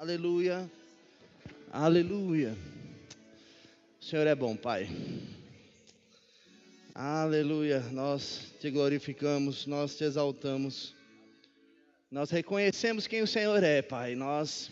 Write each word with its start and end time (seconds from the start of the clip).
Aleluia. 0.00 0.70
Aleluia. 1.72 2.56
O 4.00 4.04
Senhor 4.04 4.28
é 4.28 4.34
bom, 4.36 4.54
Pai. 4.54 4.88
Aleluia. 6.94 7.80
Nós 7.90 8.54
te 8.60 8.70
glorificamos, 8.70 9.66
nós 9.66 9.96
te 9.96 10.04
exaltamos. 10.04 10.94
Nós 12.12 12.30
reconhecemos 12.30 13.08
quem 13.08 13.22
o 13.22 13.26
Senhor 13.26 13.60
é, 13.64 13.82
Pai. 13.82 14.14
Nós 14.14 14.70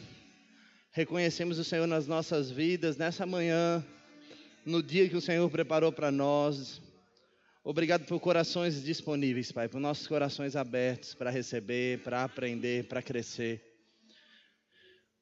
reconhecemos 0.92 1.58
o 1.58 1.64
Senhor 1.64 1.88
nas 1.88 2.06
nossas 2.06 2.48
vidas, 2.48 2.96
nessa 2.96 3.26
manhã, 3.26 3.84
no 4.64 4.80
dia 4.80 5.08
que 5.08 5.16
o 5.16 5.20
Senhor 5.20 5.50
preparou 5.50 5.90
para 5.90 6.12
nós. 6.12 6.80
Obrigado 7.64 8.06
por 8.06 8.20
corações 8.20 8.80
disponíveis, 8.80 9.50
Pai, 9.50 9.68
por 9.68 9.80
nossos 9.80 10.06
corações 10.06 10.54
abertos 10.54 11.14
para 11.14 11.30
receber, 11.30 11.98
para 12.04 12.22
aprender, 12.22 12.84
para 12.84 13.02
crescer. 13.02 13.75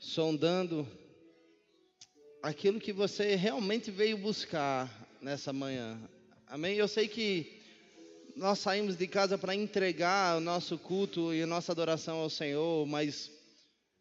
Sondando 0.00 0.88
aquilo 2.42 2.80
que 2.80 2.90
você 2.90 3.36
realmente 3.36 3.90
veio 3.90 4.16
buscar 4.16 4.90
nessa 5.20 5.52
manhã. 5.52 6.00
Amém? 6.46 6.74
Eu 6.74 6.88
sei 6.88 7.06
que 7.06 7.60
nós 8.34 8.58
saímos 8.60 8.96
de 8.96 9.06
casa 9.06 9.36
para 9.36 9.54
entregar 9.54 10.38
o 10.38 10.40
nosso 10.40 10.78
culto 10.78 11.34
e 11.34 11.42
a 11.42 11.46
nossa 11.46 11.72
adoração 11.72 12.16
ao 12.16 12.30
Senhor, 12.30 12.86
mas 12.86 13.30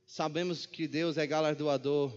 sabemos 0.07 0.65
que 0.65 0.87
Deus 0.87 1.17
é 1.17 1.27
galardoador 1.27 2.13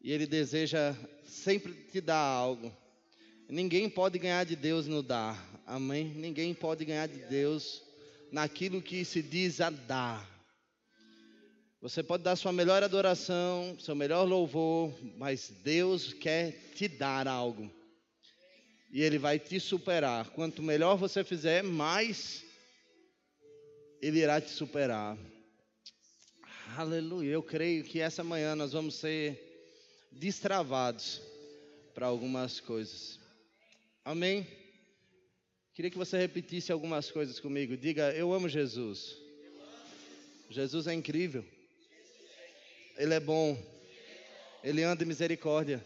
e 0.00 0.10
Ele 0.10 0.26
deseja 0.26 0.96
sempre 1.26 1.74
te 1.74 2.00
dar 2.00 2.16
algo. 2.16 2.74
Ninguém 3.46 3.90
pode 3.90 4.18
ganhar 4.18 4.44
de 4.44 4.56
Deus 4.56 4.86
no 4.86 5.02
dar, 5.02 5.62
amém? 5.66 6.06
Ninguém 6.14 6.54
pode 6.54 6.86
ganhar 6.86 7.08
de 7.08 7.18
Deus 7.26 7.82
naquilo 8.32 8.80
que 8.80 9.04
se 9.04 9.20
diz 9.20 9.60
a 9.60 9.68
dar. 9.68 10.37
Você 11.80 12.02
pode 12.02 12.24
dar 12.24 12.34
sua 12.34 12.52
melhor 12.52 12.82
adoração, 12.82 13.78
seu 13.78 13.94
melhor 13.94 14.24
louvor, 14.24 14.92
mas 15.16 15.48
Deus 15.62 16.12
quer 16.12 16.72
te 16.74 16.88
dar 16.88 17.28
algo 17.28 17.70
e 18.90 19.00
Ele 19.00 19.16
vai 19.16 19.38
te 19.38 19.60
superar. 19.60 20.28
Quanto 20.30 20.60
melhor 20.60 20.96
você 20.96 21.22
fizer, 21.22 21.62
mais 21.62 22.44
Ele 24.02 24.18
irá 24.18 24.40
te 24.40 24.50
superar. 24.50 25.16
Aleluia. 26.76 27.30
Eu 27.30 27.44
creio 27.44 27.84
que 27.84 28.00
essa 28.00 28.24
manhã 28.24 28.56
nós 28.56 28.72
vamos 28.72 28.96
ser 28.96 29.40
destravados 30.10 31.22
para 31.94 32.06
algumas 32.06 32.58
coisas. 32.58 33.20
Amém? 34.04 34.44
Queria 35.74 35.92
que 35.92 35.98
você 35.98 36.18
repetisse 36.18 36.72
algumas 36.72 37.08
coisas 37.08 37.38
comigo. 37.38 37.76
Diga: 37.76 38.12
Eu 38.14 38.32
amo 38.32 38.48
Jesus. 38.48 39.16
Jesus 40.50 40.88
é 40.88 40.94
incrível. 40.94 41.44
Ele 42.98 43.14
é 43.14 43.20
bom. 43.20 43.56
Ele 44.62 44.82
anda 44.82 45.04
em 45.04 45.06
misericórdia. 45.06 45.84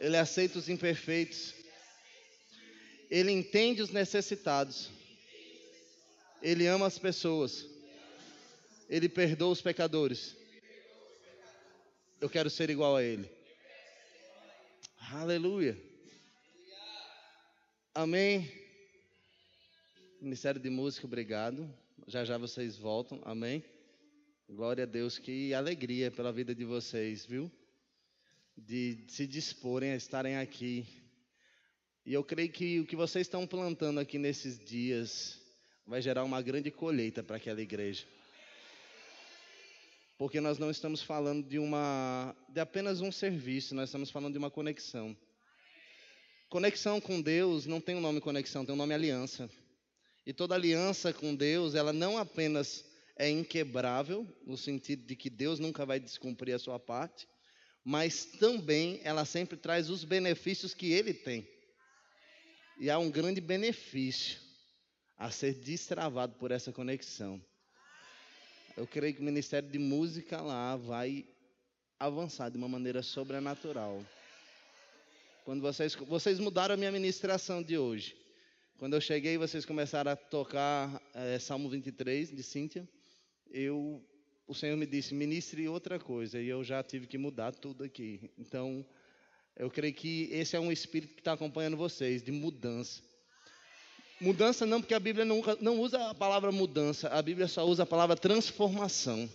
Ele 0.00 0.16
aceita 0.16 0.58
os 0.58 0.68
imperfeitos. 0.68 1.54
Ele 3.10 3.30
entende 3.30 3.82
os 3.82 3.90
necessitados. 3.90 4.90
Ele 6.42 6.66
ama 6.66 6.86
as 6.86 6.98
pessoas. 6.98 7.66
Ele 8.88 9.08
perdoa 9.08 9.52
os 9.52 9.60
pecadores. 9.60 10.34
Eu 12.20 12.30
quero 12.30 12.48
ser 12.48 12.70
igual 12.70 12.96
a 12.96 13.02
Ele. 13.02 13.30
Aleluia. 15.12 15.78
Amém. 17.94 18.50
Ministério 20.20 20.60
de 20.60 20.70
Música, 20.70 21.06
obrigado. 21.06 21.72
Já 22.06 22.24
já 22.24 22.38
vocês 22.38 22.76
voltam. 22.78 23.20
Amém. 23.24 23.62
Glória 24.48 24.84
a 24.84 24.86
Deus. 24.86 25.18
Que 25.18 25.54
alegria 25.54 26.10
pela 26.10 26.32
vida 26.32 26.54
de 26.54 26.64
vocês, 26.64 27.24
viu? 27.24 27.50
De 28.56 29.04
se 29.08 29.26
disporem 29.26 29.92
a 29.92 29.96
estarem 29.96 30.36
aqui 30.36 30.86
e 32.06 32.12
eu 32.12 32.22
creio 32.22 32.52
que 32.52 32.80
o 32.80 32.86
que 32.86 32.94
vocês 32.94 33.26
estão 33.26 33.46
plantando 33.46 33.98
aqui 33.98 34.18
nesses 34.18 34.58
dias 34.58 35.40
vai 35.86 36.02
gerar 36.02 36.22
uma 36.22 36.42
grande 36.42 36.70
colheita 36.70 37.22
para 37.22 37.36
aquela 37.36 37.62
igreja. 37.62 38.04
Porque 40.18 40.38
nós 40.38 40.58
não 40.58 40.70
estamos 40.70 41.02
falando 41.02 41.48
de 41.48 41.58
uma 41.58 42.36
de 42.50 42.60
apenas 42.60 43.00
um 43.00 43.10
serviço, 43.10 43.74
nós 43.74 43.88
estamos 43.88 44.10
falando 44.10 44.34
de 44.34 44.38
uma 44.38 44.50
conexão. 44.50 45.16
Conexão 46.50 47.00
com 47.00 47.22
Deus 47.22 47.64
não 47.64 47.80
tem 47.80 47.94
o 47.94 47.98
um 47.98 48.02
nome 48.02 48.20
conexão, 48.20 48.66
tem 48.66 48.74
o 48.74 48.76
um 48.76 48.78
nome 48.78 48.92
aliança. 48.92 49.48
E 50.26 50.32
toda 50.34 50.54
aliança 50.54 51.10
com 51.10 51.34
Deus, 51.34 51.74
ela 51.74 51.92
não 51.92 52.18
apenas 52.18 52.84
é 53.16 53.30
inquebrável, 53.30 54.26
no 54.46 54.56
sentido 54.56 55.04
de 55.04 55.14
que 55.14 55.30
Deus 55.30 55.58
nunca 55.58 55.86
vai 55.86 56.00
descumprir 56.00 56.54
a 56.54 56.58
sua 56.58 56.78
parte, 56.78 57.28
mas 57.84 58.24
também 58.24 59.00
ela 59.04 59.24
sempre 59.24 59.56
traz 59.56 59.90
os 59.90 60.04
benefícios 60.04 60.74
que 60.74 60.92
ele 60.92 61.14
tem. 61.14 61.46
E 62.78 62.90
há 62.90 62.98
um 62.98 63.10
grande 63.10 63.40
benefício 63.40 64.40
a 65.16 65.30
ser 65.30 65.54
destravado 65.54 66.34
por 66.36 66.50
essa 66.50 66.72
conexão. 66.72 67.40
Eu 68.76 68.86
creio 68.86 69.14
que 69.14 69.20
o 69.20 69.24
Ministério 69.24 69.68
de 69.68 69.78
Música 69.78 70.40
lá 70.40 70.76
vai 70.76 71.24
avançar 71.98 72.50
de 72.50 72.56
uma 72.56 72.68
maneira 72.68 73.02
sobrenatural. 73.02 74.04
Quando 75.44 75.60
vocês, 75.60 75.94
vocês 75.94 76.40
mudaram 76.40 76.74
a 76.74 76.76
minha 76.76 76.90
ministração 76.90 77.62
de 77.62 77.78
hoje. 77.78 78.16
Quando 78.76 78.94
eu 78.94 79.00
cheguei, 79.00 79.38
vocês 79.38 79.64
começaram 79.64 80.10
a 80.10 80.16
tocar 80.16 81.00
é, 81.14 81.38
Salmo 81.38 81.68
23 81.68 82.34
de 82.34 82.42
Cíntia. 82.42 82.88
Eu, 83.56 84.04
o 84.48 84.54
Senhor 84.54 84.76
me 84.76 84.84
disse, 84.84 85.14
ministre 85.14 85.68
outra 85.68 85.96
coisa. 85.96 86.40
E 86.40 86.48
eu 86.48 86.64
já 86.64 86.82
tive 86.82 87.06
que 87.06 87.16
mudar 87.16 87.54
tudo 87.54 87.84
aqui. 87.84 88.28
Então, 88.36 88.84
eu 89.56 89.70
creio 89.70 89.94
que 89.94 90.28
esse 90.32 90.56
é 90.56 90.60
um 90.60 90.72
espírito 90.72 91.14
que 91.14 91.20
está 91.20 91.34
acompanhando 91.34 91.76
vocês, 91.76 92.20
de 92.20 92.32
mudança. 92.32 93.00
Mudança 94.20 94.66
não, 94.66 94.80
porque 94.80 94.94
a 94.94 94.98
Bíblia 94.98 95.24
não, 95.24 95.40
não 95.60 95.78
usa 95.78 96.10
a 96.10 96.14
palavra 96.14 96.50
mudança, 96.50 97.08
a 97.08 97.22
Bíblia 97.22 97.46
só 97.46 97.64
usa 97.64 97.84
a 97.84 97.86
palavra 97.86 98.16
transformação. 98.16 99.30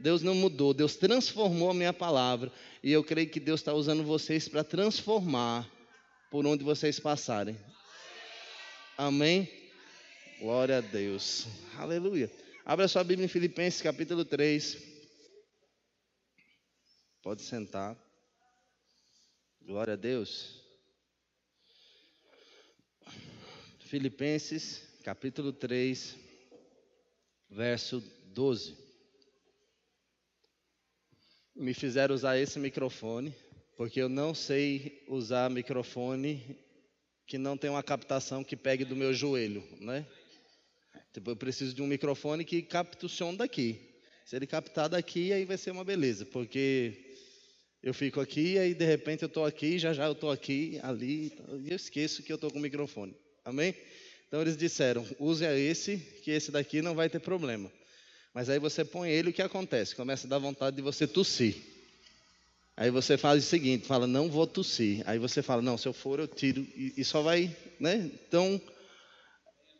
Deus 0.00 0.20
não 0.20 0.34
mudou, 0.34 0.74
Deus 0.74 0.96
transformou 0.96 1.70
a 1.70 1.74
minha 1.74 1.92
palavra. 1.92 2.50
E 2.82 2.90
eu 2.90 3.04
creio 3.04 3.30
que 3.30 3.38
Deus 3.38 3.60
está 3.60 3.72
usando 3.72 4.02
vocês 4.02 4.48
para 4.48 4.64
transformar 4.64 5.68
por 6.28 6.44
onde 6.44 6.64
vocês 6.64 6.98
passarem. 6.98 7.56
Amém? 8.96 9.48
Glória 10.40 10.78
a 10.78 10.80
Deus. 10.80 11.46
Aleluia. 11.76 12.28
Abra 12.68 12.86
sua 12.86 13.02
Bíblia 13.02 13.24
em 13.24 13.28
Filipenses 13.28 13.80
capítulo 13.80 14.26
3. 14.26 14.76
Pode 17.22 17.40
sentar. 17.40 17.96
Glória 19.62 19.94
a 19.94 19.96
Deus. 19.96 20.60
Filipenses, 23.80 24.86
capítulo 25.02 25.50
3, 25.50 26.14
verso 27.48 28.00
12. 28.34 28.76
Me 31.56 31.72
fizeram 31.72 32.14
usar 32.14 32.36
esse 32.36 32.58
microfone, 32.58 33.34
porque 33.78 33.98
eu 33.98 34.10
não 34.10 34.34
sei 34.34 35.06
usar 35.08 35.48
microfone 35.48 36.54
que 37.26 37.38
não 37.38 37.56
tem 37.56 37.70
uma 37.70 37.82
captação 37.82 38.44
que 38.44 38.54
pegue 38.54 38.84
do 38.84 38.94
meu 38.94 39.14
joelho, 39.14 39.66
né? 39.80 40.06
Tipo, 41.12 41.30
eu 41.30 41.36
preciso 41.36 41.74
de 41.74 41.82
um 41.82 41.86
microfone 41.86 42.44
que 42.44 42.62
capte 42.62 43.06
o 43.06 43.08
som 43.08 43.34
daqui. 43.34 43.80
Se 44.24 44.36
ele 44.36 44.46
captar 44.46 44.88
daqui, 44.88 45.32
aí 45.32 45.44
vai 45.44 45.56
ser 45.56 45.70
uma 45.70 45.84
beleza, 45.84 46.26
porque 46.26 47.16
eu 47.82 47.94
fico 47.94 48.20
aqui, 48.20 48.58
aí 48.58 48.74
de 48.74 48.84
repente 48.84 49.22
eu 49.22 49.28
estou 49.28 49.44
aqui, 49.44 49.78
já 49.78 49.92
já 49.92 50.06
eu 50.06 50.12
estou 50.12 50.30
aqui, 50.30 50.78
ali, 50.82 51.32
e 51.64 51.70
eu 51.70 51.76
esqueço 51.76 52.22
que 52.22 52.30
eu 52.30 52.36
estou 52.36 52.50
com 52.50 52.58
o 52.58 52.62
microfone. 52.62 53.14
Amém? 53.44 53.74
Então 54.26 54.40
eles 54.42 54.56
disseram: 54.56 55.06
use 55.18 55.44
esse, 55.44 55.96
que 56.22 56.30
esse 56.30 56.50
daqui 56.50 56.82
não 56.82 56.94
vai 56.94 57.08
ter 57.08 57.20
problema. 57.20 57.72
Mas 58.34 58.50
aí 58.50 58.58
você 58.58 58.84
põe 58.84 59.10
ele, 59.10 59.30
o 59.30 59.32
que 59.32 59.42
acontece? 59.42 59.96
Começa 59.96 60.26
a 60.26 60.30
dar 60.30 60.38
vontade 60.38 60.76
de 60.76 60.82
você 60.82 61.06
tossir. 61.06 61.56
Aí 62.76 62.90
você 62.90 63.16
faz 63.16 63.44
o 63.44 63.46
seguinte: 63.46 63.86
fala, 63.86 64.06
não 64.06 64.28
vou 64.28 64.46
tossir. 64.46 65.02
Aí 65.06 65.18
você 65.18 65.42
fala, 65.42 65.60
não, 65.60 65.76
se 65.76 65.88
eu 65.88 65.92
for, 65.92 66.20
eu 66.20 66.28
tiro. 66.28 66.60
E, 66.76 66.94
e 66.96 67.04
só 67.04 67.22
vai, 67.22 67.54
né? 67.80 68.10
Então, 68.28 68.60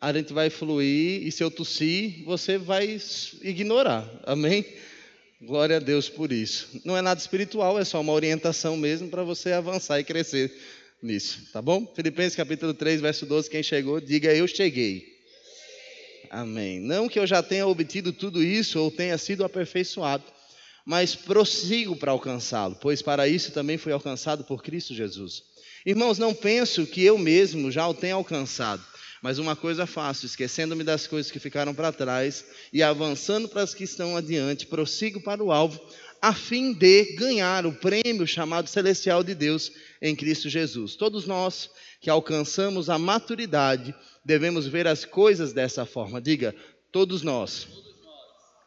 a 0.00 0.12
gente 0.12 0.32
vai 0.32 0.48
fluir 0.50 1.26
e 1.26 1.32
se 1.32 1.42
eu 1.42 1.50
tossir, 1.50 2.24
você 2.24 2.56
vai 2.56 3.00
ignorar. 3.42 4.08
Amém? 4.24 4.64
Glória 5.40 5.76
a 5.76 5.80
Deus 5.80 6.08
por 6.08 6.32
isso. 6.32 6.68
Não 6.84 6.96
é 6.96 7.02
nada 7.02 7.20
espiritual, 7.20 7.78
é 7.78 7.84
só 7.84 8.00
uma 8.00 8.12
orientação 8.12 8.76
mesmo 8.76 9.08
para 9.08 9.22
você 9.22 9.52
avançar 9.52 10.00
e 10.00 10.04
crescer 10.04 10.52
nisso, 11.02 11.48
tá 11.52 11.62
bom? 11.62 11.86
Filipenses 11.94 12.34
capítulo 12.34 12.74
3, 12.74 13.00
verso 13.00 13.24
12, 13.24 13.48
quem 13.48 13.62
chegou, 13.62 14.00
diga 14.00 14.34
eu 14.34 14.48
cheguei. 14.48 15.16
Amém. 16.30 16.80
Não 16.80 17.08
que 17.08 17.18
eu 17.18 17.26
já 17.26 17.42
tenha 17.42 17.66
obtido 17.66 18.12
tudo 18.12 18.42
isso 18.42 18.80
ou 18.80 18.90
tenha 18.90 19.16
sido 19.16 19.44
aperfeiçoado, 19.44 20.24
mas 20.84 21.14
prossigo 21.14 21.96
para 21.96 22.12
alcançá-lo, 22.12 22.76
pois 22.80 23.00
para 23.00 23.28
isso 23.28 23.52
também 23.52 23.78
fui 23.78 23.92
alcançado 23.92 24.44
por 24.44 24.62
Cristo 24.62 24.94
Jesus. 24.94 25.42
Irmãos, 25.86 26.18
não 26.18 26.34
penso 26.34 26.86
que 26.86 27.02
eu 27.04 27.16
mesmo 27.16 27.70
já 27.70 27.86
o 27.86 27.94
tenha 27.94 28.14
alcançado, 28.14 28.84
mas 29.22 29.38
uma 29.38 29.56
coisa 29.56 29.86
faço, 29.86 30.26
esquecendo-me 30.26 30.84
das 30.84 31.06
coisas 31.06 31.30
que 31.30 31.38
ficaram 31.38 31.74
para 31.74 31.92
trás 31.92 32.44
e 32.72 32.82
avançando 32.82 33.48
para 33.48 33.62
as 33.62 33.74
que 33.74 33.84
estão 33.84 34.16
adiante, 34.16 34.66
prossigo 34.66 35.20
para 35.20 35.42
o 35.42 35.50
alvo, 35.50 35.80
a 36.20 36.32
fim 36.32 36.72
de 36.72 37.16
ganhar 37.16 37.66
o 37.66 37.72
prêmio 37.72 38.26
chamado 38.26 38.68
celestial 38.68 39.22
de 39.22 39.34
Deus 39.34 39.72
em 40.00 40.14
Cristo 40.14 40.48
Jesus. 40.48 40.96
Todos 40.96 41.26
nós 41.26 41.70
que 42.00 42.10
alcançamos 42.10 42.88
a 42.88 42.98
maturidade 42.98 43.94
devemos 44.24 44.66
ver 44.66 44.86
as 44.86 45.04
coisas 45.04 45.52
dessa 45.52 45.84
forma. 45.84 46.20
Diga, 46.20 46.54
todos 46.92 47.22
nós 47.22 47.66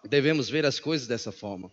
devemos 0.03 0.49
ver 0.49 0.65
as 0.65 0.79
coisas 0.79 1.07
dessa 1.07 1.31
forma. 1.31 1.71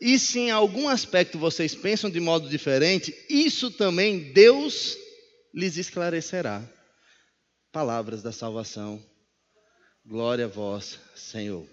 E 0.00 0.18
se 0.18 0.38
em 0.38 0.50
algum 0.50 0.88
aspecto 0.88 1.38
vocês 1.38 1.74
pensam 1.74 2.08
de 2.08 2.20
modo 2.20 2.48
diferente, 2.48 3.14
isso 3.28 3.70
também 3.70 4.32
Deus 4.32 4.96
lhes 5.52 5.76
esclarecerá 5.76 6.62
palavras 7.72 8.22
da 8.22 8.32
salvação. 8.32 9.02
Glória 10.04 10.46
a 10.46 10.48
vós, 10.48 10.98
Senhor. 11.14 11.66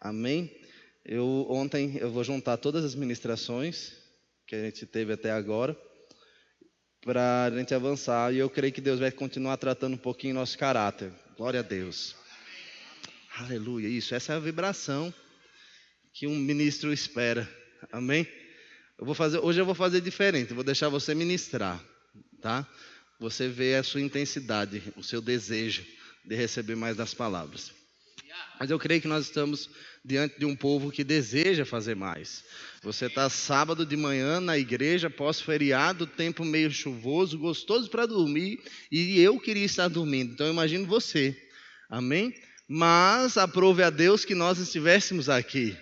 Amém. 0.00 0.50
Eu 1.04 1.46
ontem 1.48 1.96
eu 1.98 2.10
vou 2.10 2.24
juntar 2.24 2.56
todas 2.56 2.84
as 2.84 2.94
ministrações 2.94 3.92
que 4.46 4.54
a 4.54 4.64
gente 4.64 4.84
teve 4.86 5.12
até 5.12 5.30
agora 5.30 5.76
para 7.02 7.44
a 7.44 7.50
gente 7.50 7.74
avançar 7.74 8.34
e 8.34 8.38
eu 8.38 8.50
creio 8.50 8.72
que 8.72 8.80
Deus 8.80 8.98
vai 8.98 9.10
continuar 9.10 9.56
tratando 9.56 9.94
um 9.94 9.98
pouquinho 9.98 10.34
nosso 10.34 10.58
caráter. 10.58 11.12
Glória 11.36 11.60
a 11.60 11.62
Deus. 11.62 12.16
Aleluia. 13.36 13.88
Isso, 13.88 14.14
essa 14.14 14.32
é 14.32 14.36
a 14.36 14.40
vibração 14.40 15.14
que 16.12 16.26
um 16.26 16.36
ministro 16.36 16.92
espera. 16.92 17.48
Amém. 17.92 18.26
Eu 18.98 19.06
vou 19.06 19.14
fazer, 19.14 19.38
hoje 19.38 19.60
eu 19.60 19.64
vou 19.64 19.74
fazer 19.74 20.00
diferente, 20.00 20.52
vou 20.52 20.64
deixar 20.64 20.88
você 20.88 21.14
ministrar, 21.14 21.82
tá? 22.42 22.68
Você 23.20 23.48
vê 23.48 23.74
a 23.74 23.82
sua 23.82 24.00
intensidade, 24.00 24.82
o 24.96 25.02
seu 25.02 25.20
desejo 25.20 25.84
de 26.24 26.34
receber 26.34 26.74
mais 26.74 26.96
das 26.96 27.12
palavras. 27.12 27.70
Mas 28.58 28.70
eu 28.70 28.78
creio 28.78 29.00
que 29.00 29.08
nós 29.08 29.26
estamos 29.26 29.68
diante 30.04 30.38
de 30.38 30.46
um 30.46 30.56
povo 30.56 30.90
que 30.90 31.04
deseja 31.04 31.64
fazer 31.64 31.94
mais. 31.94 32.42
Você 32.82 33.06
está 33.06 33.28
sábado 33.28 33.84
de 33.84 33.96
manhã 33.96 34.40
na 34.40 34.56
igreja, 34.56 35.10
pós-feriado, 35.10 36.06
tempo 36.06 36.44
meio 36.44 36.70
chuvoso, 36.70 37.38
gostoso 37.38 37.90
para 37.90 38.06
dormir, 38.06 38.58
e 38.90 39.20
eu 39.20 39.38
queria 39.38 39.64
estar 39.64 39.88
dormindo. 39.88 40.32
Então 40.32 40.46
eu 40.46 40.52
imagino 40.52 40.86
você. 40.86 41.36
Amém? 41.90 42.34
Mas 42.66 43.36
aprove 43.36 43.82
a 43.82 43.90
Deus 43.90 44.24
que 44.24 44.34
nós 44.34 44.58
estivéssemos 44.58 45.28
aqui. 45.28 45.76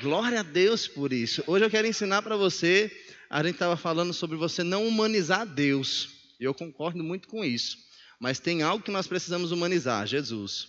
Glória 0.00 0.40
a 0.40 0.42
Deus 0.42 0.86
por 0.86 1.12
isso. 1.12 1.42
Hoje 1.46 1.64
eu 1.64 1.70
quero 1.70 1.86
ensinar 1.86 2.22
para 2.22 2.36
você, 2.36 2.90
a 3.28 3.42
gente 3.42 3.54
estava 3.54 3.76
falando 3.76 4.14
sobre 4.14 4.36
você 4.36 4.62
não 4.62 4.86
humanizar 4.86 5.46
Deus. 5.46 6.13
E 6.38 6.44
eu 6.44 6.54
concordo 6.54 7.02
muito 7.02 7.28
com 7.28 7.44
isso. 7.44 7.78
Mas 8.20 8.38
tem 8.38 8.62
algo 8.62 8.84
que 8.84 8.90
nós 8.90 9.06
precisamos 9.06 9.52
humanizar: 9.52 10.06
Jesus. 10.06 10.68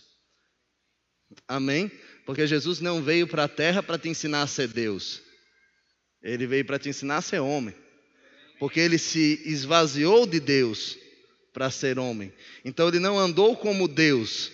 Amém? 1.48 1.90
Porque 2.24 2.46
Jesus 2.46 2.80
não 2.80 3.02
veio 3.02 3.26
para 3.26 3.44
a 3.44 3.48
terra 3.48 3.82
para 3.82 3.98
te 3.98 4.08
ensinar 4.08 4.42
a 4.42 4.46
ser 4.46 4.68
Deus. 4.68 5.22
Ele 6.22 6.46
veio 6.46 6.64
para 6.64 6.78
te 6.78 6.88
ensinar 6.88 7.18
a 7.18 7.22
ser 7.22 7.40
homem. 7.40 7.74
Porque 8.58 8.80
ele 8.80 8.98
se 8.98 9.42
esvaziou 9.44 10.26
de 10.26 10.40
Deus 10.40 10.96
para 11.52 11.70
ser 11.70 11.98
homem. 11.98 12.32
Então 12.64 12.88
ele 12.88 12.98
não 12.98 13.18
andou 13.18 13.56
como 13.56 13.88
Deus, 13.88 14.52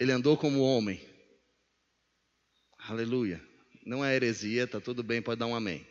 ele 0.00 0.12
andou 0.12 0.36
como 0.36 0.60
homem. 0.60 1.06
Aleluia. 2.78 3.42
Não 3.84 4.04
é 4.04 4.14
heresia, 4.14 4.66
tá 4.66 4.80
tudo 4.80 5.02
bem, 5.02 5.20
pode 5.20 5.38
dar 5.38 5.46
um 5.46 5.54
amém. 5.54 5.86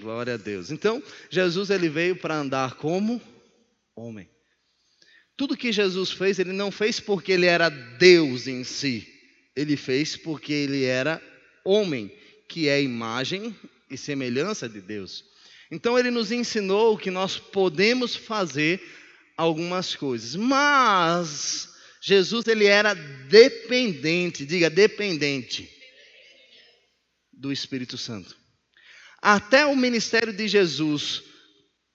Glória 0.00 0.34
a 0.34 0.36
Deus. 0.36 0.70
Então, 0.70 1.02
Jesus 1.30 1.70
ele 1.70 1.88
veio 1.88 2.16
para 2.16 2.36
andar 2.36 2.74
como 2.74 3.20
homem. 3.94 4.28
Tudo 5.36 5.56
que 5.56 5.72
Jesus 5.72 6.10
fez, 6.10 6.38
ele 6.38 6.52
não 6.52 6.70
fez 6.70 7.00
porque 7.00 7.32
ele 7.32 7.46
era 7.46 7.68
Deus 7.68 8.46
em 8.46 8.64
si. 8.64 9.06
Ele 9.56 9.76
fez 9.76 10.16
porque 10.16 10.52
ele 10.52 10.84
era 10.84 11.22
homem, 11.64 12.10
que 12.48 12.68
é 12.68 12.82
imagem 12.82 13.54
e 13.90 13.96
semelhança 13.96 14.68
de 14.68 14.80
Deus. 14.80 15.24
Então 15.70 15.98
ele 15.98 16.10
nos 16.10 16.30
ensinou 16.30 16.98
que 16.98 17.10
nós 17.10 17.38
podemos 17.38 18.14
fazer 18.14 18.80
algumas 19.36 19.94
coisas, 19.94 20.36
mas 20.36 21.68
Jesus 22.02 22.46
ele 22.46 22.66
era 22.66 22.94
dependente, 22.94 24.44
diga 24.44 24.68
dependente 24.68 25.68
do 27.32 27.50
Espírito 27.50 27.96
Santo 27.96 28.41
até 29.22 29.64
o 29.64 29.76
ministério 29.76 30.32
de 30.32 30.48
Jesus 30.48 31.22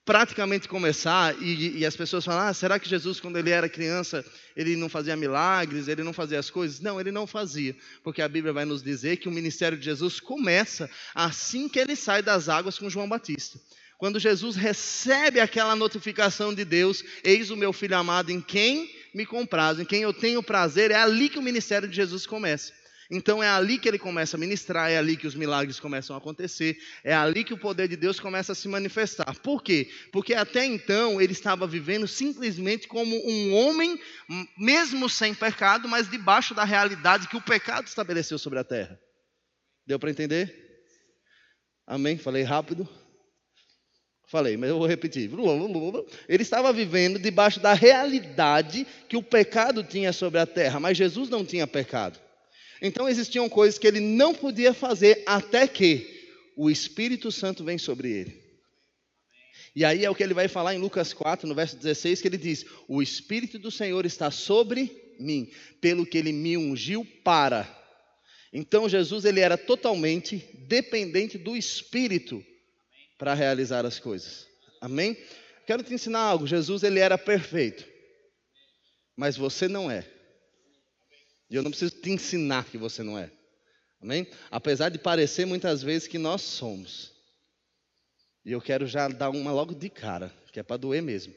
praticamente 0.08 0.66
começar 0.66 1.36
e, 1.38 1.80
e, 1.80 1.84
as 1.84 1.94
pessoas 1.94 2.24
falam: 2.24 2.48
ah, 2.48 2.54
será 2.54 2.78
que 2.78 2.88
Jesus, 2.88 3.20
quando 3.20 3.36
ele 3.36 3.50
era 3.50 3.68
criança, 3.68 4.24
ele 4.56 4.74
não 4.74 4.88
fazia 4.88 5.14
milagres, 5.14 5.86
ele 5.86 6.02
não 6.02 6.14
fazia 6.14 6.38
as 6.38 6.48
coisas? 6.48 6.80
Não, 6.80 6.98
ele 6.98 7.12
não 7.12 7.26
fazia, 7.26 7.76
porque 8.02 8.22
a 8.22 8.28
Bíblia 8.28 8.54
vai 8.54 8.64
nos 8.64 8.82
dizer 8.82 9.18
que 9.18 9.28
o 9.28 9.30
ministério 9.30 9.76
de 9.76 9.84
Jesus 9.84 10.18
começa 10.18 10.90
assim 11.14 11.68
que 11.68 11.78
ele 11.78 11.94
sai 11.94 12.22
das 12.22 12.48
águas 12.48 12.78
com 12.78 12.88
João 12.88 13.06
Batista. 13.06 13.60
Quando 13.98 14.18
Jesus 14.18 14.56
recebe 14.56 15.40
aquela 15.40 15.76
notificação 15.76 16.54
de 16.54 16.64
Deus: 16.64 17.04
Eis 17.22 17.50
o 17.50 17.56
meu 17.56 17.74
filho 17.74 17.98
amado 17.98 18.30
em 18.30 18.40
quem 18.40 18.90
me 19.14 19.26
compraz, 19.26 19.78
em 19.78 19.84
quem 19.84 20.00
eu 20.00 20.14
tenho 20.14 20.42
prazer, 20.42 20.90
é 20.90 20.96
ali 20.96 21.28
que 21.28 21.38
o 21.38 21.42
ministério 21.42 21.86
de 21.86 21.96
Jesus 21.96 22.26
começa. 22.26 22.72
Então 23.10 23.42
é 23.42 23.48
ali 23.48 23.78
que 23.78 23.88
ele 23.88 23.98
começa 23.98 24.36
a 24.36 24.40
ministrar, 24.40 24.90
é 24.90 24.98
ali 24.98 25.16
que 25.16 25.26
os 25.26 25.34
milagres 25.34 25.80
começam 25.80 26.14
a 26.14 26.18
acontecer, 26.18 26.76
é 27.02 27.14
ali 27.14 27.42
que 27.42 27.54
o 27.54 27.58
poder 27.58 27.88
de 27.88 27.96
Deus 27.96 28.20
começa 28.20 28.52
a 28.52 28.54
se 28.54 28.68
manifestar. 28.68 29.34
Por 29.40 29.62
quê? 29.62 29.90
Porque 30.12 30.34
até 30.34 30.66
então 30.66 31.18
ele 31.18 31.32
estava 31.32 31.66
vivendo 31.66 32.06
simplesmente 32.06 32.86
como 32.86 33.16
um 33.26 33.54
homem, 33.54 33.98
mesmo 34.58 35.08
sem 35.08 35.34
pecado, 35.34 35.88
mas 35.88 36.10
debaixo 36.10 36.54
da 36.54 36.64
realidade 36.64 37.28
que 37.28 37.36
o 37.36 37.42
pecado 37.42 37.86
estabeleceu 37.86 38.38
sobre 38.38 38.58
a 38.58 38.64
terra. 38.64 39.00
Deu 39.86 39.98
para 39.98 40.10
entender? 40.10 40.84
Amém? 41.86 42.18
Falei 42.18 42.42
rápido? 42.42 42.86
Falei, 44.26 44.58
mas 44.58 44.68
eu 44.68 44.76
vou 44.76 44.86
repetir. 44.86 45.30
Ele 46.28 46.42
estava 46.42 46.70
vivendo 46.74 47.18
debaixo 47.18 47.58
da 47.58 47.72
realidade 47.72 48.86
que 49.08 49.16
o 49.16 49.22
pecado 49.22 49.82
tinha 49.82 50.12
sobre 50.12 50.38
a 50.38 50.44
terra, 50.44 50.78
mas 50.78 50.98
Jesus 50.98 51.30
não 51.30 51.42
tinha 51.42 51.66
pecado. 51.66 52.20
Então 52.80 53.08
existiam 53.08 53.48
coisas 53.48 53.78
que 53.78 53.86
ele 53.86 54.00
não 54.00 54.34
podia 54.34 54.72
fazer 54.72 55.22
até 55.26 55.66
que 55.66 56.18
o 56.56 56.70
Espírito 56.70 57.30
Santo 57.30 57.64
vem 57.64 57.78
sobre 57.78 58.10
ele. 58.10 58.48
E 59.74 59.84
aí 59.84 60.04
é 60.04 60.10
o 60.10 60.14
que 60.14 60.22
ele 60.22 60.34
vai 60.34 60.48
falar 60.48 60.74
em 60.74 60.78
Lucas 60.78 61.12
4, 61.12 61.46
no 61.48 61.54
verso 61.54 61.76
16, 61.76 62.20
que 62.20 62.28
ele 62.28 62.36
diz: 62.36 62.64
O 62.88 63.02
Espírito 63.02 63.58
do 63.58 63.70
Senhor 63.70 64.04
está 64.06 64.30
sobre 64.30 65.14
mim, 65.18 65.50
pelo 65.80 66.06
que 66.06 66.18
ele 66.18 66.32
me 66.32 66.56
ungiu 66.56 67.06
para. 67.22 67.76
Então 68.52 68.88
Jesus 68.88 69.24
ele 69.24 69.40
era 69.40 69.58
totalmente 69.58 70.38
dependente 70.66 71.36
do 71.36 71.56
Espírito 71.56 72.44
para 73.18 73.34
realizar 73.34 73.84
as 73.84 73.98
coisas. 73.98 74.46
Amém? 74.80 75.16
Quero 75.66 75.82
te 75.82 75.92
ensinar 75.92 76.20
algo. 76.20 76.46
Jesus 76.46 76.82
ele 76.82 76.98
era 76.98 77.18
perfeito, 77.18 77.84
mas 79.16 79.36
você 79.36 79.68
não 79.68 79.90
é. 79.90 80.04
E 81.50 81.56
eu 81.56 81.62
não 81.62 81.70
preciso 81.70 81.94
te 82.00 82.10
ensinar 82.10 82.64
que 82.66 82.76
você 82.76 83.02
não 83.02 83.18
é. 83.18 83.30
Amém? 84.00 84.26
Apesar 84.50 84.90
de 84.90 84.98
parecer 84.98 85.46
muitas 85.46 85.82
vezes 85.82 86.06
que 86.06 86.18
nós 86.18 86.42
somos. 86.42 87.12
E 88.44 88.52
eu 88.52 88.60
quero 88.60 88.86
já 88.86 89.08
dar 89.08 89.30
uma 89.30 89.52
logo 89.52 89.74
de 89.74 89.88
cara, 89.88 90.32
que 90.52 90.60
é 90.60 90.62
para 90.62 90.76
doer 90.76 91.02
mesmo. 91.02 91.34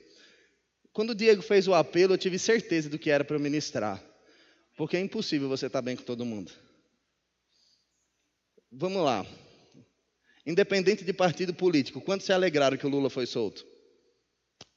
Quando 0.93 1.11
o 1.11 1.15
Diego 1.15 1.41
fez 1.41 1.67
o 1.67 1.73
apelo, 1.73 2.13
eu 2.13 2.17
tive 2.17 2.37
certeza 2.37 2.89
do 2.89 2.99
que 2.99 3.09
era 3.09 3.23
para 3.23 3.35
eu 3.35 3.39
ministrar. 3.39 4.01
Porque 4.75 4.97
é 4.97 4.99
impossível 4.99 5.47
você 5.49 5.67
estar 5.67 5.81
bem 5.81 5.95
com 5.95 6.03
todo 6.03 6.25
mundo. 6.25 6.51
Vamos 8.71 9.03
lá. 9.03 9.25
Independente 10.45 11.03
de 11.03 11.13
partido 11.13 11.53
político, 11.53 12.01
quantos 12.01 12.25
se 12.25 12.33
alegraram 12.33 12.77
que 12.77 12.85
o 12.85 12.89
Lula 12.89 13.09
foi 13.09 13.25
solto? 13.25 13.65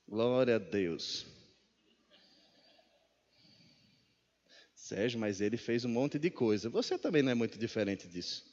Glória 0.07 0.57
a 0.57 0.59
Deus. 0.59 1.27
Sérgio, 4.85 5.19
mas 5.19 5.41
ele 5.41 5.57
fez 5.57 5.83
um 5.87 5.89
monte 5.89 6.19
de 6.19 6.31
coisa. 6.31 6.69
Você 6.69 6.99
também 6.99 7.23
não 7.23 7.33
é 7.33 7.35
muito 7.35 7.59
diferente 7.59 8.07
disso. 8.07 8.45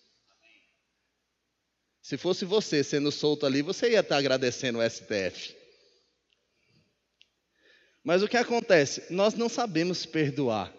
Se 2.01 2.17
fosse 2.17 2.45
você 2.45 2.85
sendo 2.85 3.11
solto 3.11 3.45
ali, 3.45 3.61
você 3.61 3.91
ia 3.91 3.99
estar 3.99 4.15
agradecendo 4.15 4.79
o 4.79 4.89
STF. 4.89 5.53
Mas 8.01 8.23
o 8.23 8.29
que 8.29 8.37
acontece? 8.37 9.11
Nós 9.13 9.33
não 9.33 9.49
sabemos 9.49 10.05
perdoar. 10.05 10.73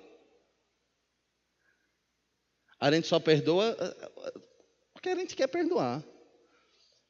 A 2.80 2.90
gente 2.90 3.06
só 3.06 3.20
perdoa 3.20 3.76
eh, 3.78 4.10
eh, 4.26 4.40
porque 4.94 5.10
a 5.10 5.14
gente 5.14 5.36
quer 5.36 5.48
perdoar. 5.48 6.02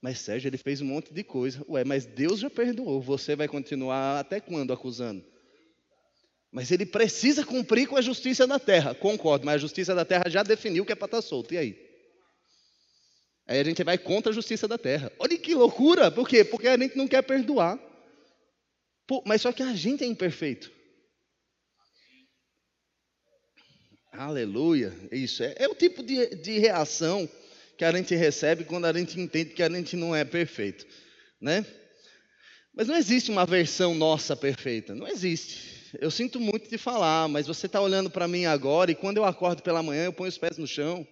Mas 0.01 0.19
Sérgio, 0.19 0.49
ele 0.49 0.59
fez 0.59 0.81
um 0.81 0.87
monte 0.87 1.15
de 1.15 1.23
coisa. 1.23 1.65
Ué, 1.69 1.85
mas 1.85 2.05
Deus 2.05 2.41
já 2.41 2.51
perdoou. 2.51 3.01
Você 3.01 3.37
vai 3.37 3.47
continuar 3.47 4.19
até 4.19 4.41
quando 4.41 4.73
acusando? 4.73 5.32
Mas 6.53 6.71
ele 6.71 6.85
precisa 6.85 7.47
cumprir 7.47 7.89
com 7.89 7.97
a 7.97 8.03
justiça 8.03 8.47
da 8.47 8.59
terra. 8.59 8.95
Concordo, 8.95 9.47
mas 9.47 9.55
a 9.55 9.59
justiça 9.59 9.95
da 9.95 10.05
terra 10.05 10.29
já 10.29 10.43
definiu 10.43 10.85
que 10.85 10.93
é 10.93 10.95
para 10.95 11.07
estar 11.07 11.23
solto. 11.23 11.55
E 11.55 11.57
aí? 11.57 11.93
Aí 13.47 13.59
a 13.59 13.65
gente 13.65 13.83
vai 13.83 13.97
contra 13.97 14.31
a 14.31 14.35
justiça 14.35 14.69
da 14.69 14.77
terra. 14.77 15.11
Olha 15.19 15.39
que 15.39 15.55
loucura! 15.55 16.11
Por 16.11 16.29
quê? 16.29 16.45
Porque 16.45 16.69
a 16.69 16.77
gente 16.77 16.97
não 16.97 17.09
quer 17.09 17.23
perdoar. 17.23 17.79
Pô, 19.07 19.23
mas 19.27 19.41
só 19.41 19.51
que 19.51 19.63
a 19.63 19.75
gente 19.75 20.05
é 20.05 20.07
imperfeito. 20.07 20.71
Aleluia. 24.13 24.95
Isso 25.11 25.43
é, 25.43 25.55
é 25.57 25.69
o 25.69 25.75
tipo 25.75 26.03
de, 26.03 26.37
de 26.37 26.59
reação 26.59 27.29
que 27.79 27.85
a 27.85 27.93
gente 27.93 28.15
recebe 28.15 28.65
quando 28.65 28.85
a 28.85 28.93
gente 28.93 29.19
entende 29.19 29.55
que 29.55 29.63
a 29.63 29.71
gente 29.71 29.97
não 29.97 30.15
é 30.15 30.23
perfeito, 30.23 30.87
né? 31.41 31.65
Mas 32.75 32.87
não 32.87 32.95
existe 32.95 33.31
uma 33.31 33.47
versão 33.47 33.95
nossa 33.95 34.37
perfeita, 34.37 34.95
não 34.95 35.09
existe. 35.09 35.82
Eu 36.01 36.11
sinto 36.11 36.41
muito 36.41 36.71
de 36.71 36.79
falar, 36.79 37.29
mas 37.29 37.47
você 37.47 37.67
está 37.67 37.81
olhando 37.81 38.11
para 38.11 38.27
mim 38.27 38.47
agora 38.47 38.91
e 38.91 38.95
quando 38.95 39.19
eu 39.19 39.25
acordo 39.25 39.63
pela 39.63 39.83
manhã 39.83 40.07
eu 40.07 40.13
ponho 40.13 40.29
os 40.29 40.39
pés 40.39 40.57
no 40.57 40.67
chão, 40.67 41.07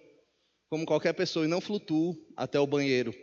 como 0.69 0.85
qualquer 0.85 1.13
pessoa, 1.13 1.45
e 1.45 1.49
não 1.49 1.61
flutuo 1.61 2.15
até 2.35 2.59
o 2.59 2.65
banheiro. 2.65 3.13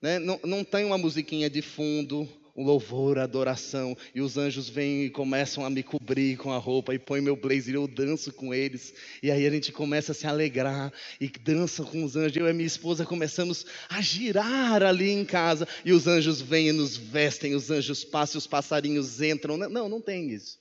Né? 0.00 0.18
Não, 0.18 0.38
não 0.44 0.62
tem 0.62 0.84
uma 0.84 0.96
musiquinha 0.96 1.50
de 1.50 1.60
fundo, 1.60 2.28
um 2.58 2.64
louvor, 2.64 3.20
adoração, 3.20 3.96
e 4.12 4.20
os 4.20 4.36
anjos 4.36 4.68
vêm 4.68 5.04
e 5.04 5.10
começam 5.10 5.64
a 5.64 5.70
me 5.70 5.80
cobrir 5.80 6.36
com 6.36 6.50
a 6.50 6.58
roupa 6.58 6.92
e 6.92 6.98
põem 6.98 7.20
meu 7.20 7.36
blazer, 7.36 7.76
eu 7.76 7.86
danço 7.86 8.32
com 8.32 8.52
eles, 8.52 8.92
e 9.22 9.30
aí 9.30 9.46
a 9.46 9.50
gente 9.50 9.70
começa 9.70 10.10
a 10.10 10.14
se 10.14 10.26
alegrar 10.26 10.92
e 11.20 11.28
dança 11.28 11.84
com 11.84 12.02
os 12.02 12.16
anjos. 12.16 12.36
Eu 12.36 12.48
e 12.48 12.52
minha 12.52 12.66
esposa 12.66 13.06
começamos 13.06 13.64
a 13.88 14.00
girar 14.00 14.82
ali 14.82 15.08
em 15.08 15.24
casa, 15.24 15.68
e 15.84 15.92
os 15.92 16.08
anjos 16.08 16.40
vêm 16.40 16.70
e 16.70 16.72
nos 16.72 16.96
vestem, 16.96 17.54
os 17.54 17.70
anjos 17.70 18.04
passam, 18.04 18.40
os 18.40 18.46
passarinhos 18.48 19.22
entram. 19.22 19.56
Não, 19.56 19.88
não 19.88 20.00
tem 20.00 20.28
isso. 20.28 20.58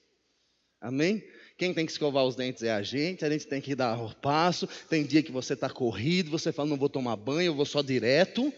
Amém? 0.79 1.23
Quem 1.57 1.73
tem 1.73 1.83
que 1.83 1.91
escovar 1.91 2.23
os 2.23 2.35
dentes 2.35 2.61
é 2.61 2.71
a 2.71 2.83
gente, 2.83 3.25
a 3.25 3.29
gente 3.31 3.47
tem 3.47 3.59
que 3.59 3.73
dar 3.73 3.99
o 3.99 4.13
passo. 4.13 4.69
Tem 4.87 5.03
dia 5.03 5.23
que 5.23 5.31
você 5.31 5.53
está 5.53 5.67
corrido, 5.67 6.29
você 6.29 6.51
fala, 6.51 6.69
não 6.69 6.77
vou 6.77 6.89
tomar 6.89 7.15
banho, 7.15 7.47
eu 7.47 7.55
vou 7.55 7.65
só 7.65 7.81
direto 7.81 8.53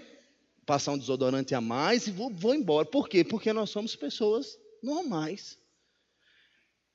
passar 0.69 0.91
um 0.91 0.99
desodorante 0.99 1.55
a 1.55 1.59
mais 1.59 2.05
e 2.05 2.11
vou, 2.11 2.29
vou 2.29 2.53
embora. 2.53 2.85
Por 2.85 3.09
quê? 3.09 3.23
Porque 3.23 3.51
nós 3.51 3.71
somos 3.71 3.95
pessoas 3.95 4.55
normais. 4.83 5.57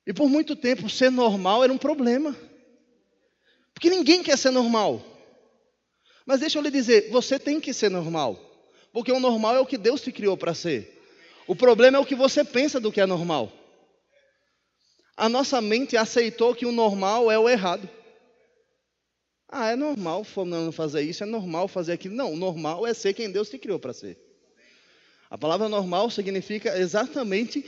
E 0.07 0.13
por 0.13 0.29
muito 0.29 0.55
tempo 0.55 0.89
ser 0.89 1.11
normal 1.11 1.61
era 1.61 1.73
um 1.73 1.77
problema. 1.77 2.33
Porque 3.73 3.89
ninguém 3.89 4.23
quer 4.23 4.37
ser 4.37 4.51
normal. 4.51 5.03
Mas 6.25 6.39
deixa 6.39 6.57
eu 6.57 6.61
lhe 6.61 6.71
dizer, 6.71 7.09
você 7.11 7.37
tem 7.37 7.59
que 7.59 7.73
ser 7.73 7.91
normal. 7.91 8.39
Porque 8.93 9.11
o 9.11 9.19
normal 9.19 9.57
é 9.57 9.59
o 9.59 9.65
que 9.65 9.77
Deus 9.77 9.99
te 9.99 10.09
criou 10.09 10.37
para 10.37 10.53
ser. 10.53 10.97
O 11.45 11.53
problema 11.53 11.97
é 11.97 11.99
o 11.99 12.05
que 12.05 12.15
você 12.15 12.45
pensa 12.45 12.79
do 12.79 12.93
que 12.93 13.01
é 13.01 13.05
normal. 13.05 13.51
A 15.17 15.27
nossa 15.27 15.59
mente 15.59 15.97
aceitou 15.97 16.55
que 16.55 16.65
o 16.65 16.71
normal 16.71 17.29
é 17.29 17.37
o 17.37 17.49
errado. 17.49 17.89
Ah, 19.57 19.71
é 19.71 19.75
normal 19.77 20.25
fulano 20.25 20.69
fazer 20.69 21.03
isso, 21.03 21.23
é 21.23 21.25
normal 21.25 21.69
fazer 21.69 21.93
aquilo. 21.93 22.13
Não, 22.13 22.35
normal 22.35 22.85
é 22.85 22.93
ser 22.93 23.13
quem 23.13 23.31
Deus 23.31 23.49
te 23.49 23.57
criou 23.57 23.79
para 23.79 23.93
ser. 23.93 24.19
A 25.29 25.37
palavra 25.37 25.69
normal 25.69 26.09
significa 26.09 26.77
exatamente 26.77 27.65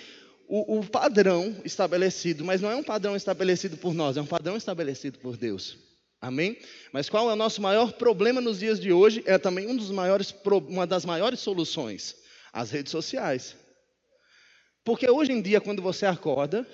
o, 0.50 0.80
o, 0.80 0.86
padrão 0.86 1.56
estabelecido, 1.64 2.44
mas 2.44 2.60
não 2.60 2.70
é 2.70 2.76
um 2.76 2.84
padrão 2.84 3.16
estabelecido 3.16 3.78
por 3.78 3.94
nós, 3.94 4.18
é 4.18 4.22
um 4.22 4.26
padrão 4.26 4.58
estabelecido 4.58 5.18
por 5.20 5.38
Deus. 5.38 5.78
Amém? 6.20 6.58
Mas 6.92 7.08
qual 7.08 7.30
é 7.30 7.34
o 7.34 7.38
nosso 7.38 7.62
maior 7.62 7.94
problema 7.94 8.42
nos 8.42 8.60
dias 8.60 8.82
de 8.82 8.92
hoje? 8.92 9.24
É 9.26 9.38
também 9.38 9.66
um 9.66 9.76
dos 9.76 9.90
maiores, 9.90 10.36
uma 10.68 10.86
das 10.86 11.06
maiores 11.06 11.40
soluções: 11.40 12.18
as 12.52 12.70
redes 12.70 12.92
sociais. 12.92 13.56
Porque 14.84 15.10
hoje 15.10 15.32
em 15.32 15.42
dia, 15.42 15.62
quando 15.62 15.82
você 15.82 16.06
acorda, 16.06 16.68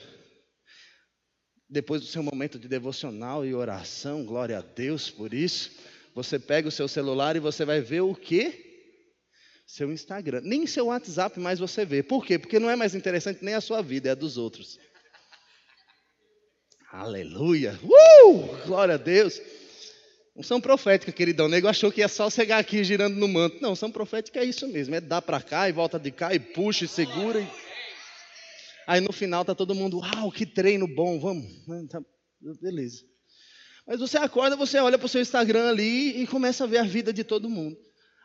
depois 1.74 2.01
do 2.01 2.08
seu 2.08 2.22
momento 2.22 2.60
de 2.60 2.68
devocional 2.68 3.44
e 3.44 3.53
oração, 3.56 4.24
glória 4.24 4.60
a 4.60 4.62
Deus 4.62 5.10
por 5.10 5.34
isso, 5.34 5.72
você 6.13 6.38
pega 6.38 6.68
o 6.68 6.72
seu 6.72 6.88
celular 6.88 7.36
e 7.36 7.39
você 7.39 7.65
vai 7.65 7.82
ver 7.82 8.01
o 8.01 8.13
quê? 8.13 8.92
Seu 9.65 9.92
Instagram. 9.92 10.42
Nem 10.44 10.68
seu 10.68 10.86
WhatsApp 10.86 11.39
mais 11.39 11.58
você 11.58 11.84
vê. 11.84 12.03
Por 12.03 12.24
quê? 12.24 12.38
Porque 12.38 12.60
não 12.60 12.70
é 12.70 12.75
mais 12.75 12.94
interessante 12.94 13.44
nem 13.44 13.56
a 13.56 13.62
sua 13.62 13.82
vida, 13.82 14.10
é 14.10 14.12
a 14.12 14.15
dos 14.15 14.38
outros. 14.38 14.80
Aleluia! 16.92 17.80
Uh! 17.84 18.68
Glória 18.68 18.94
a 18.94 18.98
Deus! 18.98 19.42
Unção 20.36 20.62
profética, 20.62 21.12
queridão. 21.12 21.48
O 21.48 21.50
nego 21.50 21.68
achou 21.68 21.92
que 21.92 22.01
ia 22.01 22.08
só 22.08 22.30
chegar 22.30 22.60
aqui 22.60 22.84
girando 22.84 23.15
no 23.15 23.27
manto. 23.27 23.60
Não, 23.62 23.72
unção 23.72 23.92
profética 23.92 24.39
é 24.39 24.46
isso 24.46 24.68
mesmo. 24.68 24.94
É 24.94 25.01
dar 25.01 25.24
para 25.24 25.42
cá 25.42 25.68
e 25.68 25.72
volta 25.72 26.00
de 26.00 26.12
cá 26.12 26.36
e 26.36 26.39
puxa 26.39 26.86
e 26.86 26.88
segura. 26.88 27.42
E... 27.42 27.62
Aí 28.87 29.01
no 29.01 29.11
final 29.13 29.45
tá 29.45 29.55
todo 29.55 29.75
mundo, 29.75 29.99
uau, 29.99 30.31
que 30.31 30.45
treino 30.45 30.87
bom, 30.87 31.19
vamos. 31.19 31.67
Né, 31.67 31.85
tá, 31.89 32.01
beleza. 32.61 33.03
Mas 33.85 33.99
você 33.99 34.17
acorda, 34.17 34.55
você 34.55 34.77
olha 34.79 34.97
para 34.97 35.05
o 35.05 35.09
seu 35.09 35.21
Instagram 35.21 35.69
ali 35.69 36.21
e 36.21 36.27
começa 36.27 36.63
a 36.63 36.67
ver 36.67 36.77
a 36.77 36.83
vida 36.83 37.11
de 37.11 37.23
todo 37.23 37.49
mundo. 37.49 37.77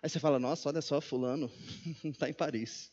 Aí 0.02 0.08
você 0.08 0.20
fala, 0.20 0.38
nossa, 0.38 0.68
olha 0.68 0.80
só, 0.80 1.00
fulano 1.00 1.50
está 2.04 2.28
em 2.30 2.32
Paris. 2.32 2.92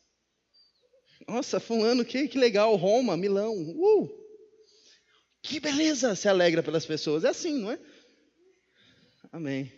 Nossa, 1.27 1.59
fulano, 1.59 2.03
que, 2.03 2.27
que 2.27 2.37
legal, 2.37 2.75
Roma, 2.75 3.15
Milão, 3.15 3.53
uh! 3.53 4.25
Que 5.41 5.59
beleza, 5.59 6.15
se 6.15 6.27
alegra 6.27 6.63
pelas 6.63 6.85
pessoas. 6.85 7.23
É 7.23 7.29
assim, 7.29 7.59
não 7.59 7.71
é? 7.71 7.79
Amém. 9.31 9.71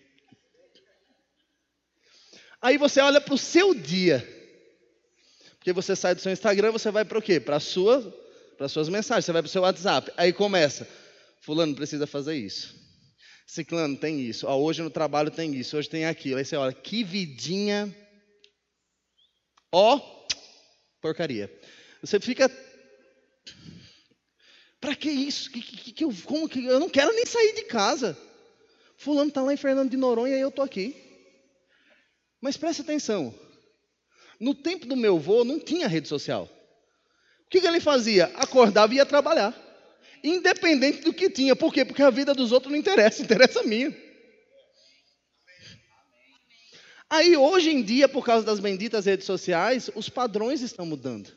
Aí 2.61 2.77
você 2.77 3.01
olha 3.01 3.19
para 3.19 3.33
o 3.33 3.37
seu 3.37 3.73
dia. 3.73 4.36
Porque 5.67 5.81
você 5.81 5.97
sai 5.97 6.15
do 6.15 6.21
seu 6.21 6.31
Instagram, 6.31 6.71
você 6.71 6.89
vai 6.89 7.03
para 7.03 7.19
o 7.19 7.21
quê? 7.21 7.41
Para 7.41 7.59
sua, 7.59 8.01
para 8.57 8.69
suas 8.69 8.87
mensagens, 8.87 9.25
você 9.25 9.33
vai 9.33 9.41
para 9.41 9.49
o 9.49 9.51
seu 9.51 9.63
WhatsApp. 9.63 10.09
Aí 10.15 10.31
começa, 10.31 10.87
fulano 11.41 11.75
precisa 11.75 12.07
fazer 12.07 12.37
isso. 12.37 12.73
Ciclano 13.45 13.97
tem 13.97 14.21
isso. 14.21 14.47
Ó, 14.47 14.57
hoje 14.57 14.81
no 14.81 14.89
trabalho 14.89 15.29
tem 15.29 15.53
isso, 15.53 15.75
hoje 15.75 15.89
tem 15.89 16.05
aquilo. 16.05 16.37
Aí 16.37 16.45
você 16.45 16.55
olha, 16.55 16.71
que 16.71 17.03
vidinha. 17.03 17.93
Ó, 19.69 19.99
porcaria. 21.01 21.53
Você 21.99 22.17
fica. 22.17 22.49
Para 24.79 24.95
que 24.95 25.09
isso? 25.09 25.51
Que, 25.51 25.61
que, 25.61 25.91
que 25.91 26.03
eu, 26.05 26.15
como 26.23 26.47
que 26.47 26.65
eu 26.65 26.79
não 26.79 26.87
quero 26.87 27.11
nem 27.11 27.25
sair 27.25 27.55
de 27.55 27.63
casa. 27.63 28.17
Fulano 28.95 29.27
está 29.27 29.41
lá 29.41 29.53
em 29.53 29.57
Fernando 29.57 29.91
de 29.91 29.97
Noronha 29.97 30.37
e 30.37 30.39
eu 30.39 30.47
estou 30.47 30.63
aqui. 30.63 30.95
Mas 32.39 32.55
preste 32.55 32.83
atenção. 32.83 33.37
No 34.39 34.53
tempo 34.53 34.85
do 34.85 34.95
meu 34.95 35.15
avô 35.15 35.43
não 35.43 35.59
tinha 35.59 35.87
rede 35.87 36.07
social. 36.07 36.49
O 37.45 37.49
que, 37.49 37.61
que 37.61 37.67
ele 37.67 37.79
fazia? 37.79 38.25
Acordava 38.35 38.93
e 38.93 38.97
ia 38.97 39.05
trabalhar. 39.05 39.55
Independente 40.23 41.01
do 41.01 41.13
que 41.13 41.29
tinha. 41.29 41.55
Por 41.55 41.73
quê? 41.73 41.85
Porque 41.85 42.03
a 42.03 42.09
vida 42.09 42.33
dos 42.33 42.51
outros 42.51 42.71
não 42.71 42.77
interessa, 42.77 43.21
interessa 43.23 43.61
a 43.61 43.63
minha. 43.63 43.95
Aí 47.09 47.37
hoje 47.37 47.69
em 47.69 47.81
dia, 47.81 48.09
por 48.09 48.25
causa 48.25 48.45
das 48.45 48.59
benditas 48.59 49.05
redes 49.05 49.25
sociais, 49.25 49.89
os 49.95 50.09
padrões 50.09 50.61
estão 50.61 50.85
mudando. 50.85 51.31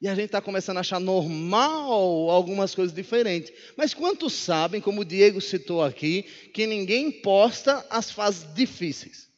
E 0.00 0.08
a 0.08 0.14
gente 0.16 0.26
está 0.26 0.40
começando 0.40 0.78
a 0.78 0.80
achar 0.80 0.98
normal 0.98 2.28
algumas 2.28 2.74
coisas 2.74 2.92
diferentes. 2.92 3.52
Mas 3.76 3.94
quantos 3.94 4.32
sabem, 4.32 4.80
como 4.80 5.02
o 5.02 5.04
Diego 5.04 5.40
citou 5.40 5.80
aqui, 5.80 6.24
que 6.52 6.66
ninguém 6.66 7.12
posta 7.12 7.86
as 7.88 8.10
fases 8.10 8.52
difíceis? 8.52 9.31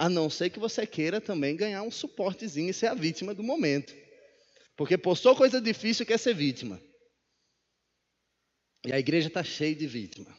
A 0.00 0.08
não 0.08 0.30
ser 0.30 0.48
que 0.48 0.58
você 0.58 0.86
queira 0.86 1.20
também 1.20 1.54
ganhar 1.54 1.82
um 1.82 1.90
suportezinho 1.90 2.70
e 2.70 2.72
ser 2.72 2.86
a 2.86 2.94
vítima 2.94 3.34
do 3.34 3.42
momento. 3.42 3.94
Porque 4.74 4.96
postou 4.96 5.36
coisa 5.36 5.60
difícil 5.60 6.06
quer 6.06 6.18
ser 6.18 6.34
vítima. 6.34 6.80
E 8.86 8.94
a 8.94 8.98
igreja 8.98 9.28
está 9.28 9.44
cheia 9.44 9.74
de 9.74 9.86
vítima. 9.86 10.34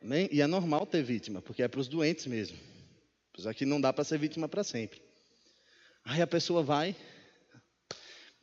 Amém? 0.00 0.28
E 0.30 0.40
é 0.40 0.46
normal 0.46 0.86
ter 0.86 1.02
vítima, 1.02 1.42
porque 1.42 1.64
é 1.64 1.66
para 1.66 1.80
os 1.80 1.88
doentes 1.88 2.26
mesmo. 2.26 2.56
Apesar 3.32 3.52
que 3.54 3.66
não 3.66 3.80
dá 3.80 3.92
para 3.92 4.04
ser 4.04 4.20
vítima 4.20 4.48
para 4.48 4.62
sempre. 4.62 5.02
Aí 6.04 6.22
a 6.22 6.28
pessoa 6.28 6.62
vai, 6.62 6.94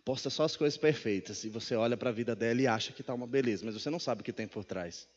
posta 0.03 0.29
só 0.29 0.43
as 0.43 0.57
coisas 0.57 0.77
perfeitas, 0.77 1.45
e 1.45 1.49
você 1.49 1.73
olha 1.73 1.95
para 1.95 2.09
a 2.09 2.13
vida 2.13 2.35
dela 2.35 2.61
e 2.61 2.67
acha 2.67 2.91
que 2.91 2.99
está 2.99 3.13
uma 3.13 3.25
beleza, 3.25 3.63
mas 3.63 3.75
você 3.75 3.89
não 3.89 3.97
sabe 3.97 4.23
o 4.23 4.25
que 4.25 4.33
tem 4.33 4.45
por 4.45 4.65
trás. 4.65 5.07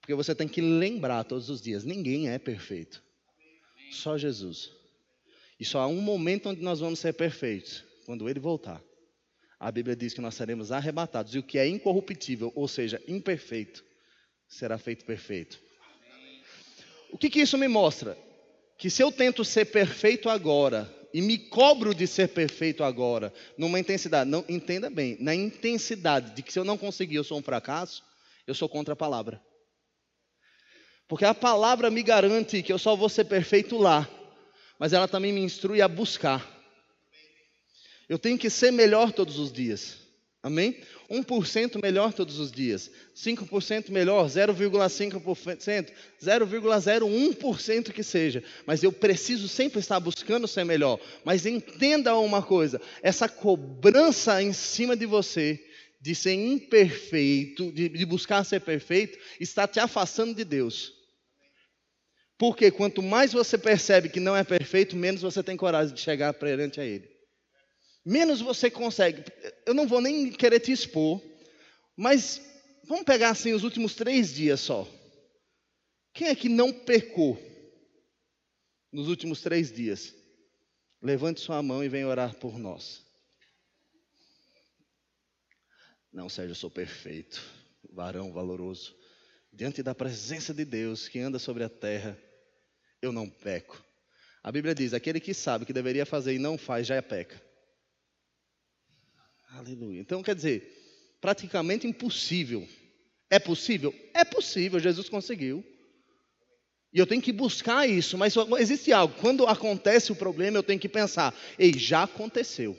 Porque 0.00 0.14
você 0.14 0.34
tem 0.34 0.48
que 0.48 0.62
lembrar 0.62 1.24
todos 1.24 1.50
os 1.50 1.60
dias: 1.60 1.84
ninguém 1.84 2.30
é 2.30 2.38
perfeito. 2.38 3.04
Só 3.90 4.16
Jesus. 4.18 4.70
E 5.58 5.64
só 5.64 5.80
há 5.80 5.86
um 5.86 6.00
momento 6.00 6.50
onde 6.50 6.62
nós 6.62 6.80
vamos 6.80 6.98
ser 6.98 7.14
perfeitos, 7.14 7.84
quando 8.04 8.28
Ele 8.28 8.40
voltar. 8.40 8.82
A 9.58 9.72
Bíblia 9.72 9.96
diz 9.96 10.12
que 10.12 10.20
nós 10.20 10.34
seremos 10.34 10.70
arrebatados, 10.70 11.34
e 11.34 11.38
o 11.38 11.42
que 11.42 11.58
é 11.58 11.66
incorruptível, 11.66 12.52
ou 12.54 12.68
seja, 12.68 13.02
imperfeito, 13.08 13.82
será 14.46 14.76
feito 14.76 15.04
perfeito. 15.04 15.58
O 17.10 17.16
que, 17.16 17.30
que 17.30 17.40
isso 17.40 17.56
me 17.56 17.68
mostra? 17.68 18.18
Que 18.76 18.90
se 18.90 19.02
eu 19.02 19.10
tento 19.10 19.44
ser 19.44 19.66
perfeito 19.66 20.28
agora, 20.28 20.92
e 21.14 21.22
me 21.22 21.38
cobro 21.38 21.94
de 21.94 22.06
ser 22.06 22.28
perfeito 22.28 22.84
agora, 22.84 23.32
numa 23.56 23.80
intensidade, 23.80 24.28
não 24.28 24.44
entenda 24.46 24.90
bem, 24.90 25.16
na 25.18 25.34
intensidade 25.34 26.34
de 26.34 26.42
que 26.42 26.52
se 26.52 26.58
eu 26.58 26.64
não 26.64 26.76
conseguir 26.76 27.16
eu 27.16 27.24
sou 27.24 27.38
um 27.38 27.42
fracasso, 27.42 28.04
eu 28.46 28.54
sou 28.54 28.68
contra 28.68 28.92
a 28.92 28.96
palavra. 28.96 29.40
Porque 31.08 31.24
a 31.24 31.34
palavra 31.34 31.90
me 31.90 32.02
garante 32.02 32.62
que 32.62 32.72
eu 32.72 32.78
só 32.78 32.96
vou 32.96 33.08
ser 33.08 33.24
perfeito 33.24 33.76
lá, 33.78 34.08
mas 34.78 34.92
ela 34.92 35.06
também 35.06 35.32
me 35.32 35.40
instrui 35.40 35.80
a 35.80 35.88
buscar. 35.88 36.44
Eu 38.08 38.18
tenho 38.18 38.38
que 38.38 38.50
ser 38.50 38.70
melhor 38.70 39.12
todos 39.12 39.38
os 39.38 39.52
dias. 39.52 40.06
Amém? 40.42 40.76
1% 41.10 41.82
melhor 41.82 42.12
todos 42.12 42.38
os 42.38 42.52
dias, 42.52 42.88
5% 43.16 43.90
melhor, 43.90 44.28
0,5%, 44.28 45.90
0,01% 46.22 47.92
que 47.92 48.02
seja, 48.04 48.44
mas 48.64 48.82
eu 48.84 48.92
preciso 48.92 49.48
sempre 49.48 49.80
estar 49.80 49.98
buscando 49.98 50.46
ser 50.46 50.64
melhor. 50.64 51.00
Mas 51.24 51.46
entenda 51.46 52.16
uma 52.16 52.42
coisa: 52.42 52.80
essa 53.02 53.28
cobrança 53.28 54.40
em 54.40 54.52
cima 54.52 54.96
de 54.96 55.04
você, 55.04 55.60
de 56.00 56.14
ser 56.14 56.34
imperfeito, 56.34 57.72
de, 57.72 57.88
de 57.88 58.06
buscar 58.06 58.44
ser 58.44 58.60
perfeito, 58.60 59.18
está 59.40 59.66
te 59.66 59.80
afastando 59.80 60.32
de 60.32 60.44
Deus. 60.44 60.95
Porque 62.38 62.70
quanto 62.70 63.02
mais 63.02 63.32
você 63.32 63.56
percebe 63.56 64.08
que 64.08 64.20
não 64.20 64.36
é 64.36 64.44
perfeito, 64.44 64.94
menos 64.94 65.22
você 65.22 65.42
tem 65.42 65.56
coragem 65.56 65.94
de 65.94 66.00
chegar 66.00 66.34
perante 66.34 66.80
a 66.80 66.84
Ele 66.84 67.16
menos 68.06 68.40
você 68.40 68.70
consegue. 68.70 69.24
Eu 69.66 69.74
não 69.74 69.88
vou 69.88 70.00
nem 70.00 70.30
querer 70.30 70.60
te 70.60 70.70
expor, 70.70 71.20
mas 71.96 72.40
vamos 72.84 73.04
pegar 73.04 73.30
assim 73.30 73.52
os 73.52 73.64
últimos 73.64 73.96
três 73.96 74.32
dias 74.32 74.60
só. 74.60 74.88
Quem 76.14 76.28
é 76.28 76.36
que 76.36 76.48
não 76.48 76.72
pecou 76.72 77.36
nos 78.92 79.08
últimos 79.08 79.42
três 79.42 79.72
dias? 79.72 80.14
Levante 81.02 81.40
sua 81.40 81.60
mão 81.62 81.82
e 81.82 81.88
venha 81.88 82.06
orar 82.06 82.36
por 82.36 82.56
nós. 82.58 83.04
Não, 86.12 86.28
Sérgio, 86.28 86.52
eu 86.52 86.56
sou 86.56 86.70
perfeito, 86.70 87.42
varão 87.90 88.32
valoroso. 88.32 88.96
Diante 89.52 89.82
da 89.82 89.94
presença 89.94 90.54
de 90.54 90.64
Deus 90.64 91.08
que 91.08 91.18
anda 91.18 91.38
sobre 91.38 91.64
a 91.64 91.68
terra, 91.68 92.16
eu 93.06 93.12
não 93.12 93.28
peco. 93.28 93.82
A 94.42 94.52
Bíblia 94.52 94.74
diz: 94.74 94.92
aquele 94.92 95.20
que 95.20 95.34
sabe 95.34 95.64
que 95.64 95.72
deveria 95.72 96.06
fazer 96.06 96.34
e 96.34 96.38
não 96.38 96.56
faz, 96.58 96.86
já 96.86 96.94
é 96.94 97.02
peca. 97.02 97.42
Aleluia. 99.50 100.00
Então, 100.00 100.22
quer 100.22 100.34
dizer, 100.34 101.16
praticamente 101.20 101.86
impossível. 101.86 102.68
É 103.30 103.38
possível? 103.38 103.94
É 104.14 104.24
possível, 104.24 104.78
Jesus 104.78 105.08
conseguiu. 105.08 105.64
E 106.92 106.98
eu 106.98 107.06
tenho 107.06 107.20
que 107.20 107.32
buscar 107.32 107.88
isso, 107.88 108.16
mas 108.16 108.34
existe 108.58 108.92
algo. 108.92 109.14
Quando 109.20 109.46
acontece 109.46 110.12
o 110.12 110.16
problema, 110.16 110.56
eu 110.56 110.62
tenho 110.62 110.80
que 110.80 110.88
pensar: 110.88 111.34
ei, 111.58 111.72
já 111.76 112.04
aconteceu. 112.04 112.76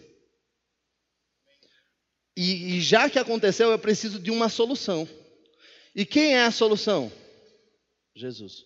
E, 2.35 2.77
e 2.77 2.81
já 2.81 3.09
que 3.09 3.19
aconteceu, 3.19 3.71
eu 3.71 3.79
preciso 3.79 4.19
de 4.19 4.29
uma 4.29 4.47
solução. 4.47 5.07
E 5.95 6.05
quem 6.05 6.35
é 6.35 6.43
a 6.43 6.51
solução? 6.51 7.11
Jesus. 8.15 8.63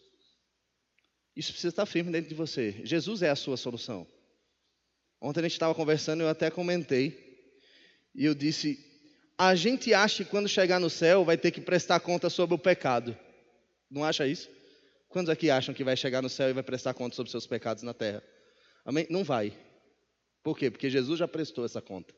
Isso 1.35 1.51
precisa 1.51 1.71
estar 1.71 1.85
firme 1.85 2.11
dentro 2.11 2.29
de 2.29 2.35
você. 2.35 2.81
Jesus 2.83 3.21
é 3.21 3.29
a 3.29 3.35
sua 3.35 3.57
solução. 3.57 4.05
Ontem 5.19 5.39
a 5.39 5.43
gente 5.43 5.53
estava 5.53 5.73
conversando, 5.73 6.21
eu 6.21 6.29
até 6.29 6.49
comentei 6.49 7.31
e 8.13 8.25
eu 8.25 8.33
disse: 8.33 8.79
a 9.37 9.55
gente 9.55 9.93
acha 9.93 10.23
que 10.23 10.29
quando 10.29 10.47
chegar 10.47 10.79
no 10.79 10.89
céu 10.89 11.23
vai 11.23 11.37
ter 11.37 11.51
que 11.51 11.61
prestar 11.61 11.99
conta 11.99 12.29
sobre 12.29 12.55
o 12.55 12.59
pecado. 12.59 13.17
Não 13.89 14.03
acha 14.03 14.27
isso? 14.27 14.49
Quantos 15.09 15.29
aqui 15.29 15.49
acham 15.49 15.73
que 15.73 15.83
vai 15.83 15.97
chegar 15.97 16.21
no 16.21 16.29
céu 16.29 16.49
e 16.49 16.53
vai 16.53 16.63
prestar 16.63 16.93
conta 16.93 17.15
sobre 17.15 17.31
seus 17.31 17.45
pecados 17.45 17.83
na 17.83 17.93
terra? 17.93 18.23
Amém? 18.85 19.05
Não 19.09 19.23
vai. 19.23 19.53
Por 20.43 20.57
quê? 20.57 20.71
Porque 20.71 20.89
Jesus 20.89 21.19
já 21.19 21.27
prestou 21.27 21.65
essa 21.65 21.81
conta. 21.81 22.13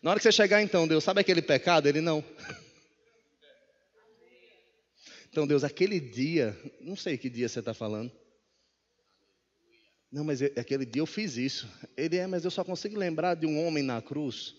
Na 0.00 0.10
hora 0.10 0.20
que 0.20 0.22
você 0.22 0.32
chegar, 0.32 0.62
então, 0.62 0.86
Deus, 0.86 1.02
sabe 1.02 1.20
aquele 1.20 1.42
pecado? 1.42 1.88
Ele 1.88 2.00
não. 2.00 2.24
Então, 5.38 5.46
Deus, 5.46 5.62
aquele 5.62 6.00
dia, 6.00 6.60
não 6.80 6.96
sei 6.96 7.16
que 7.16 7.30
dia 7.30 7.48
você 7.48 7.60
está 7.60 7.72
falando. 7.72 8.10
Não, 10.10 10.24
mas 10.24 10.42
eu, 10.42 10.52
aquele 10.56 10.84
dia 10.84 11.00
eu 11.00 11.06
fiz 11.06 11.36
isso. 11.36 11.70
Ele 11.96 12.16
é, 12.16 12.26
mas 12.26 12.44
eu 12.44 12.50
só 12.50 12.64
consigo 12.64 12.98
lembrar 12.98 13.36
de 13.36 13.46
um 13.46 13.64
homem 13.64 13.84
na 13.84 14.02
cruz. 14.02 14.56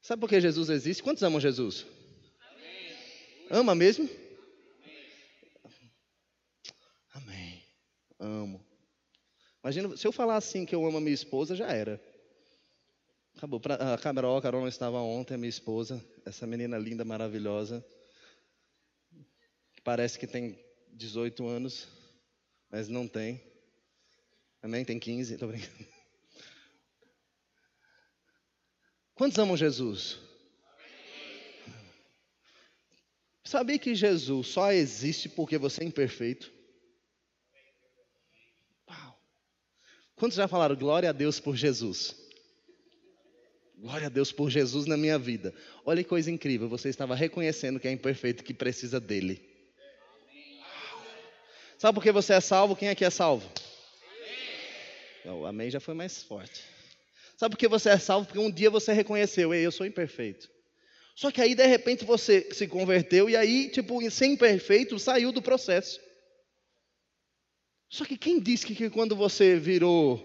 Sabe 0.00 0.18
por 0.18 0.28
que 0.28 0.40
Jesus 0.40 0.68
existe? 0.68 1.00
Quantos 1.00 1.22
amam 1.22 1.38
Jesus? 1.38 1.86
Amém. 2.40 3.46
Ama 3.50 3.76
mesmo? 3.76 4.10
Amém. 7.14 7.62
Amo. 8.18 8.66
Imagina, 9.62 9.96
se 9.96 10.04
eu 10.08 10.10
falar 10.10 10.38
assim 10.38 10.66
que 10.66 10.74
eu 10.74 10.84
amo 10.84 10.98
a 10.98 11.00
minha 11.00 11.14
esposa, 11.14 11.54
já 11.54 11.68
era. 11.68 12.02
Acabou. 13.42 13.60
A 13.80 13.98
Carol, 13.98 14.36
a 14.36 14.42
Carol 14.42 14.60
não 14.60 14.68
estava 14.68 14.98
ontem, 14.98 15.36
minha 15.36 15.50
esposa, 15.50 16.02
essa 16.24 16.46
menina 16.46 16.78
linda, 16.78 17.04
maravilhosa 17.04 17.84
parece 19.84 20.18
que 20.18 20.26
tem 20.26 20.58
18 20.92 21.46
anos, 21.46 21.88
mas 22.70 22.88
não 22.88 23.06
tem. 23.08 23.42
Amém? 24.62 24.84
Tem 24.84 24.98
15, 24.98 25.34
estou 25.34 25.48
brincando. 25.48 25.88
Quantos 29.14 29.38
amam 29.38 29.56
Jesus? 29.56 30.18
Sabia 33.44 33.78
que 33.78 33.94
Jesus 33.94 34.48
só 34.48 34.72
existe 34.72 35.28
porque 35.28 35.58
você 35.58 35.82
é 35.82 35.86
imperfeito? 35.86 36.50
Uau. 38.88 39.20
Quantos 40.16 40.36
já 40.36 40.48
falaram 40.48 40.76
glória 40.76 41.10
a 41.10 41.12
Deus 41.12 41.38
por 41.38 41.54
Jesus? 41.56 42.21
Glória 43.82 44.06
a 44.06 44.08
Deus 44.08 44.30
por 44.30 44.48
Jesus 44.48 44.86
na 44.86 44.96
minha 44.96 45.18
vida. 45.18 45.52
Olha 45.84 46.04
que 46.04 46.08
coisa 46.08 46.30
incrível, 46.30 46.68
você 46.68 46.88
estava 46.88 47.16
reconhecendo 47.16 47.80
que 47.80 47.88
é 47.88 47.90
imperfeito, 47.90 48.44
que 48.44 48.54
precisa 48.54 49.00
dele. 49.00 49.42
Sabe 51.78 51.96
por 51.96 52.00
que 52.00 52.12
você 52.12 52.32
é 52.34 52.40
salvo? 52.40 52.76
Quem 52.76 52.90
aqui 52.90 53.04
é 53.04 53.10
salvo? 53.10 53.50
O 55.24 55.44
amém 55.44 55.68
já 55.68 55.80
foi 55.80 55.94
mais 55.94 56.22
forte. 56.22 56.62
Sabe 57.36 57.56
por 57.56 57.58
que 57.58 57.66
você 57.66 57.88
é 57.88 57.98
salvo? 57.98 58.26
Porque 58.26 58.38
um 58.38 58.52
dia 58.52 58.70
você 58.70 58.92
reconheceu, 58.92 59.52
ei, 59.52 59.66
eu 59.66 59.72
sou 59.72 59.84
imperfeito. 59.84 60.48
Só 61.16 61.32
que 61.32 61.40
aí, 61.40 61.52
de 61.52 61.66
repente, 61.66 62.04
você 62.04 62.54
se 62.54 62.68
converteu 62.68 63.28
e 63.28 63.36
aí, 63.36 63.68
tipo, 63.68 64.08
ser 64.12 64.26
imperfeito, 64.26 64.96
saiu 64.96 65.32
do 65.32 65.42
processo. 65.42 65.98
Só 67.90 68.04
que 68.04 68.16
quem 68.16 68.38
disse 68.38 68.64
que, 68.64 68.76
que 68.76 68.88
quando 68.88 69.16
você 69.16 69.56
virou 69.56 70.24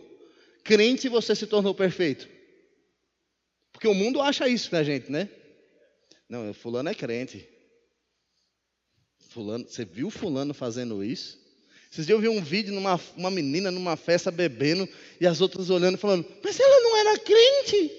crente, 0.63 1.09
você 1.09 1.33
se 1.33 1.47
tornou 1.47 1.73
perfeito? 1.73 2.36
Porque 3.77 3.87
o 3.87 3.93
mundo 3.93 4.19
acha 4.19 4.49
isso 4.49 4.71
da 4.71 4.83
gente, 4.83 5.11
né? 5.11 5.29
Não, 6.27 6.51
fulano 6.51 6.89
é 6.89 6.95
crente. 6.95 7.47
Fulano, 9.29 9.69
você 9.69 9.85
viu 9.85 10.09
fulano 10.09 10.51
fazendo 10.51 11.03
isso? 11.03 11.37
Dias 11.91 12.09
eu 12.09 12.19
vi 12.19 12.27
um 12.27 12.41
vídeo 12.41 12.71
de 12.71 12.79
uma 13.15 13.29
menina 13.29 13.69
numa 13.69 13.95
festa 13.95 14.31
bebendo 14.31 14.89
e 15.21 15.27
as 15.27 15.41
outras 15.41 15.69
olhando 15.69 15.95
falando, 15.95 16.25
mas 16.43 16.59
ela 16.59 16.79
não 16.81 16.97
era 16.97 17.19
crente. 17.19 17.91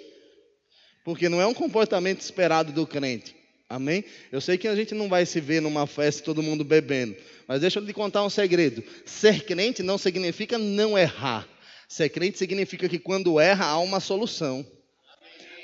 Porque 1.04 1.28
não 1.28 1.40
é 1.40 1.46
um 1.46 1.54
comportamento 1.54 2.22
esperado 2.22 2.72
do 2.72 2.84
crente. 2.84 3.36
Amém? 3.68 4.04
Eu 4.32 4.40
sei 4.40 4.58
que 4.58 4.66
a 4.66 4.74
gente 4.74 4.96
não 4.96 5.08
vai 5.08 5.24
se 5.24 5.40
ver 5.40 5.62
numa 5.62 5.86
festa 5.86 6.24
todo 6.24 6.42
mundo 6.42 6.64
bebendo. 6.64 7.14
Mas 7.46 7.60
deixa 7.60 7.78
eu 7.78 7.84
lhe 7.84 7.92
contar 7.92 8.24
um 8.24 8.30
segredo. 8.30 8.82
Ser 9.06 9.44
crente 9.44 9.84
não 9.84 9.96
significa 9.96 10.58
não 10.58 10.98
errar. 10.98 11.48
Ser 11.88 12.08
crente 12.08 12.36
significa 12.36 12.88
que 12.88 12.98
quando 12.98 13.38
erra 13.38 13.66
há 13.66 13.78
uma 13.78 14.00
solução. 14.00 14.66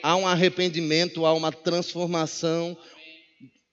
Há 0.04 0.16
um 0.16 0.26
arrependimento, 0.26 1.24
há 1.24 1.32
uma 1.32 1.50
transformação, 1.50 2.76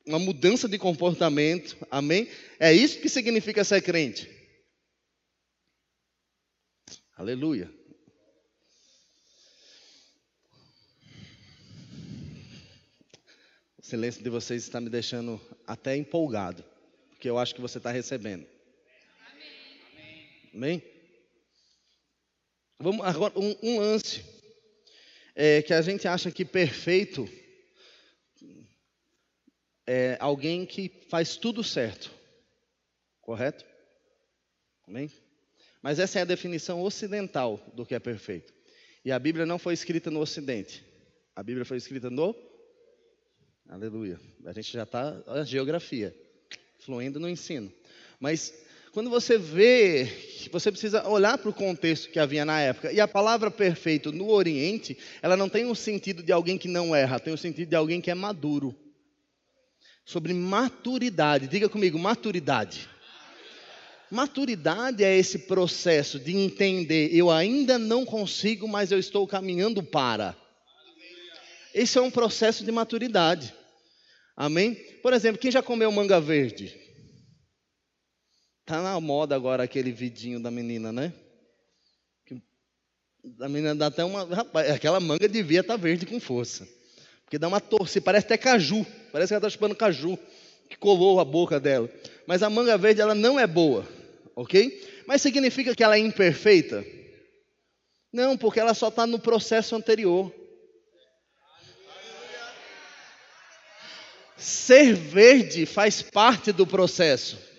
uma 0.05 0.17
mudança 0.17 0.65
de 0.65 0.77
comportamento. 0.79 1.75
Amém? 1.91 2.25
É 2.57 2.71
isso 2.71 3.01
que 3.01 3.09
significa 3.09 3.65
ser 3.65 3.81
crente. 3.81 4.29
Aleluia. 7.17 7.69
O 13.77 13.83
silêncio 13.83 14.23
de 14.23 14.29
vocês 14.29 14.63
está 14.63 14.79
me 14.79 14.89
deixando 14.89 15.37
até 15.67 15.97
empolgado, 15.97 16.63
porque 17.09 17.29
eu 17.29 17.37
acho 17.37 17.53
que 17.53 17.59
você 17.59 17.77
está 17.77 17.91
recebendo. 17.91 18.47
Amém? 19.33 20.29
Amém? 20.53 20.83
Vamos 22.79 23.05
agora 23.05 23.37
um, 23.37 23.53
um 23.61 23.79
lance 23.79 24.40
é, 25.35 25.61
que 25.61 25.73
a 25.73 25.81
gente 25.81 26.07
acha 26.07 26.31
que 26.31 26.45
perfeito 26.45 27.27
é 29.87 30.17
alguém 30.19 30.65
que 30.65 30.89
faz 31.09 31.35
tudo 31.35 31.63
certo, 31.63 32.11
correto? 33.21 33.65
Amém? 34.87 35.11
Mas 35.81 35.99
essa 35.99 36.19
é 36.19 36.21
a 36.21 36.25
definição 36.25 36.81
ocidental 36.81 37.59
do 37.73 37.85
que 37.85 37.95
é 37.95 37.99
perfeito. 37.99 38.53
E 39.03 39.11
a 39.11 39.17
Bíblia 39.17 39.45
não 39.45 39.57
foi 39.57 39.73
escrita 39.73 40.11
no 40.11 40.19
Ocidente. 40.19 40.85
A 41.35 41.41
Bíblia 41.41 41.65
foi 41.65 41.77
escrita 41.77 42.09
no. 42.09 42.35
Aleluia. 43.67 44.19
A 44.45 44.53
gente 44.53 44.71
já 44.71 44.83
está. 44.83 45.23
A 45.25 45.43
geografia. 45.43 46.15
fluindo 46.79 47.19
no 47.19 47.29
ensino. 47.29 47.71
Mas 48.19 48.53
quando 48.91 49.09
você 49.09 49.37
vê, 49.37 50.05
você 50.51 50.69
precisa 50.69 51.07
olhar 51.07 51.37
para 51.37 51.49
o 51.49 51.53
contexto 51.53 52.09
que 52.09 52.19
havia 52.19 52.43
na 52.43 52.59
época. 52.59 52.91
E 52.91 52.99
a 52.99 53.07
palavra 53.07 53.49
perfeito 53.49 54.11
no 54.11 54.29
Oriente, 54.29 54.97
ela 55.21 55.37
não 55.37 55.47
tem 55.47 55.65
o 55.65 55.75
sentido 55.75 56.21
de 56.21 56.31
alguém 56.31 56.57
que 56.57 56.67
não 56.67 56.93
erra, 56.93 57.19
tem 57.19 57.33
o 57.33 57.37
sentido 57.37 57.69
de 57.69 57.75
alguém 57.75 58.01
que 58.01 58.11
é 58.11 58.15
maduro. 58.15 58.75
Sobre 60.03 60.33
maturidade, 60.33 61.47
diga 61.47 61.69
comigo, 61.69 61.97
maturidade. 61.97 62.89
Maturidade 64.09 65.05
é 65.05 65.17
esse 65.17 65.39
processo 65.39 66.19
de 66.19 66.35
entender, 66.35 67.15
eu 67.15 67.31
ainda 67.31 67.77
não 67.77 68.03
consigo, 68.03 68.67
mas 68.67 68.91
eu 68.91 68.99
estou 68.99 69.25
caminhando 69.25 69.81
para. 69.81 70.35
Esse 71.73 71.97
é 71.97 72.01
um 72.01 72.11
processo 72.11 72.65
de 72.65 72.71
maturidade. 72.73 73.53
Amém? 74.35 74.75
Por 75.01 75.13
exemplo, 75.13 75.39
quem 75.39 75.49
já 75.49 75.63
comeu 75.63 75.89
manga 75.93 76.19
verde? 76.19 76.80
Tá 78.71 78.81
na 78.81 78.97
moda 79.01 79.35
agora 79.35 79.63
aquele 79.63 79.91
vidinho 79.91 80.39
da 80.39 80.49
menina, 80.49 80.93
né? 80.93 81.11
A 83.41 83.49
menina 83.49 83.75
dá 83.75 83.87
até 83.87 84.01
uma. 84.01 84.23
Rapaz, 84.23 84.71
aquela 84.71 84.97
manga 84.97 85.27
devia 85.27 85.59
estar 85.59 85.73
tá 85.73 85.77
verde 85.77 86.05
com 86.05 86.21
força. 86.21 86.65
Porque 87.25 87.37
dá 87.37 87.49
uma 87.49 87.59
torce, 87.59 87.99
parece 87.99 88.27
até 88.27 88.37
caju. 88.37 88.85
Parece 89.11 89.27
que 89.27 89.33
ela 89.33 89.39
está 89.39 89.49
chupando 89.49 89.75
caju. 89.75 90.17
Que 90.69 90.77
colou 90.77 91.19
a 91.19 91.25
boca 91.25 91.59
dela. 91.59 91.89
Mas 92.25 92.41
a 92.43 92.49
manga 92.49 92.77
verde, 92.77 93.01
ela 93.01 93.13
não 93.13 93.37
é 93.37 93.45
boa. 93.45 93.85
Ok? 94.33 95.03
Mas 95.05 95.21
significa 95.21 95.75
que 95.75 95.83
ela 95.83 95.97
é 95.97 95.99
imperfeita? 95.99 96.81
Não, 98.09 98.37
porque 98.37 98.61
ela 98.61 98.73
só 98.73 98.87
está 98.87 99.05
no 99.05 99.19
processo 99.19 99.75
anterior. 99.75 100.33
Ser 104.37 104.93
verde 104.93 105.65
faz 105.65 106.01
parte 106.01 106.53
do 106.53 106.65
processo. 106.65 107.50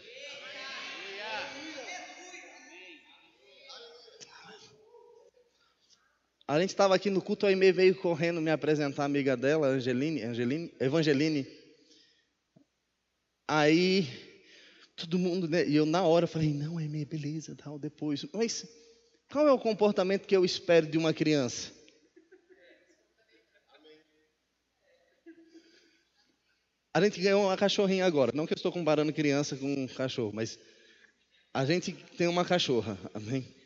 A 6.53 6.61
gente 6.61 6.69
estava 6.69 6.95
aqui 6.95 7.09
no 7.09 7.23
culto, 7.23 7.47
a 7.47 7.49
Aimee 7.49 7.73
veio 7.73 7.95
correndo 7.95 8.39
me 8.39 8.51
apresentar 8.51 9.05
a 9.05 9.07
amiga 9.07 9.35
dela, 9.35 9.69
Angeline, 9.69 10.23
Angeline, 10.23 10.71
Evangeline. 10.79 11.47
Aí, 13.49 14.07
todo 14.95 15.19
mundo, 15.19 15.49
né, 15.49 15.67
e 15.67 15.75
eu 15.75 15.87
na 15.87 16.03
hora 16.03 16.27
falei, 16.27 16.53
não, 16.53 16.77
Aimee, 16.77 17.07
beleza, 17.07 17.57
tal, 17.57 17.79
depois. 17.79 18.27
Mas 18.35 18.69
qual 19.31 19.49
é 19.49 19.51
o 19.51 19.59
comportamento 19.59 20.27
que 20.27 20.37
eu 20.37 20.45
espero 20.45 20.87
de 20.87 20.99
uma 20.99 21.15
criança? 21.15 21.73
A 26.93 27.01
gente 27.01 27.19
ganhou 27.19 27.45
uma 27.45 27.57
cachorrinha 27.57 28.05
agora. 28.05 28.31
Não 28.35 28.47
que 28.47 28.53
eu 28.53 28.57
estou 28.57 28.71
comparando 28.71 29.11
criança 29.11 29.57
com 29.57 29.89
cachorro, 29.89 30.33
mas 30.35 30.59
a 31.55 31.65
gente 31.65 31.95
tem 32.19 32.29
uma 32.29 32.45
cachorra, 32.45 32.99
amém? 33.15 33.62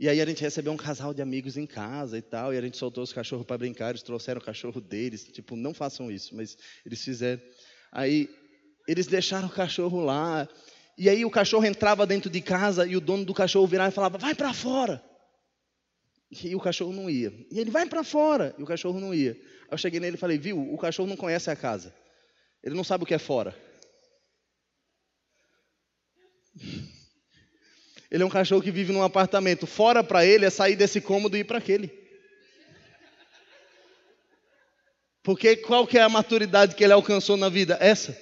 E 0.00 0.08
aí 0.08 0.18
a 0.18 0.24
gente 0.24 0.40
recebeu 0.40 0.72
um 0.72 0.78
casal 0.78 1.12
de 1.12 1.20
amigos 1.20 1.58
em 1.58 1.66
casa 1.66 2.16
e 2.16 2.22
tal, 2.22 2.54
e 2.54 2.56
a 2.56 2.60
gente 2.62 2.78
soltou 2.78 3.04
os 3.04 3.12
cachorros 3.12 3.44
para 3.44 3.58
brincar, 3.58 3.90
eles 3.90 4.02
trouxeram 4.02 4.40
o 4.40 4.42
cachorro 4.42 4.80
deles, 4.80 5.24
tipo, 5.24 5.54
não 5.54 5.74
façam 5.74 6.10
isso, 6.10 6.34
mas 6.34 6.56
eles 6.86 7.04
fizeram. 7.04 7.42
Aí 7.92 8.26
eles 8.88 9.06
deixaram 9.06 9.46
o 9.46 9.50
cachorro 9.50 10.00
lá, 10.00 10.48
e 10.96 11.06
aí 11.10 11.22
o 11.22 11.30
cachorro 11.30 11.66
entrava 11.66 12.06
dentro 12.06 12.30
de 12.30 12.40
casa 12.40 12.86
e 12.86 12.96
o 12.96 13.00
dono 13.00 13.26
do 13.26 13.34
cachorro 13.34 13.66
virava 13.66 13.90
e 13.90 13.92
falava: 13.92 14.16
"Vai 14.16 14.34
para 14.34 14.54
fora". 14.54 15.04
E 16.30 16.56
o 16.56 16.60
cachorro 16.60 16.94
não 16.94 17.10
ia. 17.10 17.30
E 17.50 17.60
ele 17.60 17.70
vai 17.70 17.84
para 17.84 18.02
fora, 18.02 18.54
e 18.56 18.62
o 18.62 18.66
cachorro 18.66 18.98
não 18.98 19.12
ia. 19.12 19.32
Aí 19.32 19.68
eu 19.72 19.76
cheguei 19.76 20.00
nele 20.00 20.16
e 20.16 20.18
falei: 20.18 20.38
"Viu? 20.38 20.58
O 20.72 20.78
cachorro 20.78 21.10
não 21.10 21.16
conhece 21.16 21.50
a 21.50 21.56
casa. 21.56 21.94
Ele 22.64 22.74
não 22.74 22.84
sabe 22.84 23.04
o 23.04 23.06
que 23.06 23.12
é 23.12 23.18
fora. 23.18 23.54
Ele 28.10 28.22
é 28.22 28.26
um 28.26 28.30
cachorro 28.30 28.62
que 28.62 28.72
vive 28.72 28.92
num 28.92 29.02
apartamento. 29.02 29.66
Fora 29.66 30.02
para 30.02 30.26
ele 30.26 30.44
é 30.44 30.50
sair 30.50 30.74
desse 30.74 31.00
cômodo 31.00 31.36
e 31.36 31.40
ir 31.40 31.44
para 31.44 31.58
aquele. 31.58 31.90
Porque 35.22 35.56
qual 35.56 35.86
que 35.86 35.98
é 35.98 36.02
a 36.02 36.08
maturidade 36.08 36.74
que 36.74 36.82
ele 36.82 36.92
alcançou 36.92 37.36
na 37.36 37.48
vida? 37.48 37.76
Essa. 37.80 38.18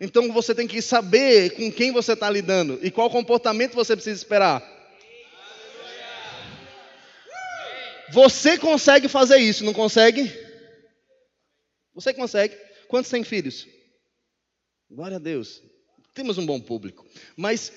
Então 0.00 0.32
você 0.32 0.54
tem 0.54 0.66
que 0.66 0.80
saber 0.80 1.50
com 1.50 1.70
quem 1.70 1.92
você 1.92 2.14
está 2.14 2.30
lidando 2.30 2.78
e 2.82 2.90
qual 2.90 3.10
comportamento 3.10 3.74
você 3.74 3.94
precisa 3.94 4.16
esperar. 4.16 4.62
Você 8.10 8.56
consegue 8.56 9.06
fazer 9.06 9.38
isso, 9.38 9.64
não 9.64 9.74
consegue? 9.74 10.32
Você 11.94 12.14
consegue? 12.14 12.56
Quantos 12.88 13.10
têm 13.10 13.22
filhos? 13.22 13.66
Glória 14.90 15.16
a 15.16 15.20
Deus. 15.20 15.62
Temos 16.18 16.36
um 16.36 16.44
bom 16.44 16.60
público. 16.60 17.06
Mas 17.36 17.72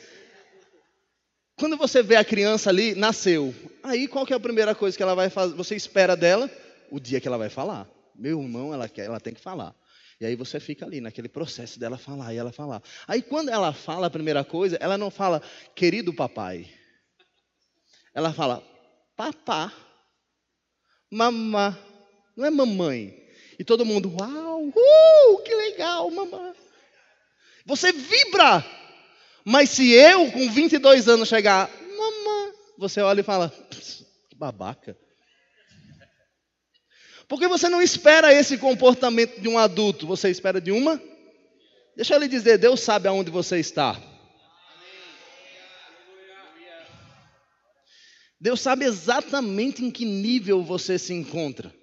quando 1.55 1.77
você 1.77 2.01
vê 2.01 2.15
a 2.15 2.25
criança 2.25 2.71
ali, 2.71 2.95
nasceu. 2.95 3.53
Aí 3.83 4.07
qual 4.07 4.25
que 4.25 4.33
é 4.33 4.35
a 4.35 4.39
primeira 4.39 4.73
coisa 4.73 4.97
que 4.97 5.03
ela 5.03 5.13
vai 5.13 5.29
fazer? 5.29 5.53
Você 5.53 5.75
espera 5.75 6.17
dela 6.17 6.49
o 6.89 6.99
dia 6.99 7.21
que 7.21 7.27
ela 7.27 7.37
vai 7.37 7.49
falar. 7.49 7.87
Meu 8.15 8.41
irmão, 8.41 8.73
ela 8.73 8.89
quer, 8.89 9.05
ela 9.05 9.19
tem 9.19 9.31
que 9.31 9.39
falar. 9.39 9.75
E 10.19 10.25
aí 10.25 10.35
você 10.35 10.59
fica 10.59 10.87
ali 10.87 10.99
naquele 10.99 11.29
processo 11.29 11.79
dela 11.79 11.99
falar 11.99 12.33
e 12.33 12.37
ela 12.37 12.51
falar. 12.51 12.81
Aí 13.07 13.21
quando 13.21 13.49
ela 13.49 13.73
fala 13.73 14.07
a 14.07 14.09
primeira 14.09 14.43
coisa, 14.43 14.75
ela 14.81 14.97
não 14.97 15.11
fala 15.11 15.39
querido 15.75 16.11
papai. 16.11 16.67
Ela 18.11 18.33
fala 18.33 18.63
papá, 19.15 19.71
mamá. 21.11 21.77
Não 22.35 22.43
é 22.43 22.49
mamãe. 22.49 23.21
E 23.59 23.63
todo 23.63 23.85
mundo, 23.85 24.11
uau, 24.19 24.63
uh, 24.69 25.43
que 25.43 25.53
legal, 25.53 26.09
mamãe. 26.09 26.60
Você 27.65 27.91
vibra. 27.91 28.65
Mas 29.43 29.69
se 29.71 29.91
eu, 29.91 30.31
com 30.31 30.49
22 30.51 31.07
anos, 31.07 31.27
chegar, 31.27 31.69
mamãe, 31.97 32.53
você 32.77 33.01
olha 33.01 33.21
e 33.21 33.23
fala, 33.23 33.51
que 34.29 34.35
babaca. 34.35 34.97
Porque 37.27 37.47
você 37.47 37.69
não 37.69 37.81
espera 37.81 38.33
esse 38.33 38.57
comportamento 38.57 39.39
de 39.39 39.47
um 39.47 39.57
adulto, 39.57 40.05
você 40.05 40.29
espera 40.29 40.59
de 40.59 40.71
uma. 40.71 41.01
Deixa 41.95 42.13
eu 42.13 42.19
lhe 42.19 42.27
dizer, 42.27 42.57
Deus 42.57 42.81
sabe 42.81 43.07
aonde 43.07 43.31
você 43.31 43.59
está. 43.59 43.99
Deus 48.39 48.59
sabe 48.59 48.85
exatamente 48.85 49.85
em 49.85 49.91
que 49.91 50.03
nível 50.03 50.63
você 50.63 50.97
se 50.97 51.13
encontra. 51.13 51.73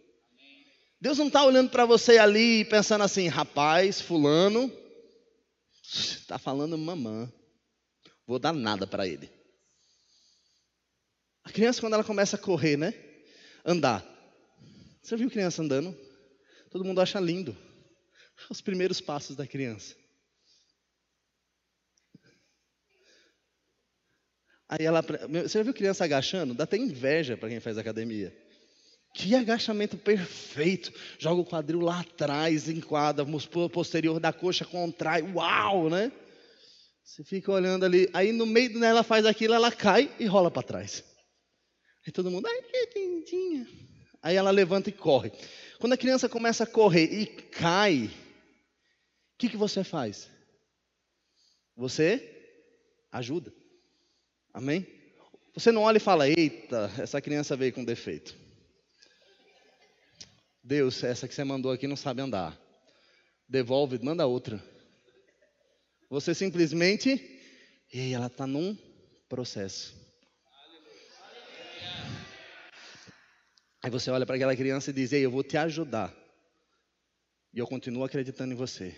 Deus 1.01 1.17
não 1.17 1.29
está 1.29 1.45
olhando 1.45 1.71
para 1.71 1.87
você 1.87 2.19
ali 2.19 2.61
e 2.61 2.65
pensando 2.65 3.05
assim, 3.05 3.29
rapaz, 3.29 4.01
fulano, 4.01 4.71
está 5.89 6.39
falando 6.39 6.77
mamã, 6.77 7.33
vou 8.27 8.39
dar 8.39 8.53
nada 8.53 8.87
para 8.87 9.07
ele. 9.07 9.31
A 11.45 11.51
criança, 11.51 11.81
quando 11.81 11.95
ela 11.95 12.05
começa 12.05 12.37
a 12.37 12.39
correr, 12.39 12.77
né? 12.77 12.93
Andar. 13.65 14.05
Você 15.03 15.17
viu 15.17 15.31
criança 15.31 15.63
andando? 15.63 15.97
Todo 16.71 16.85
mundo 16.85 17.01
acha 17.01 17.19
lindo. 17.19 17.57
Os 18.51 18.61
primeiros 18.61 19.01
passos 19.01 19.35
da 19.35 19.47
criança. 19.47 19.97
Aí 24.69 24.85
ela. 24.85 25.01
Você 25.01 25.59
já 25.59 25.63
viu 25.63 25.73
criança 25.73 26.05
agachando? 26.05 26.53
Dá 26.53 26.65
até 26.65 26.77
inveja 26.77 27.37
para 27.37 27.49
quem 27.49 27.61
faz 27.61 27.79
academia. 27.79 28.37
Que 29.19 29.35
agachamento 29.35 29.97
perfeito. 29.97 30.93
Joga 31.19 31.41
o 31.41 31.45
quadril 31.45 31.81
lá 31.81 31.99
atrás, 32.03 32.69
enquadra, 32.69 33.25
o 33.25 33.69
posterior 33.69 34.21
da 34.21 34.33
coxa 34.33 34.65
contrai. 34.65 35.23
Uau, 35.23 35.91
né? 35.91 36.13
Você 37.03 37.25
fica 37.25 37.51
olhando 37.51 37.85
ali. 37.85 38.09
Aí 38.15 38.31
no 38.31 38.47
meio 38.47 38.79
dela 38.79 39.03
faz 39.03 39.27
aquilo, 39.27 39.55
ela 39.55 39.73
cai 39.73 40.09
e 40.21 40.27
rola 40.27 40.53
para 40.53 40.63
trás. 40.63 41.03
Aí 42.07 42.13
todo 42.13 42.31
mundo, 42.31 42.47
ai 42.47 42.63
que 42.63 42.99
lindinha. 43.01 43.67
Aí 44.23 44.37
ela 44.37 44.53
levanta 44.53 44.89
e 44.89 44.93
corre. 44.93 45.33
Quando 45.81 45.95
a 45.95 45.99
criança 45.99 46.29
começa 46.29 46.63
a 46.63 46.67
correr 46.67 47.13
e 47.13 47.27
cai, 47.27 48.05
o 48.05 49.39
que, 49.39 49.49
que 49.49 49.57
você 49.57 49.83
faz? 49.83 50.31
Você 51.77 52.23
ajuda. 53.11 53.53
Amém? 54.55 54.87
Você 55.55 55.73
não 55.73 55.83
olha 55.83 55.97
e 55.97 56.01
fala, 56.01 56.29
eita, 56.29 56.89
essa 56.99 57.21
criança 57.21 57.57
veio 57.57 57.73
com 57.73 57.85
defeito. 57.85 58.47
Deus, 60.69 61.03
essa 61.03 61.27
que 61.27 61.35
você 61.35 61.43
mandou 61.45 61.73
aqui 61.73 61.87
não 61.87 61.97
sabe 61.97 62.21
andar. 62.21 62.55
Devolve, 63.49 63.99
manda 64.03 64.27
outra. 64.27 64.63
Você 66.11 66.35
simplesmente, 66.35 67.19
e 67.91 68.13
ela 68.13 68.27
está 68.27 68.47
num 68.47 68.77
processo. 69.31 69.97
Aí 73.83 73.91
você 73.91 74.11
olha 74.11 74.27
para 74.27 74.37
aquela 74.37 74.55
criança 74.55 74.91
e 74.91 74.93
diz: 74.93 75.11
Ei, 75.11 75.25
eu 75.25 75.31
vou 75.31 75.43
te 75.43 75.57
ajudar. 75.57 76.15
E 77.55 77.59
eu 77.59 77.67
continuo 77.67 78.05
acreditando 78.05 78.53
em 78.53 78.57
você. 78.57 78.95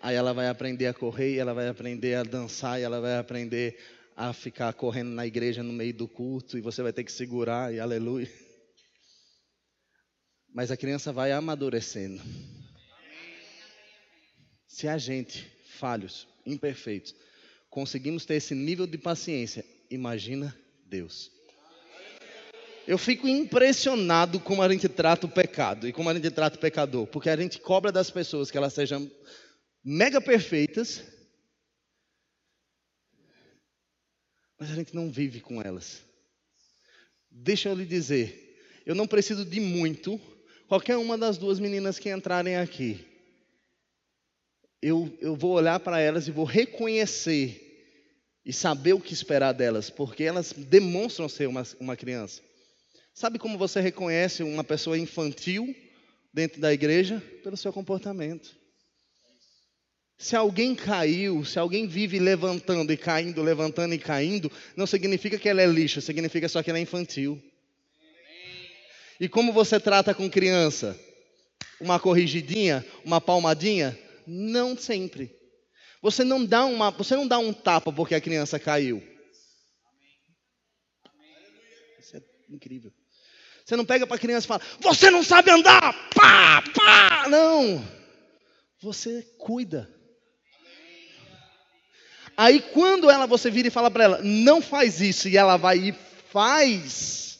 Aí 0.00 0.14
ela 0.14 0.32
vai 0.32 0.46
aprender 0.46 0.86
a 0.86 0.94
correr, 0.94 1.38
ela 1.38 1.52
vai 1.52 1.66
aprender 1.66 2.14
a 2.14 2.22
dançar, 2.22 2.80
ela 2.80 3.00
vai 3.00 3.18
aprender 3.18 3.76
a 4.16 4.32
ficar 4.32 4.72
correndo 4.74 5.10
na 5.10 5.26
igreja 5.26 5.60
no 5.60 5.72
meio 5.72 5.92
do 5.92 6.06
culto, 6.06 6.56
e 6.56 6.60
você 6.60 6.84
vai 6.84 6.92
ter 6.92 7.02
que 7.02 7.10
segurar, 7.10 7.74
e 7.74 7.80
aleluia. 7.80 8.30
Mas 10.52 10.70
a 10.70 10.76
criança 10.76 11.12
vai 11.12 11.32
amadurecendo. 11.32 12.20
Se 14.66 14.88
a 14.88 14.98
gente, 14.98 15.46
falhos, 15.78 16.26
imperfeitos, 16.44 17.14
conseguimos 17.68 18.24
ter 18.24 18.34
esse 18.34 18.54
nível 18.54 18.86
de 18.86 18.98
paciência, 18.98 19.64
imagina 19.90 20.56
Deus. 20.86 21.30
Eu 22.86 22.98
fico 22.98 23.28
impressionado 23.28 24.40
como 24.40 24.62
a 24.62 24.68
gente 24.68 24.88
trata 24.88 25.26
o 25.26 25.30
pecado 25.30 25.86
e 25.86 25.92
como 25.92 26.08
a 26.08 26.14
gente 26.14 26.30
trata 26.30 26.56
o 26.56 26.60
pecador, 26.60 27.06
porque 27.06 27.30
a 27.30 27.36
gente 27.36 27.60
cobra 27.60 27.92
das 27.92 28.10
pessoas 28.10 28.50
que 28.50 28.56
elas 28.56 28.72
sejam 28.72 29.08
mega 29.84 30.20
perfeitas, 30.20 31.04
mas 34.58 34.70
a 34.70 34.74
gente 34.74 34.94
não 34.94 35.10
vive 35.10 35.40
com 35.40 35.62
elas. 35.62 36.02
Deixa 37.30 37.68
eu 37.68 37.74
lhe 37.74 37.86
dizer, 37.86 38.58
eu 38.84 38.94
não 38.94 39.06
preciso 39.06 39.44
de 39.44 39.60
muito. 39.60 40.20
Qualquer 40.70 40.96
uma 40.96 41.18
das 41.18 41.36
duas 41.36 41.58
meninas 41.58 41.98
que 41.98 42.08
entrarem 42.08 42.54
aqui, 42.54 43.04
eu, 44.80 45.12
eu 45.20 45.34
vou 45.34 45.50
olhar 45.50 45.80
para 45.80 45.98
elas 45.98 46.28
e 46.28 46.30
vou 46.30 46.44
reconhecer 46.44 47.60
e 48.46 48.52
saber 48.52 48.92
o 48.92 49.00
que 49.00 49.12
esperar 49.12 49.50
delas, 49.50 49.90
porque 49.90 50.22
elas 50.22 50.52
demonstram 50.52 51.28
ser 51.28 51.48
uma, 51.48 51.64
uma 51.80 51.96
criança. 51.96 52.40
Sabe 53.12 53.36
como 53.36 53.58
você 53.58 53.80
reconhece 53.80 54.44
uma 54.44 54.62
pessoa 54.62 54.96
infantil 54.96 55.74
dentro 56.32 56.60
da 56.60 56.72
igreja? 56.72 57.20
Pelo 57.42 57.56
seu 57.56 57.72
comportamento. 57.72 58.56
Se 60.16 60.36
alguém 60.36 60.76
caiu, 60.76 61.44
se 61.44 61.58
alguém 61.58 61.88
vive 61.88 62.20
levantando 62.20 62.92
e 62.92 62.96
caindo, 62.96 63.42
levantando 63.42 63.92
e 63.92 63.98
caindo, 63.98 64.52
não 64.76 64.86
significa 64.86 65.36
que 65.36 65.48
ela 65.48 65.62
é 65.62 65.66
lixo, 65.66 66.00
significa 66.00 66.48
só 66.48 66.62
que 66.62 66.70
ela 66.70 66.78
é 66.78 66.82
infantil. 66.82 67.42
E 69.20 69.28
como 69.28 69.52
você 69.52 69.78
trata 69.78 70.14
com 70.14 70.30
criança? 70.30 70.98
Uma 71.78 72.00
corrigidinha, 72.00 72.84
uma 73.04 73.20
palmadinha? 73.20 73.96
Não 74.26 74.74
sempre. 74.76 75.38
Você 76.00 76.24
não 76.24 76.42
dá 76.42 76.64
uma, 76.64 76.90
você 76.90 77.14
não 77.14 77.28
dá 77.28 77.38
um 77.38 77.52
tapa 77.52 77.92
porque 77.92 78.14
a 78.14 78.20
criança 78.20 78.58
caiu. 78.58 79.02
Isso 81.98 82.16
é 82.16 82.22
incrível. 82.48 82.90
Você 83.62 83.76
não 83.76 83.84
pega 83.84 84.06
para 84.06 84.16
a 84.16 84.18
criança 84.18 84.46
e 84.46 84.48
fala: 84.48 84.62
"Você 84.80 85.10
não 85.10 85.22
sabe 85.22 85.50
andar!" 85.50 85.92
Pá, 86.14 86.62
pá! 86.74 87.28
Não. 87.28 87.86
Você 88.80 89.22
cuida. 89.38 89.94
Aí 92.34 92.60
quando 92.72 93.10
ela 93.10 93.26
você 93.26 93.50
vira 93.50 93.68
e 93.68 93.70
fala 93.70 93.90
para 93.90 94.04
ela: 94.04 94.20
"Não 94.22 94.62
faz 94.62 95.02
isso", 95.02 95.28
e 95.28 95.36
ela 95.36 95.58
vai 95.58 95.90
e 95.90 95.92
faz. 96.32 97.39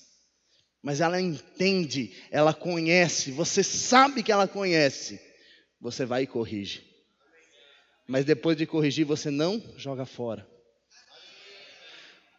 Mas 0.82 1.00
ela 1.00 1.20
entende, 1.20 2.16
ela 2.30 2.54
conhece, 2.54 3.30
você 3.32 3.62
sabe 3.62 4.22
que 4.22 4.32
ela 4.32 4.48
conhece. 4.48 5.20
Você 5.80 6.04
vai 6.04 6.22
e 6.22 6.26
corrige. 6.26 6.82
Mas 8.06 8.24
depois 8.24 8.56
de 8.56 8.66
corrigir, 8.66 9.04
você 9.04 9.30
não 9.30 9.62
joga 9.76 10.04
fora. 10.04 10.46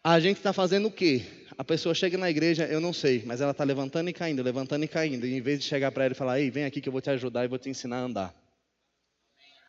A 0.04 0.18
gente 0.20 0.38
está 0.38 0.52
fazendo 0.52 0.88
o 0.88 0.92
quê? 0.92 1.22
A 1.56 1.64
pessoa 1.64 1.94
chega 1.94 2.18
na 2.18 2.28
igreja, 2.28 2.64
eu 2.66 2.80
não 2.80 2.92
sei, 2.92 3.22
mas 3.24 3.40
ela 3.40 3.52
está 3.52 3.62
levantando 3.62 4.10
e 4.10 4.12
caindo, 4.12 4.42
levantando 4.42 4.84
e 4.84 4.88
caindo. 4.88 5.26
E 5.26 5.34
em 5.34 5.40
vez 5.40 5.60
de 5.60 5.64
chegar 5.64 5.92
para 5.92 6.04
ela 6.04 6.12
e 6.12 6.16
falar, 6.16 6.40
ei, 6.40 6.50
vem 6.50 6.64
aqui 6.64 6.80
que 6.80 6.88
eu 6.88 6.92
vou 6.92 7.00
te 7.00 7.10
ajudar 7.10 7.44
e 7.44 7.48
vou 7.48 7.58
te 7.58 7.70
ensinar 7.70 7.98
a 7.98 8.04
andar. 8.04 8.34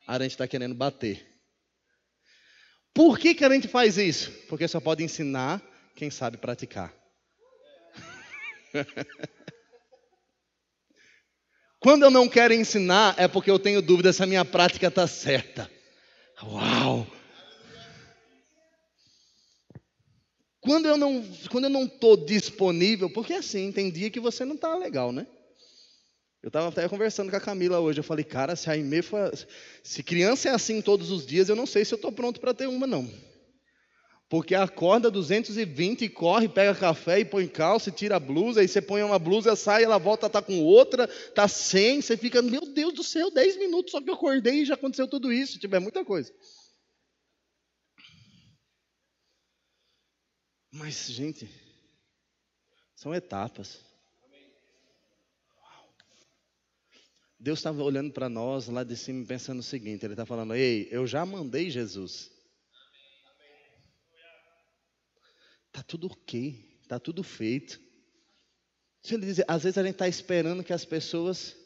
A 0.08 0.20
gente 0.20 0.32
está 0.32 0.48
querendo 0.48 0.74
bater. 0.74 1.26
Por 2.94 3.18
que, 3.18 3.34
que 3.36 3.46
a 3.46 3.50
gente 3.50 3.68
faz 3.68 3.98
isso? 3.98 4.32
Porque 4.48 4.68
só 4.68 4.80
pode 4.80 5.04
ensinar 5.04 5.62
quem 5.96 6.10
sabe 6.10 6.38
praticar. 6.38 6.94
Quando 11.80 12.04
eu 12.04 12.10
não 12.10 12.28
quero 12.30 12.54
ensinar, 12.54 13.14
é 13.18 13.28
porque 13.28 13.52
eu 13.52 13.60
tenho 13.60 13.82
dúvida 13.82 14.14
se 14.14 14.24
a 14.24 14.26
minha 14.26 14.46
prática 14.46 14.88
está 14.88 15.06
certa. 15.06 15.70
Uau! 16.42 17.06
Quando 20.62 20.88
eu 20.88 20.96
não 20.96 21.22
quando 21.52 21.66
eu 21.66 21.70
não 21.70 21.84
estou 21.84 22.16
disponível, 22.16 23.10
porque 23.10 23.34
assim, 23.34 23.70
tem 23.72 23.92
dia 23.92 24.10
que 24.10 24.20
você 24.20 24.46
não 24.46 24.56
está 24.56 24.76
legal, 24.78 25.12
né? 25.12 25.28
Eu 26.42 26.48
estava 26.48 26.70
até 26.70 26.88
conversando 26.88 27.30
com 27.30 27.36
a 27.36 27.42
Camila 27.42 27.80
hoje, 27.80 28.00
eu 28.00 28.04
falei, 28.04 28.24
cara, 28.24 28.56
se 28.56 28.70
a 28.70 28.74
Aimee 28.74 29.02
se 29.82 30.04
criança 30.04 30.50
é 30.50 30.52
assim 30.54 30.82
todos 30.82 31.12
os 31.12 31.26
dias, 31.26 31.50
eu 31.50 31.56
não 31.56 31.66
sei 31.66 31.84
se 31.84 31.94
eu 31.94 31.98
estou 31.98 32.12
pronto 32.12 32.40
para 32.40 32.54
ter 32.54 32.68
uma, 32.68 32.88
não. 32.88 33.10
Porque 34.30 34.56
acorda 34.56 35.12
220 35.12 36.06
e 36.06 36.10
corre, 36.10 36.50
pega 36.50 36.74
café 36.74 37.20
e 37.20 37.26
põe 37.26 37.48
calça 37.48 37.90
e 37.90 37.92
tira 37.94 38.16
a 38.16 38.20
blusa, 38.20 38.62
aí 38.62 38.68
você 38.68 38.82
põe 38.82 39.04
uma 39.04 39.20
blusa, 39.20 39.56
sai, 39.56 39.84
ela 39.84 40.00
volta, 40.00 40.30
tá 40.30 40.42
com 40.42 40.60
outra, 40.62 41.08
tá 41.36 41.48
sem, 41.48 42.02
você 42.02 42.18
fica, 42.18 42.42
meu 42.42 42.62
Deus 42.62 42.94
do 42.94 43.04
céu, 43.04 43.30
10 43.30 43.58
minutos 43.58 43.92
só 43.92 44.02
que 44.02 44.10
eu 44.10 44.16
acordei 44.16 44.62
e 44.62 44.66
já 44.66 44.74
aconteceu 44.74 45.08
tudo 45.08 45.32
isso, 45.32 45.60
tipo, 45.60 45.76
é 45.76 45.80
muita 45.80 46.04
coisa. 46.04 46.34
Mas, 50.72 51.06
gente, 51.08 51.48
são 52.96 53.14
etapas. 53.14 53.80
Deus 57.44 57.60
estava 57.60 57.84
olhando 57.84 58.12
para 58.12 58.30
nós 58.30 58.68
lá 58.70 58.84
de 58.84 58.96
cima 58.96 59.24
pensando 59.26 59.60
o 59.60 59.64
seguinte: 59.64 60.04
Ele 60.04 60.14
está 60.14 60.26
falando, 60.26 60.56
ei, 60.56 60.88
eu 60.90 61.06
já 61.06 61.24
mandei 61.26 61.70
Jesus. 61.70 62.33
Está 65.74 65.82
tudo 65.82 66.06
ok, 66.06 66.80
está 66.84 67.00
tudo 67.00 67.24
feito. 67.24 67.82
Ele 69.10 69.26
dizer, 69.26 69.44
às 69.48 69.64
vezes 69.64 69.76
a 69.80 69.82
gente 69.82 69.94
está 69.94 70.08
esperando 70.08 70.64
que 70.64 70.72
as 70.72 70.86
pessoas. 70.86 71.58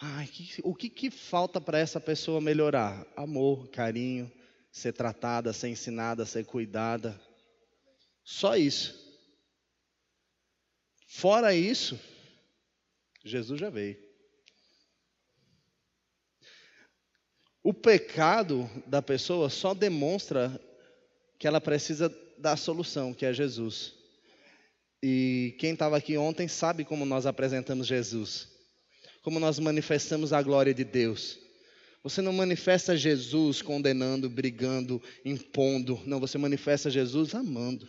Ai, 0.00 0.26
que, 0.26 0.60
o 0.64 0.74
que, 0.74 0.90
que 0.90 1.12
falta 1.12 1.60
para 1.60 1.78
essa 1.78 2.00
pessoa 2.00 2.40
melhorar? 2.40 3.06
Amor, 3.16 3.68
carinho, 3.68 4.30
ser 4.72 4.92
tratada, 4.92 5.52
ser 5.52 5.68
ensinada, 5.68 6.26
ser 6.26 6.44
cuidada. 6.44 7.18
Só 8.24 8.56
isso. 8.56 9.00
Fora 11.06 11.54
isso, 11.54 11.98
Jesus 13.24 13.60
já 13.60 13.70
veio. 13.70 13.96
O 17.62 17.72
pecado 17.72 18.68
da 18.88 19.00
pessoa 19.00 19.48
só 19.48 19.72
demonstra 19.72 20.60
que 21.38 21.46
ela 21.46 21.60
precisa 21.60 22.08
da 22.38 22.56
solução, 22.56 23.14
que 23.14 23.24
é 23.24 23.32
Jesus. 23.32 23.94
E 25.02 25.54
quem 25.58 25.72
estava 25.72 25.96
aqui 25.96 26.16
ontem 26.16 26.48
sabe 26.48 26.84
como 26.84 27.04
nós 27.04 27.26
apresentamos 27.26 27.86
Jesus, 27.86 28.48
como 29.22 29.38
nós 29.38 29.58
manifestamos 29.58 30.32
a 30.32 30.42
glória 30.42 30.74
de 30.74 30.84
Deus. 30.84 31.38
Você 32.02 32.22
não 32.22 32.32
manifesta 32.32 32.96
Jesus 32.96 33.60
condenando, 33.62 34.30
brigando, 34.30 35.02
impondo. 35.24 36.00
Não, 36.06 36.20
você 36.20 36.38
manifesta 36.38 36.88
Jesus 36.88 37.34
amando. 37.34 37.88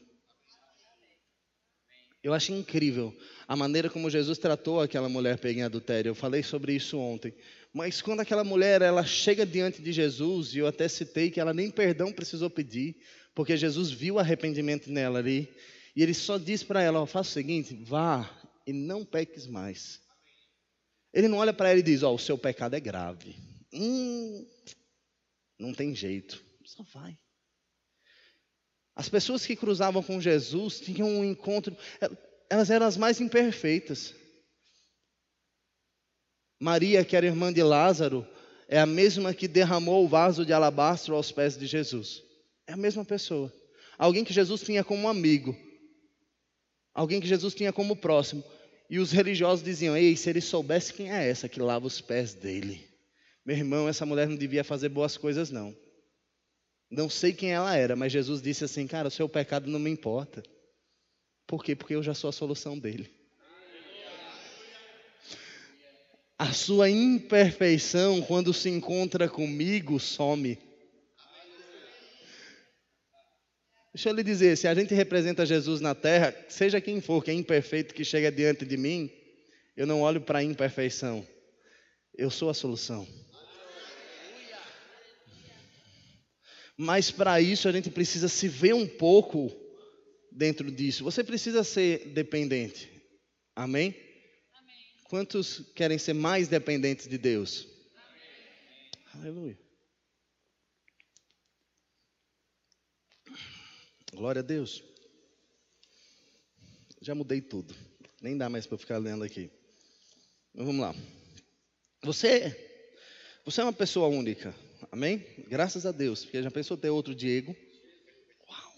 Eu 2.23 2.33
acho 2.33 2.51
incrível 2.51 3.15
a 3.47 3.55
maneira 3.55 3.89
como 3.89 4.09
Jesus 4.09 4.37
tratou 4.37 4.81
aquela 4.81 5.07
mulher 5.07 5.37
pega 5.37 5.59
em 5.59 5.63
adultério. 5.63 6.09
Eu 6.09 6.15
falei 6.15 6.43
sobre 6.43 6.73
isso 6.73 6.97
ontem. 6.97 7.33
Mas 7.73 8.01
quando 8.01 8.19
aquela 8.19 8.43
mulher 8.43 8.81
ela 8.81 9.05
chega 9.05 9.45
diante 9.45 9.81
de 9.81 9.91
Jesus, 9.91 10.53
e 10.53 10.57
eu 10.57 10.67
até 10.67 10.87
citei 10.87 11.29
que 11.29 11.39
ela 11.39 11.53
nem 11.53 11.69
perdão 11.69 12.11
precisou 12.11 12.49
pedir, 12.49 12.97
porque 13.37 13.55
Jesus 13.55 13.91
viu 13.91 14.17
arrependimento 14.17 14.91
nela 14.91 15.19
ali, 15.19 15.47
e 15.95 16.01
ele 16.01 16.15
só 16.15 16.39
diz 16.39 16.63
para 16.63 16.81
ela: 16.81 16.99
ó, 16.99 17.05
faça 17.05 17.29
o 17.29 17.33
seguinte, 17.33 17.75
vá 17.83 18.27
e 18.65 18.73
não 18.73 19.05
peques 19.05 19.45
mais. 19.45 20.01
Ele 21.13 21.27
não 21.27 21.37
olha 21.37 21.53
para 21.53 21.69
ela 21.69 21.77
e 21.77 21.83
diz: 21.83 22.01
ó, 22.01 22.11
o 22.11 22.17
seu 22.17 22.35
pecado 22.35 22.73
é 22.73 22.79
grave. 22.79 23.35
Hum, 23.71 24.43
não 25.59 25.71
tem 25.71 25.93
jeito, 25.93 26.43
só 26.65 26.81
vai. 26.91 27.15
As 28.95 29.07
pessoas 29.07 29.45
que 29.45 29.55
cruzavam 29.55 30.01
com 30.01 30.19
Jesus 30.19 30.79
tinham 30.79 31.07
um 31.07 31.23
encontro, 31.23 31.77
elas 32.49 32.71
eram 32.71 32.87
as 32.87 32.97
mais 32.97 33.21
imperfeitas. 33.21 34.15
Maria, 36.59 37.05
que 37.05 37.15
era 37.15 37.27
irmã 37.27 37.53
de 37.53 37.61
Lázaro, 37.61 38.27
é 38.67 38.79
a 38.79 38.87
mesma 38.87 39.31
que 39.31 39.47
derramou 39.47 40.05
o 40.05 40.07
vaso 40.07 40.43
de 40.43 40.53
alabastro 40.53 41.13
aos 41.13 41.31
pés 41.31 41.55
de 41.55 41.67
Jesus. 41.67 42.25
É 42.67 42.73
a 42.73 42.77
mesma 42.77 43.05
pessoa. 43.05 43.51
Alguém 43.97 44.23
que 44.23 44.33
Jesus 44.33 44.61
tinha 44.61 44.83
como 44.83 45.07
amigo. 45.07 45.57
Alguém 46.93 47.21
que 47.21 47.27
Jesus 47.27 47.55
tinha 47.55 47.71
como 47.71 47.95
próximo. 47.95 48.43
E 48.89 48.99
os 48.99 49.11
religiosos 49.11 49.63
diziam: 49.63 49.95
Ei, 49.95 50.15
se 50.15 50.29
ele 50.29 50.41
soubesse 50.41 50.93
quem 50.93 51.11
é 51.11 51.27
essa 51.29 51.49
que 51.49 51.59
lava 51.59 51.87
os 51.87 52.01
pés 52.01 52.33
dele. 52.33 52.85
Meu 53.45 53.55
irmão, 53.55 53.87
essa 53.87 54.05
mulher 54.05 54.27
não 54.27 54.35
devia 54.35 54.63
fazer 54.63 54.89
boas 54.89 55.15
coisas, 55.15 55.49
não. 55.49 55.75
Não 56.89 57.09
sei 57.09 57.33
quem 57.33 57.51
ela 57.51 57.75
era, 57.75 57.95
mas 57.95 58.11
Jesus 58.11 58.41
disse 58.41 58.65
assim: 58.65 58.85
Cara, 58.85 59.07
o 59.07 59.11
seu 59.11 59.27
pecado 59.27 59.69
não 59.69 59.79
me 59.79 59.89
importa. 59.89 60.43
Por 61.45 61.63
quê? 61.63 61.75
Porque 61.75 61.95
eu 61.95 62.03
já 62.03 62.13
sou 62.13 62.29
a 62.29 62.33
solução 62.33 62.77
dele. 62.77 63.09
A 66.37 66.53
sua 66.53 66.89
imperfeição, 66.89 68.21
quando 68.21 68.53
se 68.53 68.69
encontra 68.69 69.27
comigo, 69.27 69.99
some. 69.99 70.57
Deixa 73.97 74.09
eu 74.09 74.13
lhe 74.13 74.21
dizer, 74.21 74.55
se 74.55 74.67
a 74.67 74.75
gente 74.75 74.93
representa 74.93 75.43
Jesus 75.43 75.81
na 75.81 75.95
terra, 75.95 76.31
seja 76.47 76.79
quem 76.79 77.01
for, 77.01 77.23
que 77.23 77.31
é 77.31 77.33
imperfeito, 77.33 77.95
que 77.95 78.05
chega 78.05 78.31
diante 78.31 78.63
de 78.63 78.77
mim, 78.77 79.11
eu 79.75 79.87
não 79.87 80.01
olho 80.01 80.21
para 80.21 80.37
a 80.37 80.43
imperfeição. 80.43 81.27
Eu 82.15 82.29
sou 82.29 82.47
a 82.47 82.53
solução. 82.53 83.07
Mas 86.77 87.09
para 87.09 87.41
isso 87.41 87.67
a 87.67 87.71
gente 87.71 87.89
precisa 87.89 88.27
se 88.27 88.47
ver 88.47 88.75
um 88.75 88.85
pouco 88.85 89.51
dentro 90.31 90.69
disso. 90.69 91.03
Você 91.03 91.23
precisa 91.23 91.63
ser 91.63 92.09
dependente. 92.09 92.87
Amém? 93.55 93.95
Amém. 94.53 94.75
Quantos 95.05 95.71
querem 95.73 95.97
ser 95.97 96.13
mais 96.13 96.47
dependentes 96.47 97.07
de 97.07 97.17
Deus? 97.17 97.67
Amém. 99.15 99.31
Aleluia. 99.31 99.66
Glória 104.13 104.39
a 104.39 104.43
Deus. 104.43 104.83
Já 107.01 107.13
mudei 107.13 107.41
tudo. 107.41 107.75
Nem 108.21 108.37
dá 108.37 108.49
mais 108.49 108.65
para 108.65 108.77
ficar 108.77 108.97
lendo 108.97 109.23
aqui. 109.23 109.51
Mas 110.53 110.65
vamos 110.65 110.81
lá. 110.81 110.95
Você, 112.03 112.55
você 113.45 113.61
é 113.61 113.63
uma 113.63 113.73
pessoa 113.73 114.07
única. 114.07 114.55
Amém? 114.91 115.25
Graças 115.47 115.85
a 115.85 115.91
Deus. 115.91 116.23
Porque 116.23 116.41
já 116.41 116.49
pensou 116.49 116.77
ter 116.77 116.89
outro 116.89 117.13
Diego? 117.13 117.55
Uau, 118.49 118.73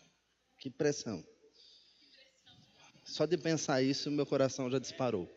que 0.57 0.69
pressão. 0.69 1.23
Só 3.05 3.25
de 3.25 3.37
pensar 3.37 3.81
isso, 3.81 4.11
meu 4.11 4.25
coração 4.25 4.69
já 4.69 4.77
disparou. 4.77 5.27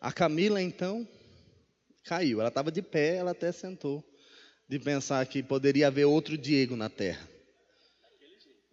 A 0.00 0.12
Camila, 0.12 0.60
então, 0.60 1.06
caiu. 2.04 2.40
Ela 2.40 2.48
estava 2.48 2.70
de 2.70 2.82
pé, 2.82 3.16
ela 3.16 3.30
até 3.30 3.50
sentou. 3.50 4.04
De 4.68 4.78
pensar 4.78 5.24
que 5.26 5.42
poderia 5.42 5.86
haver 5.86 6.04
outro 6.04 6.36
Diego 6.36 6.76
na 6.76 6.88
terra. 6.88 7.31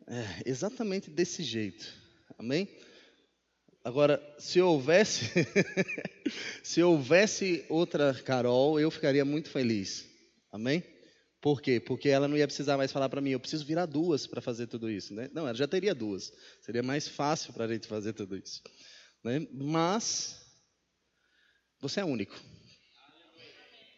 É, 0.10 0.50
exatamente 0.50 1.08
desse 1.12 1.44
jeito. 1.44 1.86
Amém? 2.36 2.68
Agora, 3.84 4.20
se 4.40 4.60
houvesse, 4.60 5.30
se 6.64 6.82
houvesse 6.82 7.64
outra 7.70 8.14
Carol, 8.14 8.80
eu 8.80 8.90
ficaria 8.90 9.24
muito 9.24 9.52
feliz. 9.52 10.10
Amém? 10.52 10.84
Por 11.40 11.62
quê? 11.62 11.80
Porque 11.80 12.10
ela 12.10 12.28
não 12.28 12.36
ia 12.36 12.48
precisar 12.48 12.76
mais 12.76 12.92
falar 12.92 13.08
para 13.08 13.22
mim, 13.22 13.30
eu 13.30 13.40
preciso 13.40 13.64
virar 13.66 13.86
duas 13.86 14.26
para 14.26 14.42
fazer 14.42 14.66
tudo 14.66 14.90
isso. 14.90 15.14
Né? 15.14 15.30
Não, 15.32 15.48
ela 15.48 15.56
já 15.56 15.68
teria 15.68 15.94
duas. 15.94 16.34
Seria 16.62 16.82
mais 16.82 17.08
fácil 17.08 17.54
para 17.54 17.66
a 17.66 17.68
gente 17.68 17.88
fazer 17.88 18.14
tudo 18.14 18.36
isso. 18.36 18.64
Né? 19.24 19.48
Mas, 19.54 20.42
você 21.80 22.00
é 22.00 22.06
único. 22.06 22.36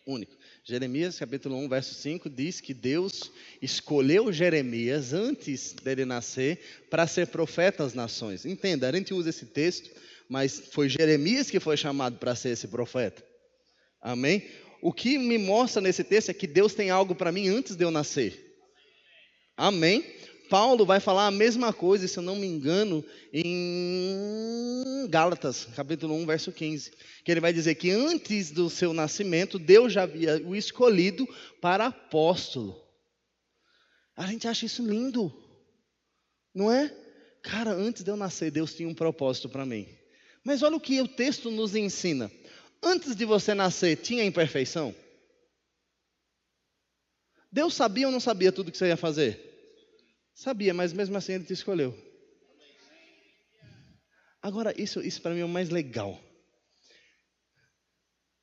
Único. 0.06 0.36
Jeremias 0.64 1.18
capítulo 1.18 1.58
1, 1.58 1.70
verso 1.70 1.96
5 1.96 2.30
diz 2.30 2.62
que 2.62 2.74
Deus 2.74 3.32
escolheu 3.62 4.32
Jeremias 4.32 5.12
antes 5.12 5.74
dele 5.74 6.06
nascer 6.06 6.60
para 6.90 7.08
ser 7.08 7.28
profeta 7.28 7.84
às 7.84 7.94
nações. 7.94 8.46
Entenda, 8.46 8.88
a 8.88 8.92
gente 8.92 9.14
usa 9.14 9.30
esse 9.30 9.48
texto, 9.48 9.90
mas 10.30 10.70
foi 10.72 10.88
Jeremias 10.88 11.50
que 11.50 11.60
foi 11.60 11.76
chamado 11.76 12.18
para 12.18 12.36
ser 12.36 12.50
esse 12.50 12.68
profeta. 12.68 13.24
Amém? 14.02 14.48
o 14.82 14.92
que 14.92 15.18
me 15.18 15.38
mostra 15.38 15.82
nesse 15.82 16.04
texto 16.04 16.30
é 16.30 16.34
que 16.34 16.48
Deus 16.48 16.74
tem 16.74 16.90
algo 16.90 17.14
para 17.14 17.32
mim 17.32 17.48
antes 17.48 17.76
de 17.76 17.86
eu 17.86 17.92
nascer. 17.92 18.58
Amém? 19.56 20.04
Paulo 20.52 20.86
vai 20.86 21.00
falar 21.00 21.28
a 21.28 21.32
mesma 21.32 21.72
coisa, 21.72 22.06
se 22.06 22.20
eu 22.20 22.22
não 22.22 22.36
me 22.36 22.46
engano, 22.46 23.02
em 23.32 25.08
Gálatas, 25.10 25.64
capítulo 25.78 26.14
1, 26.16 26.26
verso 26.26 26.52
15. 26.52 26.92
Que 27.24 27.32
ele 27.32 27.40
vai 27.40 27.54
dizer 27.54 27.76
que 27.76 27.90
antes 27.90 28.52
do 28.52 28.70
seu 28.70 28.92
nascimento, 28.92 29.58
Deus 29.58 29.94
já 29.94 30.04
havia 30.04 30.46
o 30.46 30.54
escolhido 30.54 31.26
para 31.62 31.86
apóstolo. 31.86 32.78
A 34.14 34.28
gente 34.28 34.46
acha 34.46 34.66
isso 34.66 34.86
lindo, 34.86 35.32
não 36.54 36.70
é? 36.70 36.94
Cara, 37.42 37.72
antes 37.72 38.04
de 38.04 38.12
eu 38.12 38.18
nascer, 38.18 38.52
Deus 38.52 38.76
tinha 38.76 38.90
um 38.90 38.94
propósito 38.94 39.48
para 39.48 39.66
mim. 39.66 39.88
Mas 40.44 40.62
olha 40.62 40.76
o 40.76 40.82
que 40.82 41.00
o 41.00 41.08
texto 41.08 41.50
nos 41.50 41.78
ensina 41.78 42.30
antes 42.84 43.16
de 43.16 43.24
você 43.24 43.54
nascer, 43.54 43.96
tinha 43.96 44.26
imperfeição? 44.26 44.94
Deus 47.50 47.74
sabia 47.74 48.08
ou 48.08 48.12
não 48.12 48.20
sabia 48.20 48.52
tudo 48.52 48.70
que 48.70 48.78
você 48.78 48.88
ia 48.88 48.98
fazer? 48.98 49.51
Sabia, 50.42 50.74
mas 50.74 50.92
mesmo 50.92 51.16
assim 51.16 51.34
ele 51.34 51.44
te 51.44 51.54
escolheu. 51.54 51.96
Agora, 54.42 54.74
isso, 54.76 55.00
isso 55.00 55.22
para 55.22 55.36
mim 55.36 55.42
é 55.42 55.46
o 55.46 55.48
mais 55.48 55.70
legal. 55.70 56.20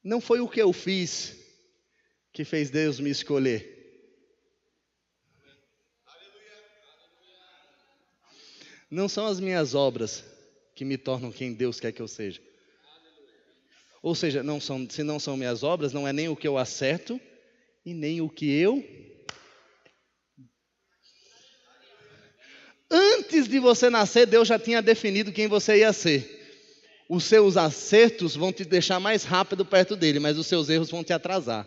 Não 0.04 0.20
foi 0.20 0.38
o 0.38 0.48
que 0.48 0.62
eu 0.62 0.72
fiz 0.72 1.36
que 2.32 2.44
fez 2.44 2.70
Deus 2.70 3.00
me 3.00 3.10
escolher. 3.10 3.66
Não 8.88 9.08
são 9.08 9.26
as 9.26 9.40
minhas 9.40 9.74
obras 9.74 10.24
que 10.76 10.84
me 10.84 10.96
tornam 10.96 11.32
quem 11.32 11.52
Deus 11.52 11.80
quer 11.80 11.90
que 11.90 12.00
eu 12.00 12.06
seja. 12.06 12.40
Ou 14.00 14.14
seja, 14.14 14.44
não 14.44 14.60
são, 14.60 14.88
se 14.88 15.02
não 15.02 15.18
são 15.18 15.36
minhas 15.36 15.64
obras, 15.64 15.92
não 15.92 16.06
é 16.06 16.12
nem 16.12 16.28
o 16.28 16.36
que 16.36 16.46
eu 16.46 16.58
acerto 16.58 17.20
e 17.84 17.92
nem 17.92 18.20
o 18.20 18.30
que 18.30 18.48
eu. 18.48 19.07
Antes 22.90 23.46
de 23.46 23.58
você 23.58 23.90
nascer, 23.90 24.26
Deus 24.26 24.48
já 24.48 24.58
tinha 24.58 24.80
definido 24.80 25.32
quem 25.32 25.46
você 25.46 25.78
ia 25.78 25.92
ser. 25.92 26.36
Os 27.08 27.24
seus 27.24 27.56
acertos 27.56 28.36
vão 28.36 28.52
te 28.52 28.64
deixar 28.64 29.00
mais 29.00 29.24
rápido 29.24 29.64
perto 29.64 29.96
dele, 29.96 30.18
mas 30.18 30.38
os 30.38 30.46
seus 30.46 30.68
erros 30.68 30.90
vão 30.90 31.04
te 31.04 31.12
atrasar. 31.12 31.66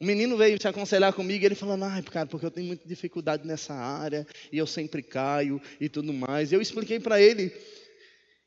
O 0.00 0.04
menino 0.04 0.36
veio 0.36 0.60
se 0.60 0.66
aconselhar 0.66 1.12
comigo 1.12 1.42
e 1.42 1.46
ele 1.46 1.54
falou: 1.54 1.78
ai, 1.84 2.02
cara, 2.02 2.26
porque 2.26 2.46
eu 2.46 2.50
tenho 2.50 2.66
muita 2.66 2.88
dificuldade 2.88 3.46
nessa 3.46 3.74
área 3.74 4.26
e 4.50 4.56
eu 4.56 4.66
sempre 4.66 5.02
caio 5.02 5.60
e 5.80 5.88
tudo 5.88 6.12
mais. 6.12 6.50
E 6.50 6.54
eu 6.54 6.60
expliquei 6.60 6.98
para 6.98 7.20
ele 7.20 7.52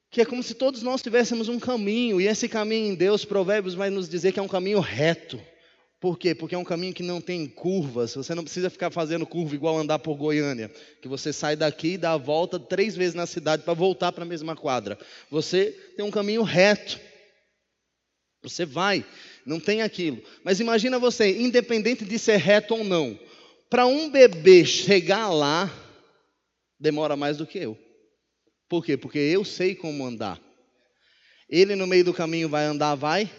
que 0.10 0.22
é 0.22 0.26
como 0.26 0.44
se 0.44 0.54
todos 0.54 0.84
nós 0.84 1.02
tivéssemos 1.02 1.50
um 1.50 1.60
caminho, 1.60 2.22
e 2.22 2.28
esse 2.28 2.48
caminho 2.48 2.92
em 2.92 2.96
Deus, 2.96 3.26
Provérbios 3.26 3.74
vai 3.74 3.90
nos 3.90 4.08
dizer 4.08 4.32
que 4.32 4.40
é 4.40 4.44
um 4.44 4.48
caminho 4.48 4.80
reto. 4.80 5.42
Por 6.04 6.20
quê? 6.20 6.36
Porque 6.36 6.54
é 6.54 6.58
um 6.58 6.66
caminho 6.66 6.94
que 6.94 7.02
não 7.02 7.22
tem 7.22 7.48
curvas. 7.48 8.14
Você 8.14 8.36
não 8.36 8.44
precisa 8.44 8.70
ficar 8.70 8.92
fazendo 8.92 9.26
curva 9.26 9.56
igual 9.56 9.78
andar 9.78 10.00
por 10.00 10.18
Goiânia, 10.18 10.70
que 11.02 11.08
você 11.08 11.32
sai 11.32 11.56
daqui 11.56 11.94
e 11.94 11.98
dá 11.98 12.12
a 12.12 12.18
volta 12.18 12.60
três 12.60 12.94
vezes 12.94 13.16
na 13.16 13.26
cidade 13.26 13.64
para 13.64 13.74
voltar 13.74 14.12
para 14.12 14.26
a 14.26 14.28
mesma 14.28 14.54
quadra. 14.54 15.00
Você 15.32 15.72
tem 15.96 16.04
um 16.04 16.12
caminho 16.12 16.44
reto. 16.44 17.00
Você 18.42 18.66
vai, 18.66 19.06
não 19.46 19.62
tem 19.62 19.82
aquilo. 19.82 20.22
Mas 20.44 20.60
imagina 20.60 21.00
você, 21.00 21.40
independente 21.40 22.04
de 22.04 22.20
ser 22.20 22.36
reto 22.36 22.76
ou 22.76 22.84
não, 22.84 23.18
para 23.70 23.86
um 23.86 24.10
bebê 24.10 24.66
chegar 24.66 25.30
lá, 25.30 25.74
demora 26.78 27.16
mais 27.16 27.38
do 27.38 27.48
que 27.48 27.60
eu. 27.60 27.80
Por 28.68 28.84
quê? 28.84 28.98
Porque 28.98 29.20
eu 29.20 29.46
sei 29.46 29.74
como 29.74 30.06
andar. 30.06 30.38
Ele 31.50 31.78
no 31.78 31.88
meio 31.88 32.04
do 32.04 32.14
caminho 32.14 32.50
vai 32.50 32.66
andar, 32.66 32.94
vai 32.94 33.32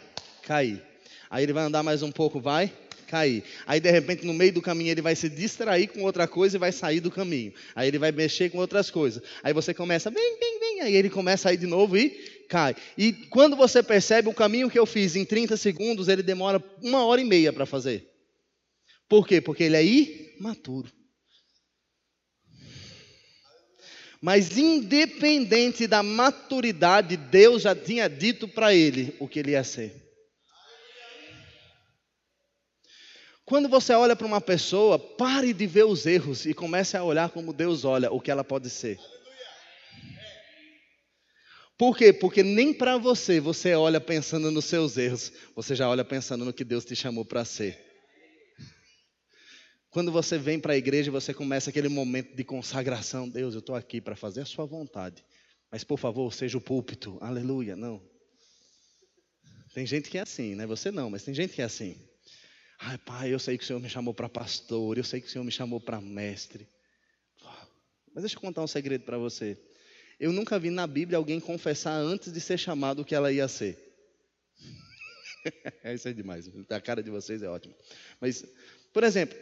cair. 0.44 0.93
Aí 1.34 1.42
ele 1.42 1.52
vai 1.52 1.64
andar 1.64 1.82
mais 1.82 2.00
um 2.00 2.12
pouco, 2.12 2.38
vai 2.38 2.72
cair. 3.08 3.42
Aí 3.66 3.80
de 3.80 3.90
repente 3.90 4.24
no 4.24 4.32
meio 4.32 4.52
do 4.52 4.62
caminho 4.62 4.92
ele 4.92 5.02
vai 5.02 5.16
se 5.16 5.28
distrair 5.28 5.88
com 5.88 6.02
outra 6.02 6.28
coisa 6.28 6.56
e 6.56 6.60
vai 6.60 6.70
sair 6.70 7.00
do 7.00 7.10
caminho. 7.10 7.52
Aí 7.74 7.88
ele 7.88 7.98
vai 7.98 8.12
mexer 8.12 8.50
com 8.50 8.58
outras 8.58 8.88
coisas. 8.88 9.20
Aí 9.42 9.52
você 9.52 9.74
começa, 9.74 10.12
vem, 10.12 10.38
vem, 10.38 10.60
vem. 10.60 10.80
Aí 10.82 10.94
ele 10.94 11.10
começa 11.10 11.48
a 11.48 11.52
ir 11.52 11.56
de 11.56 11.66
novo 11.66 11.96
e 11.96 12.10
cai. 12.48 12.76
E 12.96 13.12
quando 13.12 13.56
você 13.56 13.82
percebe 13.82 14.28
o 14.28 14.32
caminho 14.32 14.70
que 14.70 14.78
eu 14.78 14.86
fiz 14.86 15.16
em 15.16 15.24
30 15.24 15.56
segundos, 15.56 16.06
ele 16.06 16.22
demora 16.22 16.62
uma 16.80 17.04
hora 17.04 17.20
e 17.20 17.24
meia 17.24 17.52
para 17.52 17.66
fazer. 17.66 18.08
Por 19.08 19.26
quê? 19.26 19.40
Porque 19.40 19.64
ele 19.64 19.76
é 19.76 19.84
imaturo. 20.38 20.88
Mas 24.20 24.56
independente 24.56 25.88
da 25.88 26.00
maturidade, 26.00 27.16
Deus 27.16 27.62
já 27.62 27.74
tinha 27.74 28.06
dito 28.06 28.46
para 28.46 28.72
ele 28.72 29.16
o 29.18 29.26
que 29.26 29.40
ele 29.40 29.50
ia 29.50 29.64
ser. 29.64 30.03
Quando 33.44 33.68
você 33.68 33.92
olha 33.92 34.16
para 34.16 34.26
uma 34.26 34.40
pessoa, 34.40 34.98
pare 34.98 35.52
de 35.52 35.66
ver 35.66 35.84
os 35.84 36.06
erros 36.06 36.46
e 36.46 36.54
comece 36.54 36.96
a 36.96 37.04
olhar 37.04 37.28
como 37.28 37.52
Deus 37.52 37.84
olha, 37.84 38.10
o 38.10 38.20
que 38.20 38.30
ela 38.30 38.42
pode 38.42 38.70
ser. 38.70 38.98
Por 41.76 41.96
quê? 41.96 42.12
Porque 42.12 42.42
nem 42.42 42.72
para 42.72 42.96
você 42.96 43.40
você 43.40 43.74
olha 43.74 44.00
pensando 44.00 44.50
nos 44.50 44.64
seus 44.64 44.96
erros, 44.96 45.32
você 45.54 45.74
já 45.74 45.88
olha 45.88 46.04
pensando 46.04 46.44
no 46.44 46.52
que 46.52 46.64
Deus 46.64 46.84
te 46.84 46.96
chamou 46.96 47.24
para 47.24 47.44
ser. 47.44 47.78
Quando 49.90 50.10
você 50.10 50.38
vem 50.38 50.58
para 50.58 50.72
a 50.72 50.76
igreja, 50.76 51.10
você 51.10 51.34
começa 51.34 51.70
aquele 51.70 51.88
momento 51.88 52.34
de 52.34 52.42
consagração. 52.42 53.28
Deus, 53.28 53.54
eu 53.54 53.60
estou 53.60 53.76
aqui 53.76 54.00
para 54.00 54.16
fazer 54.16 54.40
a 54.40 54.46
sua 54.46 54.64
vontade. 54.64 55.24
Mas, 55.70 55.84
por 55.84 55.98
favor, 55.98 56.32
seja 56.32 56.58
o 56.58 56.60
púlpito. 56.60 57.16
Aleluia. 57.20 57.76
Não. 57.76 58.02
Tem 59.72 59.86
gente 59.86 60.10
que 60.10 60.18
é 60.18 60.22
assim, 60.22 60.54
né? 60.54 60.66
Você 60.66 60.90
não, 60.90 61.10
mas 61.10 61.22
tem 61.22 61.34
gente 61.34 61.54
que 61.54 61.62
é 61.62 61.64
assim. 61.64 61.96
Ai, 62.86 62.98
pai, 62.98 63.32
eu 63.32 63.38
sei 63.38 63.56
que 63.56 63.64
o 63.64 63.66
Senhor 63.66 63.80
me 63.80 63.88
chamou 63.88 64.12
para 64.12 64.28
pastor. 64.28 64.98
Eu 64.98 65.04
sei 65.04 65.18
que 65.18 65.26
o 65.26 65.30
Senhor 65.30 65.42
me 65.42 65.50
chamou 65.50 65.80
para 65.80 66.02
mestre. 66.02 66.68
Mas 68.14 68.24
deixa 68.24 68.36
eu 68.36 68.40
contar 68.40 68.62
um 68.62 68.66
segredo 68.66 69.04
para 69.04 69.16
você. 69.16 69.56
Eu 70.20 70.32
nunca 70.32 70.58
vi 70.58 70.68
na 70.68 70.86
Bíblia 70.86 71.16
alguém 71.16 71.40
confessar 71.40 71.94
antes 71.94 72.30
de 72.30 72.40
ser 72.40 72.58
chamado 72.58 73.00
o 73.00 73.04
que 73.04 73.14
ela 73.14 73.32
ia 73.32 73.48
ser. 73.48 73.78
Isso 75.94 76.08
é 76.08 76.12
demais. 76.12 76.50
A 76.68 76.80
cara 76.80 77.02
de 77.02 77.10
vocês 77.10 77.42
é 77.42 77.48
ótima. 77.48 77.74
Mas, 78.20 78.44
por 78.92 79.02
exemplo, 79.02 79.36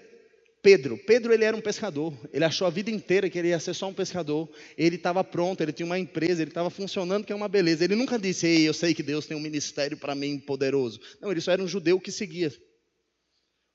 Pedro. 0.63 0.97
Pedro 0.99 1.33
ele 1.33 1.45
era 1.45 1.57
um 1.57 1.61
pescador. 1.61 2.15
Ele 2.33 2.45
achou 2.45 2.69
a 2.69 2.71
vida 2.71 2.93
inteira 2.93 3.29
que 3.29 3.37
ele 3.37 3.49
ia 3.49 3.59
ser 3.59 3.75
só 3.75 3.89
um 3.89 3.95
pescador. 3.95 4.49
Ele 4.79 4.95
estava 4.95 5.25
pronto, 5.25 5.61
ele 5.61 5.73
tinha 5.73 5.87
uma 5.87 5.99
empresa, 5.99 6.43
ele 6.43 6.53
estava 6.53 6.71
funcionando, 6.71 7.25
que 7.25 7.33
é 7.33 7.37
uma 7.37 7.49
beleza. 7.49 7.83
Ele 7.83 7.97
nunca 7.97 8.21
disse: 8.21 8.47
"Ei, 8.47 8.69
eu 8.69 8.73
sei 8.73 8.95
que 8.95 9.03
Deus 9.03 9.27
tem 9.27 9.37
um 9.37 9.41
ministério 9.41 9.97
para 9.97 10.15
mim 10.15 10.39
poderoso". 10.39 11.01
Não, 11.21 11.33
ele 11.33 11.41
só 11.41 11.51
era 11.51 11.63
um 11.63 11.67
judeu 11.67 11.99
que 11.99 12.13
seguia 12.13 12.53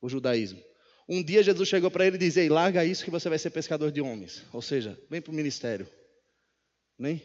o 0.01 0.09
judaísmo. 0.09 0.61
Um 1.09 1.23
dia 1.23 1.41
Jesus 1.41 1.69
chegou 1.69 1.89
para 1.89 2.05
ele 2.05 2.17
e 2.17 2.19
disse: 2.19 2.39
Ei, 2.39 2.49
larga 2.49 2.83
isso 2.83 3.03
que 3.03 3.11
você 3.11 3.29
vai 3.29 3.39
ser 3.39 3.49
pescador 3.49 3.91
de 3.91 4.01
homens. 4.01 4.43
Ou 4.51 4.61
seja, 4.61 4.99
vem 5.09 5.21
para 5.21 5.31
o 5.31 5.35
ministério. 5.35 5.87
Nem? 6.99 7.21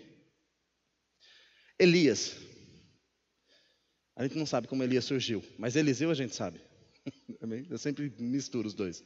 Elias. 1.79 2.37
A 4.15 4.23
gente 4.23 4.37
não 4.37 4.47
sabe 4.47 4.69
como 4.69 4.83
Elias 4.83 5.05
surgiu, 5.05 5.43
mas 5.59 5.75
Eliseu 5.75 6.11
a 6.11 6.15
gente 6.15 6.35
sabe. 6.35 6.61
Eu 7.69 7.79
sempre 7.79 8.13
misturo 8.19 8.69
os 8.69 8.75
dois. 8.75 9.03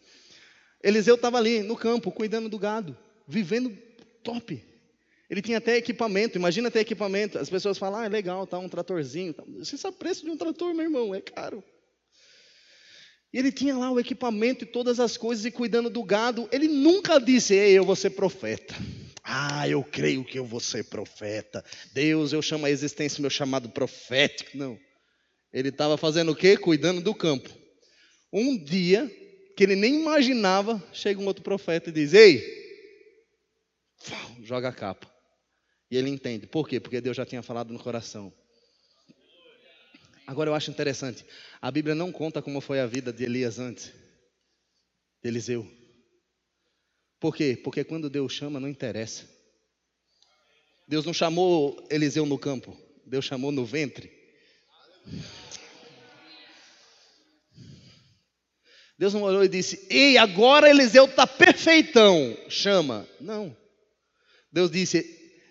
Eliseu 0.83 1.15
estava 1.15 1.39
ali 1.39 1.63
no 1.63 1.77
campo, 1.77 2.13
cuidando 2.13 2.49
do 2.49 2.59
gado, 2.59 2.97
vivendo 3.27 3.77
top. 4.23 4.63
Ele 5.31 5.43
tinha 5.43 5.59
até 5.59 5.77
equipamento, 5.77 6.37
imagina 6.37 6.71
ter 6.71 6.81
equipamento. 6.81 7.39
As 7.39 7.49
pessoas 7.49 7.79
falam, 7.79 8.01
ah, 8.01 8.07
é 8.07 8.09
legal, 8.09 8.47
tá 8.47 8.59
um 8.59 8.69
tratorzinho. 8.69 9.35
Você 9.59 9.79
sabe 9.79 9.97
o 9.97 9.99
preço 9.99 10.25
de 10.25 10.31
um 10.31 10.37
trator, 10.37 10.75
meu 10.75 10.85
irmão, 10.85 11.15
é 11.15 11.21
caro. 11.21 11.65
E 13.37 13.39
ele 13.39 13.53
tinha 13.53 13.77
lá 13.77 13.91
o 13.91 14.01
equipamento 14.01 14.65
e 14.65 14.67
todas 14.67 14.99
as 14.99 15.19
coisas 15.19 15.45
e 15.45 15.51
cuidando 15.51 15.91
do 15.91 16.03
gado. 16.03 16.49
Ele 16.51 16.67
nunca 16.67 17.21
disse, 17.21 17.53
ei, 17.53 17.77
eu 17.77 17.85
vou 17.85 17.95
ser 17.95 18.09
profeta. 18.09 18.75
Ah, 19.23 19.69
eu 19.69 19.85
creio 19.85 20.25
que 20.25 20.39
eu 20.39 20.47
vou 20.47 20.59
ser 20.59 20.85
profeta. 20.85 21.63
Deus, 21.93 22.33
eu 22.33 22.41
chamo 22.41 22.65
a 22.65 22.71
existência 22.71 23.21
meu 23.21 23.29
chamado 23.29 23.69
profético. 23.69 24.57
Não. 24.57 24.79
Ele 25.53 25.69
estava 25.69 25.99
fazendo 25.99 26.33
o 26.33 26.35
quê? 26.35 26.57
Cuidando 26.57 27.03
do 27.03 27.15
campo. 27.15 27.51
Um 28.33 28.57
dia, 28.57 29.07
que 29.55 29.65
ele 29.65 29.77
nem 29.77 30.01
imaginava, 30.01 30.83
chega 30.91 31.21
um 31.21 31.27
outro 31.27 31.45
profeta 31.45 31.91
e 31.91 31.93
diz: 31.93 32.15
Ei, 32.15 32.43
joga 34.45 34.71
a 34.71 34.73
capa. 34.73 35.13
E 35.91 35.99
ele 35.99 36.09
entende. 36.09 36.47
Por 36.47 36.67
quê? 36.67 36.81
Porque 36.81 37.03
Deus 37.03 37.15
já 37.15 37.27
tinha 37.27 37.43
falado 37.43 37.71
no 37.71 37.79
coração. 37.79 38.33
Agora 40.27 40.51
eu 40.51 40.55
acho 40.55 40.71
interessante. 40.71 41.25
A 41.63 41.71
Bíblia 41.71 41.95
não 41.95 42.11
conta 42.11 42.43
como 42.43 42.61
foi 42.61 42.81
a 42.81 42.87
vida 42.87 43.13
de 43.13 43.25
Elias 43.25 43.59
antes, 43.59 43.93
de 45.23 45.29
Eliseu. 45.29 45.67
Por 47.21 47.35
quê? 47.35 47.59
Porque 47.63 47.85
quando 47.85 48.11
Deus 48.11 48.33
chama, 48.33 48.59
não 48.59 48.69
interessa. 48.69 49.25
Deus 50.89 51.05
não 51.05 51.15
chamou 51.15 51.87
Eliseu 51.91 52.27
no 52.27 52.39
campo, 52.39 52.77
Deus 53.05 53.25
chamou 53.25 53.53
no 53.53 53.65
ventre. 53.65 54.11
Deus 58.99 59.13
não 59.13 59.23
olhou 59.23 59.45
e 59.45 59.49
disse: 59.49 59.87
Ei, 59.91 60.17
agora 60.17 60.71
Eliseu 60.71 61.05
está 61.05 61.27
perfeitão, 61.27 62.37
chama. 62.49 63.07
Não. 63.21 63.57
Deus 64.51 64.71
disse: 64.71 65.05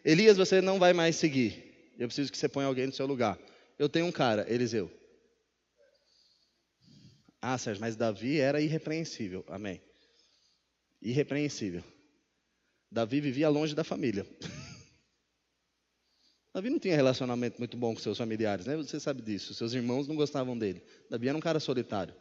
Elias, 0.03 0.37
você 0.37 0.61
não 0.61 0.79
vai 0.79 0.93
mais 0.93 1.15
seguir. 1.15 1.93
Eu 1.97 2.07
preciso 2.07 2.31
que 2.31 2.37
você 2.37 2.49
ponha 2.49 2.67
alguém 2.67 2.87
no 2.87 2.93
seu 2.93 3.05
lugar. 3.05 3.37
Eu 3.77 3.89
tenho 3.89 4.05
um 4.05 4.11
cara, 4.11 4.51
Eliseu. 4.51 4.91
Ah, 7.41 7.57
Sérgio, 7.57 7.81
mas 7.81 7.95
Davi 7.95 8.39
era 8.39 8.61
irrepreensível. 8.61 9.43
Amém. 9.47 9.81
Irrepreensível. 11.01 11.83
Davi 12.89 13.19
vivia 13.19 13.49
longe 13.49 13.75
da 13.75 13.83
família. 13.83 14.25
Davi 16.53 16.69
não 16.69 16.79
tinha 16.79 16.95
relacionamento 16.95 17.59
muito 17.59 17.75
bom 17.75 17.93
com 17.93 17.99
seus 17.99 18.17
familiares, 18.17 18.65
né? 18.65 18.77
Você 18.77 18.97
sabe 18.99 19.21
disso. 19.21 19.53
Seus 19.53 19.73
irmãos 19.73 20.07
não 20.07 20.15
gostavam 20.15 20.57
dele. 20.57 20.81
Davi 21.09 21.27
era 21.27 21.37
um 21.37 21.41
cara 21.41 21.59
solitário. 21.59 22.15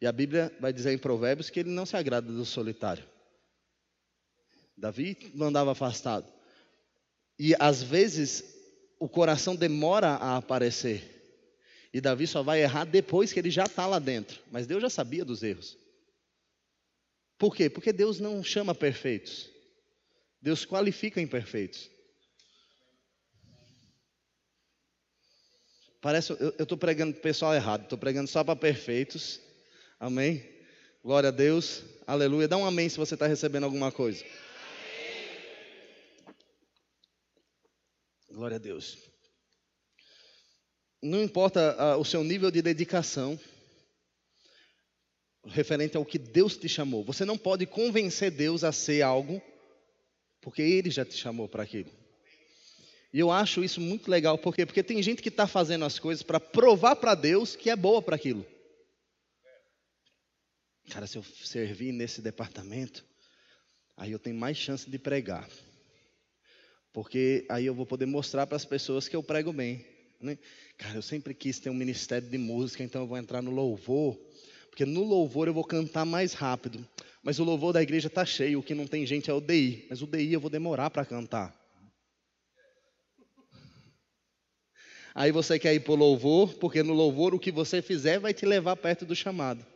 E 0.00 0.06
a 0.06 0.12
Bíblia 0.12 0.56
vai 0.60 0.72
dizer 0.72 0.92
em 0.92 0.98
Provérbios 0.98 1.50
que 1.50 1.60
ele 1.60 1.70
não 1.70 1.84
se 1.84 1.96
agrada 1.96 2.32
do 2.32 2.44
solitário. 2.44 3.04
Davi 4.76 5.18
andava 5.40 5.72
afastado. 5.72 6.32
E 7.38 7.54
às 7.58 7.82
vezes 7.82 8.53
o 9.04 9.08
coração 9.08 9.54
demora 9.54 10.12
a 10.12 10.38
aparecer. 10.38 11.02
E 11.92 12.00
Davi 12.00 12.26
só 12.26 12.42
vai 12.42 12.62
errar 12.62 12.86
depois 12.86 13.34
que 13.34 13.38
ele 13.38 13.50
já 13.50 13.64
está 13.64 13.86
lá 13.86 13.98
dentro. 13.98 14.40
Mas 14.50 14.66
Deus 14.66 14.80
já 14.80 14.88
sabia 14.88 15.26
dos 15.26 15.42
erros. 15.42 15.76
Por 17.36 17.54
quê? 17.54 17.68
Porque 17.68 17.92
Deus 17.92 18.18
não 18.18 18.42
chama 18.42 18.74
perfeitos. 18.74 19.50
Deus 20.40 20.64
qualifica 20.64 21.20
imperfeitos. 21.20 21.90
Parece, 26.00 26.32
eu 26.40 26.54
estou 26.58 26.78
pregando 26.78 27.12
para 27.12 27.20
o 27.20 27.22
pessoal 27.22 27.54
errado, 27.54 27.82
estou 27.82 27.98
pregando 27.98 28.30
só 28.30 28.42
para 28.42 28.56
perfeitos. 28.56 29.38
Amém? 30.00 30.42
Glória 31.02 31.28
a 31.28 31.32
Deus. 31.32 31.82
Aleluia. 32.06 32.48
Dá 32.48 32.56
um 32.56 32.64
amém 32.64 32.88
se 32.88 32.96
você 32.96 33.12
está 33.12 33.26
recebendo 33.26 33.64
alguma 33.64 33.92
coisa. 33.92 34.24
Glória 38.34 38.56
a 38.56 38.58
Deus. 38.58 38.98
Não 41.00 41.22
importa 41.22 41.76
ah, 41.78 41.96
o 41.96 42.04
seu 42.04 42.24
nível 42.24 42.50
de 42.50 42.60
dedicação 42.60 43.38
referente 45.46 45.96
ao 45.96 46.04
que 46.04 46.18
Deus 46.18 46.56
te 46.56 46.68
chamou. 46.68 47.04
Você 47.04 47.24
não 47.24 47.38
pode 47.38 47.64
convencer 47.64 48.32
Deus 48.32 48.64
a 48.64 48.72
ser 48.72 49.02
algo, 49.02 49.40
porque 50.40 50.62
Ele 50.62 50.90
já 50.90 51.04
te 51.04 51.14
chamou 51.14 51.48
para 51.48 51.62
aquilo. 51.62 51.92
E 53.12 53.20
eu 53.20 53.30
acho 53.30 53.62
isso 53.62 53.80
muito 53.80 54.10
legal, 54.10 54.36
por 54.36 54.52
quê? 54.52 54.66
Porque 54.66 54.82
tem 54.82 55.00
gente 55.00 55.22
que 55.22 55.28
está 55.28 55.46
fazendo 55.46 55.84
as 55.84 56.00
coisas 56.00 56.24
para 56.24 56.40
provar 56.40 56.96
para 56.96 57.14
Deus 57.14 57.54
que 57.54 57.70
é 57.70 57.76
boa 57.76 58.02
para 58.02 58.16
aquilo. 58.16 58.44
Cara, 60.90 61.06
se 61.06 61.16
eu 61.16 61.22
servir 61.22 61.92
nesse 61.92 62.20
departamento, 62.20 63.04
aí 63.96 64.10
eu 64.10 64.18
tenho 64.18 64.34
mais 64.34 64.56
chance 64.56 64.90
de 64.90 64.98
pregar. 64.98 65.48
Porque 66.94 67.44
aí 67.48 67.66
eu 67.66 67.74
vou 67.74 67.84
poder 67.84 68.06
mostrar 68.06 68.46
para 68.46 68.54
as 68.54 68.64
pessoas 68.64 69.08
que 69.08 69.16
eu 69.16 69.22
prego 69.22 69.52
bem. 69.52 69.84
Né? 70.20 70.38
Cara, 70.78 70.94
eu 70.94 71.02
sempre 71.02 71.34
quis 71.34 71.58
ter 71.58 71.68
um 71.68 71.74
ministério 71.74 72.28
de 72.28 72.38
música, 72.38 72.84
então 72.84 73.02
eu 73.02 73.08
vou 73.08 73.18
entrar 73.18 73.42
no 73.42 73.50
louvor. 73.50 74.16
Porque 74.70 74.86
no 74.86 75.02
louvor 75.02 75.48
eu 75.48 75.52
vou 75.52 75.64
cantar 75.64 76.04
mais 76.04 76.34
rápido. 76.34 76.86
Mas 77.20 77.40
o 77.40 77.44
louvor 77.44 77.72
da 77.72 77.82
igreja 77.82 78.06
está 78.06 78.24
cheio, 78.24 78.60
o 78.60 78.62
que 78.62 78.76
não 78.76 78.86
tem 78.86 79.04
gente 79.04 79.28
é 79.28 79.34
o 79.34 79.40
DI. 79.40 79.86
Mas 79.90 80.02
o 80.02 80.06
DI 80.06 80.32
eu 80.32 80.40
vou 80.40 80.48
demorar 80.48 80.88
para 80.88 81.04
cantar. 81.04 81.52
Aí 85.12 85.32
você 85.32 85.58
quer 85.58 85.74
ir 85.74 85.80
para 85.80 85.92
o 85.92 85.96
louvor, 85.96 86.54
porque 86.54 86.80
no 86.84 86.92
louvor 86.92 87.34
o 87.34 87.40
que 87.40 87.50
você 87.50 87.82
fizer 87.82 88.20
vai 88.20 88.32
te 88.32 88.46
levar 88.46 88.76
perto 88.76 89.04
do 89.04 89.16
chamado. 89.16 89.66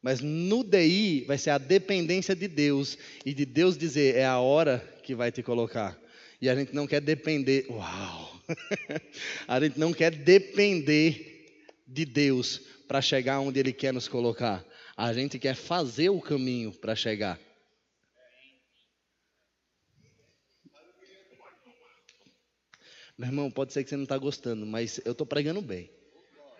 Mas 0.00 0.20
no 0.20 0.64
DI 0.64 1.24
vai 1.26 1.36
ser 1.36 1.50
a 1.50 1.58
dependência 1.58 2.34
de 2.34 2.48
Deus 2.48 2.96
e 3.26 3.34
de 3.34 3.44
Deus 3.44 3.76
dizer 3.76 4.14
é 4.16 4.24
a 4.24 4.38
hora 4.38 4.78
que 5.02 5.14
vai 5.14 5.30
te 5.30 5.42
colocar. 5.42 6.02
E 6.44 6.48
a 6.50 6.54
gente 6.54 6.74
não 6.74 6.86
quer 6.86 7.00
depender. 7.00 7.64
Uau! 7.70 8.38
a 9.48 9.60
gente 9.60 9.80
não 9.80 9.94
quer 9.94 10.14
depender 10.14 11.64
de 11.86 12.04
Deus 12.04 12.58
para 12.86 13.00
chegar 13.00 13.40
onde 13.40 13.58
Ele 13.58 13.72
quer 13.72 13.94
nos 13.94 14.06
colocar. 14.06 14.62
A 14.94 15.10
gente 15.14 15.38
quer 15.38 15.54
fazer 15.54 16.10
o 16.10 16.20
caminho 16.20 16.70
para 16.70 16.94
chegar. 16.94 17.40
Meu 23.16 23.28
irmão, 23.28 23.50
pode 23.50 23.72
ser 23.72 23.82
que 23.82 23.88
você 23.88 23.96
não 23.96 24.02
está 24.02 24.18
gostando, 24.18 24.66
mas 24.66 25.00
eu 25.02 25.12
estou 25.12 25.26
pregando 25.26 25.62
bem. 25.62 25.90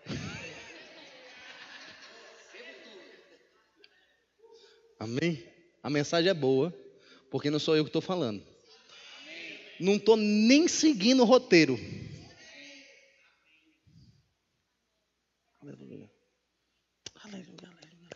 Amém? 4.99 5.47
A 5.83 5.91
mensagem 5.91 6.31
é 6.31 6.35
boa, 6.35 6.75
porque 7.31 7.51
não 7.51 7.59
sou 7.59 7.77
eu 7.77 7.85
que 7.85 7.91
estou 7.91 8.01
falando 8.01 8.54
não 9.81 9.97
estou 9.97 10.17
nem 10.17 10.69
seguindo 10.69 11.23
o 11.23 11.27
roteiro. 11.27 11.79
Aleluia. 15.61 16.11
Aleluia, 17.23 17.69
aleluia. 17.69 18.11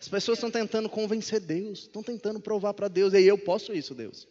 As 0.00 0.08
pessoas 0.08 0.38
estão 0.38 0.50
tentando 0.50 0.88
convencer 0.88 1.40
Deus, 1.40 1.80
estão 1.80 2.02
tentando 2.02 2.40
provar 2.40 2.72
para 2.74 2.88
Deus, 2.88 3.12
e 3.12 3.22
eu 3.22 3.36
posso 3.36 3.72
isso, 3.72 3.94
Deus. 3.94 4.28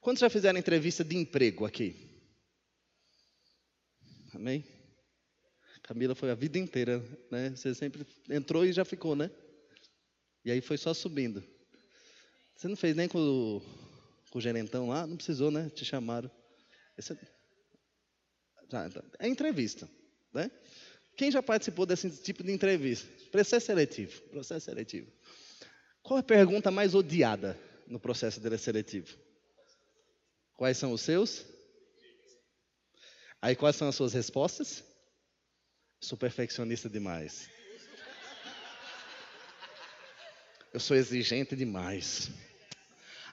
Quando 0.00 0.18
já 0.18 0.30
fizeram 0.30 0.58
entrevista 0.58 1.02
de 1.02 1.16
emprego 1.16 1.64
aqui? 1.64 2.22
Amém? 4.34 4.64
Camila 5.82 6.14
foi 6.14 6.30
a 6.30 6.34
vida 6.34 6.58
inteira, 6.58 6.98
né? 7.30 7.50
Você 7.50 7.74
sempre 7.74 8.06
entrou 8.30 8.64
e 8.64 8.72
já 8.72 8.84
ficou, 8.84 9.14
né? 9.14 9.30
E 10.44 10.50
aí 10.50 10.60
foi 10.60 10.78
só 10.78 10.94
subindo. 10.94 11.42
Você 12.54 12.68
não 12.68 12.76
fez 12.76 12.94
nem 12.94 13.08
com 13.08 13.18
o 13.18 13.83
com 14.34 14.38
o 14.38 14.42
gerentão 14.42 14.88
lá, 14.88 15.06
não 15.06 15.16
precisou, 15.16 15.48
né? 15.48 15.70
Te 15.70 15.84
chamaram. 15.84 16.28
Esse 16.98 17.12
é... 17.12 17.16
é 19.20 19.28
entrevista, 19.28 19.88
né? 20.32 20.50
Quem 21.16 21.30
já 21.30 21.40
participou 21.40 21.86
desse 21.86 22.10
tipo 22.20 22.42
de 22.42 22.50
entrevista? 22.50 23.08
Processo 23.30 23.66
seletivo. 23.66 24.20
Processo 24.30 24.64
seletivo. 24.64 25.08
Qual 26.02 26.18
é 26.18 26.20
a 26.20 26.24
pergunta 26.24 26.72
mais 26.72 26.96
odiada 26.96 27.56
no 27.86 28.00
processo 28.00 28.40
seletivo? 28.58 29.16
Quais 30.56 30.78
são 30.78 30.90
os 30.90 31.02
seus? 31.02 31.46
Aí 33.40 33.54
quais 33.54 33.76
são 33.76 33.86
as 33.86 33.94
suas 33.94 34.12
respostas? 34.14 34.82
Sou 36.00 36.18
perfeccionista 36.18 36.90
demais. 36.90 37.48
Eu 40.72 40.80
sou 40.80 40.96
exigente 40.96 41.54
demais. 41.54 42.32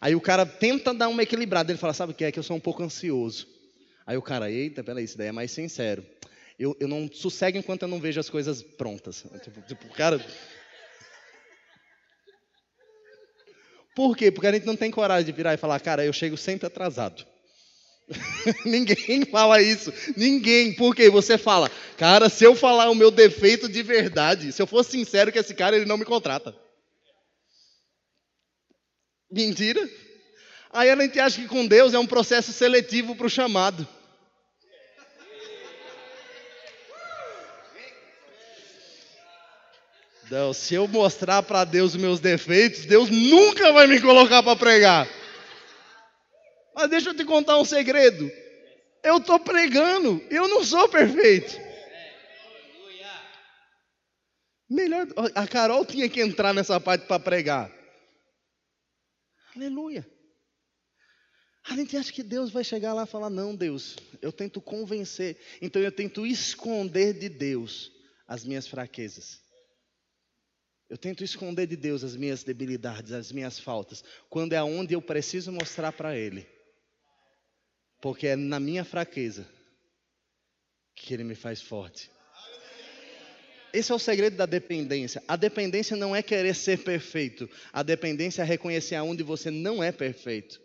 Aí 0.02 0.16
o 0.16 0.22
cara 0.22 0.47
tenta 0.47 0.93
dar 0.95 1.08
uma 1.08 1.22
equilibrada. 1.22 1.72
Ele 1.72 1.78
fala: 1.78 1.93
Sabe 1.93 2.12
o 2.12 2.16
que 2.16 2.26
é? 2.26 2.32
Que 2.32 2.39
eu 2.39 2.43
sou 2.43 2.58
um 2.58 2.60
pouco 2.60 2.82
ansioso. 2.82 3.47
Aí 4.06 4.18
o 4.18 4.22
cara, 4.22 4.49
eita, 4.49 4.84
peraí, 4.84 5.06
isso 5.06 5.18
daí 5.18 5.28
é 5.28 5.32
mais 5.32 5.52
sincero. 5.52 6.04
Eu, 6.58 6.76
eu 6.80 6.88
não 6.88 7.10
sossego 7.12 7.58
enquanto 7.58 7.84
eu 7.84 7.88
não 7.88 7.99
vejo 7.99 8.20
as 8.20 8.30
coisas 8.30 8.64
prontas. 8.64 9.24
Tipo, 9.43 9.62
tipo 9.62 9.88
cara. 9.93 10.20
Por 13.95 14.18
quê? 14.18 14.32
Porque 14.32 14.47
a 14.47 14.52
gente 14.52 14.66
não 14.66 14.76
tem 14.76 14.89
coragem 14.89 15.26
de 15.26 15.32
virar 15.32 15.54
e 15.54 15.58
falar, 15.58 15.80
cara, 15.80 16.04
eu 16.04 16.14
chego 16.14 16.36
sempre 16.36 16.66
atrasado. 16.66 17.26
Ninguém 18.66 19.26
fala 19.26 19.62
isso. 19.62 19.93
Ninguém. 20.18 20.74
Porque 20.74 21.10
você 21.10 21.38
fala, 21.38 21.70
cara, 21.97 22.28
se 22.30 22.43
eu 22.43 22.56
falar 22.56 22.89
o 22.89 22.95
meu 22.95 23.12
defeito 23.12 23.70
de 23.70 23.84
verdade, 23.84 24.52
se 24.52 24.62
eu 24.62 24.68
for 24.68 24.84
sincero 24.84 25.32
com 25.32 25.39
esse 25.39 25.54
cara, 25.54 25.76
ele 25.76 25.86
não 25.86 25.97
me 25.97 26.06
contrata. 26.06 26.56
Mentira. 29.32 29.89
Aí 30.73 30.89
a 30.89 30.95
gente 30.95 31.19
acha 31.19 31.41
que 31.41 31.47
com 31.47 31.65
Deus 31.65 31.93
é 31.93 31.99
um 31.99 32.07
processo 32.07 32.51
seletivo 32.51 33.15
para 33.15 33.27
o 33.27 33.29
chamado. 33.29 33.88
Então, 40.25 40.53
se 40.53 40.73
eu 40.75 40.88
mostrar 40.88 41.43
para 41.43 41.65
Deus 41.65 41.93
os 41.93 42.01
meus 42.01 42.21
defeitos, 42.21 42.86
Deus 42.86 43.09
nunca 43.09 43.73
vai 43.73 43.86
me 43.86 43.99
colocar 43.99 44.41
para 44.41 44.55
pregar. 44.55 45.07
Mas 46.73 46.89
deixa 46.89 47.09
eu 47.09 47.13
te 47.13 47.25
contar 47.25 47.57
um 47.57 47.65
segredo. 47.65 48.32
Eu 49.03 49.17
estou 49.17 49.38
pregando, 49.39 50.23
eu 50.29 50.47
não 50.47 50.63
sou 50.63 50.88
perfeito. 50.88 51.59
Melhor, 54.69 55.05
a 55.36 55.45
Carol 55.45 55.86
tinha 55.86 56.07
que 56.07 56.21
entrar 56.21 56.53
nessa 56.53 56.79
parte 56.79 57.05
para 57.07 57.19
pregar. 57.19 57.80
Aleluia. 59.56 60.10
A 61.64 61.76
gente 61.76 61.95
acha 61.95 62.12
que 62.12 62.24
Deus 62.24 62.52
vai 62.52 62.64
chegar 62.64 62.93
lá 62.93 63.04
e 63.04 63.08
falar: 63.08 63.30
Não, 63.30 63.56
Deus, 63.56 63.95
eu 64.22 64.32
tento 64.32 64.60
convencer, 64.60 65.39
então 65.62 65.82
eu 65.82 65.91
tento 65.91 66.26
esconder 66.26 67.14
de 67.14 67.30
Deus 67.30 67.91
as 68.28 68.43
minhas 68.43 68.68
fraquezas. 68.68 69.41
Eu 70.89 70.97
tento 70.97 71.24
esconder 71.24 71.68
de 71.68 71.78
Deus 71.78 72.04
as 72.04 72.18
minhas 72.18 72.43
debilidades, 72.43 73.14
as 73.14 73.32
minhas 73.32 73.58
faltas, 73.58 74.04
quando 74.30 74.54
é 74.54 74.58
aonde 74.58 74.93
eu 74.93 75.02
preciso 75.02 75.49
mostrar 75.49 75.93
para 75.93 76.18
Ele. 76.18 76.45
Porque 78.02 78.28
é 78.28 78.36
na 78.36 78.60
minha 78.60 78.84
fraqueza 78.84 79.47
que 80.93 81.14
Ele 81.14 81.24
me 81.24 81.36
faz 81.36 81.62
forte. 81.62 82.11
Esse 83.74 83.91
é 83.91 83.95
o 83.95 83.99
segredo 83.99 84.36
da 84.36 84.45
dependência. 84.45 85.24
A 85.28 85.36
dependência 85.36 85.95
não 85.95 86.15
é 86.15 86.22
querer 86.22 86.55
ser 86.55 86.80
perfeito. 86.80 87.49
A 87.72 87.84
dependência 87.84 88.41
é 88.41 88.45
reconhecer 88.45 88.95
aonde 88.95 89.24
você 89.24 89.49
não 89.49 89.84
é 89.84 89.91
perfeito. 89.91 90.61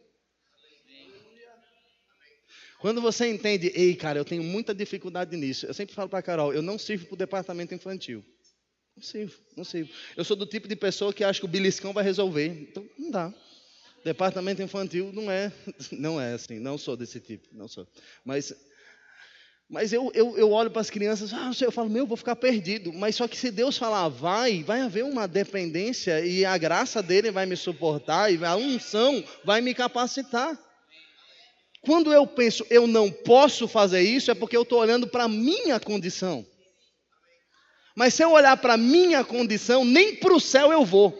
Quando 2.79 3.01
você 3.01 3.27
entende, 3.27 3.73
ei, 3.75 3.97
cara, 3.97 4.19
eu 4.19 4.25
tenho 4.25 4.43
muita 4.43 4.75
dificuldade 4.75 5.37
nisso. 5.37 5.67
Eu 5.67 5.75
sempre 5.75 5.95
falo 5.95 6.09
para 6.09 6.23
Carol, 6.23 6.53
eu 6.53 6.63
não 6.63 6.79
sirvo 6.79 7.07
para 7.07 7.15
o 7.15 7.19
departamento 7.19 7.75
infantil. 7.75 8.25
Não 8.97 9.03
sirvo, 9.03 9.35
não 9.57 9.65
sirvo. 9.65 9.91
Eu 10.17 10.25
sou 10.25 10.37
do 10.37 10.47
tipo 10.47 10.69
de 10.69 10.77
pessoa 10.77 11.13
que 11.13 11.25
acha 11.25 11.41
que 11.41 11.45
o 11.45 11.49
beliscão 11.49 11.93
vai 11.93 12.05
resolver. 12.05 12.47
Então, 12.47 12.89
não 12.99 13.11
dá. 13.11 13.35
Departamento 14.05 14.63
infantil 14.63 15.13
não 15.13 15.31
é, 15.31 15.53
não 15.91 16.21
é 16.21 16.35
assim, 16.35 16.59
não 16.59 16.79
sou 16.79 16.97
desse 16.97 17.19
tipo, 17.19 17.49
não 17.53 17.67
sou. 17.67 17.89
Mas, 18.25 18.55
mas 19.69 19.93
eu, 19.93 20.13
eu, 20.15 20.39
eu 20.39 20.53
olho 20.53 20.71
para 20.71 20.81
as 20.81 20.91
crianças, 20.91 21.33
ah, 21.33 21.51
eu 21.61 21.73
falo, 21.73 21.91
meu, 21.91 22.07
vou 22.07 22.17
ficar 22.17 22.37
perdido. 22.37 22.93
Mas 22.93 23.17
só 23.17 23.27
que 23.27 23.37
se 23.37 23.51
Deus 23.51 23.77
falar, 23.77 24.09
vai, 24.09 24.63
vai 24.63 24.81
haver 24.81 25.05
uma 25.05 25.27
dependência 25.27 26.25
e 26.25 26.45
a 26.45 26.57
graça 26.57 27.03
dele 27.03 27.33
vai 27.33 27.47
me 27.47 27.57
suportar 27.57 28.33
e 28.33 28.45
a 28.45 28.55
unção 28.55 29.25
vai 29.45 29.61
me 29.61 29.75
capacitar. 29.75 30.57
Quando 31.81 32.13
eu 32.13 32.27
penso, 32.27 32.65
eu 32.71 32.87
não 32.87 33.11
posso 33.11 33.67
fazer 33.67 34.03
isso, 34.03 34.31
é 34.31 34.35
porque 34.35 34.57
eu 34.57 34.63
estou 34.63 34.79
olhando 34.79 35.09
para 35.09 35.25
a 35.25 35.29
minha 35.29 35.81
condição. 35.81 36.47
Mas 37.95 38.15
se 38.15 38.23
eu 38.23 38.31
olhar 38.31 38.57
para 38.59 38.75
a 38.75 38.79
minha 38.79 39.25
condição, 39.25 39.85
nem 39.85 40.15
para 40.15 40.35
o 40.35 40.41
céu 40.41 40.71
eu 40.71 40.85
vou. 40.85 41.17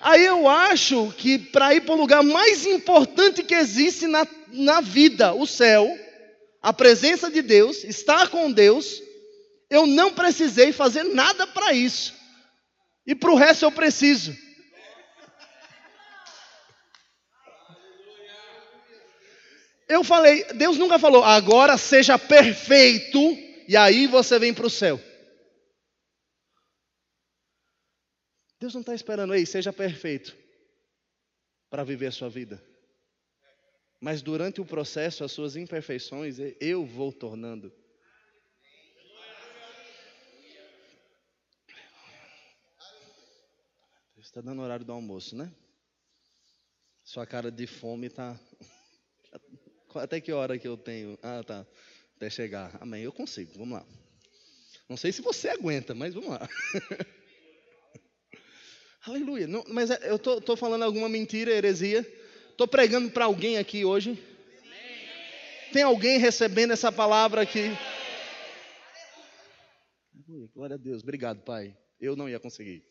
Aí 0.00 0.24
eu 0.24 0.46
acho 0.46 1.12
que 1.16 1.38
para 1.38 1.74
ir 1.74 1.80
para 1.80 1.94
o 1.94 1.98
lugar 1.98 2.22
mais 2.22 2.64
importante 2.64 3.42
que 3.42 3.54
existe 3.54 4.06
na, 4.06 4.24
na 4.48 4.80
vida, 4.80 5.34
o 5.34 5.46
céu, 5.46 5.88
a 6.62 6.72
presença 6.72 7.30
de 7.30 7.42
Deus, 7.42 7.84
estar 7.84 8.28
com 8.28 8.50
Deus, 8.50 9.02
eu 9.70 9.86
não 9.86 10.12
precisei 10.12 10.72
fazer 10.72 11.04
nada 11.04 11.46
para 11.46 11.72
isso. 11.72 12.14
E 13.06 13.14
para 13.14 13.30
o 13.30 13.36
resto 13.36 13.64
eu 13.64 13.72
preciso. 13.72 14.36
Eu 19.88 20.02
falei, 20.02 20.44
Deus 20.54 20.76
nunca 20.76 20.98
falou, 20.98 21.22
agora 21.22 21.78
seja 21.78 22.18
perfeito 22.18 23.18
e 23.68 23.76
aí 23.76 24.06
você 24.06 24.38
vem 24.38 24.52
para 24.52 24.66
o 24.66 24.70
céu. 24.70 25.00
Deus 28.58 28.74
não 28.74 28.80
está 28.80 28.94
esperando, 28.94 29.34
ei, 29.34 29.46
seja 29.46 29.72
perfeito 29.72 30.36
para 31.70 31.84
viver 31.84 32.06
a 32.06 32.12
sua 32.12 32.28
vida. 32.28 32.60
Mas 34.00 34.22
durante 34.22 34.60
o 34.60 34.64
processo, 34.64 35.24
as 35.24 35.32
suas 35.32 35.56
imperfeições, 35.56 36.36
eu 36.60 36.84
vou 36.84 37.12
tornando. 37.12 37.72
Está 44.18 44.40
dando 44.40 44.60
horário 44.60 44.84
do 44.84 44.92
almoço, 44.92 45.34
né? 45.34 45.50
Sua 47.02 47.24
cara 47.24 47.50
de 47.50 47.66
fome 47.66 48.08
está 48.08 48.38
até 49.94 50.20
que 50.20 50.30
hora 50.30 50.58
que 50.58 50.68
eu 50.68 50.76
tenho? 50.76 51.18
Ah, 51.22 51.42
tá. 51.42 51.66
Até 52.16 52.28
chegar. 52.28 52.76
Amém. 52.80 53.02
Eu 53.02 53.12
consigo. 53.12 53.52
Vamos 53.56 53.78
lá. 53.78 53.86
Não 54.88 54.96
sei 54.96 55.10
se 55.12 55.22
você 55.22 55.48
aguenta, 55.48 55.94
mas 55.94 56.12
vamos 56.12 56.30
lá. 56.30 56.48
Aleluia. 59.06 59.46
Não, 59.46 59.64
mas 59.68 59.90
é, 59.90 60.10
eu 60.10 60.16
estou 60.16 60.56
falando 60.56 60.82
alguma 60.82 61.08
mentira, 61.08 61.52
heresia? 61.52 62.04
Estou 62.56 62.66
pregando 62.66 63.10
para 63.10 63.26
alguém 63.26 63.58
aqui 63.58 63.84
hoje? 63.84 64.18
Tem 65.74 65.82
alguém 65.82 66.18
recebendo 66.18 66.72
essa 66.72 66.90
palavra 66.90 67.42
aqui? 67.42 67.64
Glória 70.54 70.72
a 70.72 70.78
Deus. 70.78 71.02
Obrigado, 71.02 71.42
Pai. 71.42 71.76
Eu 72.00 72.16
não 72.16 72.26
ia 72.26 72.40
conseguir. 72.40 72.82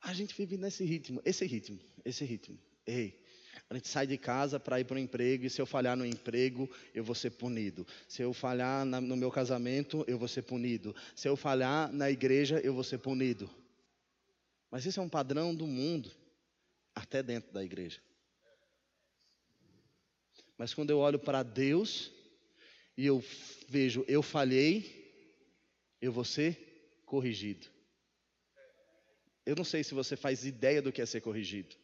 A 0.00 0.14
gente 0.14 0.34
vive 0.34 0.56
nesse 0.56 0.86
ritmo, 0.86 1.20
esse 1.22 1.44
ritmo, 1.44 1.78
esse 2.02 2.24
ritmo. 2.24 2.58
Ei, 2.86 3.22
a 3.68 3.74
gente 3.74 3.88
sai 3.88 4.06
de 4.06 4.16
casa 4.16 4.58
para 4.58 4.80
ir 4.80 4.84
para 4.84 4.96
o 4.96 4.98
emprego 4.98 5.44
e 5.44 5.50
se 5.50 5.60
eu 5.60 5.66
falhar 5.66 5.98
no 5.98 6.06
emprego, 6.06 6.66
eu 6.94 7.04
vou 7.04 7.14
ser 7.14 7.32
punido. 7.32 7.86
Se 8.08 8.22
eu 8.22 8.32
falhar 8.32 8.86
na, 8.86 9.02
no 9.02 9.18
meu 9.18 9.30
casamento, 9.30 10.02
eu 10.08 10.18
vou 10.18 10.28
ser 10.28 10.44
punido. 10.44 10.96
Se 11.14 11.28
eu 11.28 11.36
falhar 11.36 11.92
na 11.92 12.10
igreja, 12.10 12.58
eu 12.64 12.72
vou 12.72 12.82
ser 12.82 12.96
punido. 12.96 13.50
Mas 14.70 14.86
isso 14.86 14.98
é 14.98 15.02
um 15.02 15.10
padrão 15.10 15.54
do 15.54 15.66
mundo, 15.66 16.10
até 16.96 17.22
dentro 17.22 17.52
da 17.52 17.62
igreja. 17.62 18.00
Mas 20.56 20.72
quando 20.72 20.90
eu 20.90 20.98
olho 20.98 21.18
para 21.18 21.42
Deus 21.42 22.10
e 22.96 23.06
eu 23.06 23.22
vejo, 23.68 24.04
eu 24.08 24.22
falhei, 24.22 25.04
eu 26.00 26.10
vou 26.10 26.24
ser 26.24 27.02
corrigido. 27.04 27.66
Eu 29.44 29.54
não 29.54 29.64
sei 29.64 29.84
se 29.84 29.92
você 29.92 30.16
faz 30.16 30.46
ideia 30.46 30.80
do 30.80 30.90
que 30.90 31.02
é 31.02 31.06
ser 31.06 31.20
corrigido. 31.20 31.76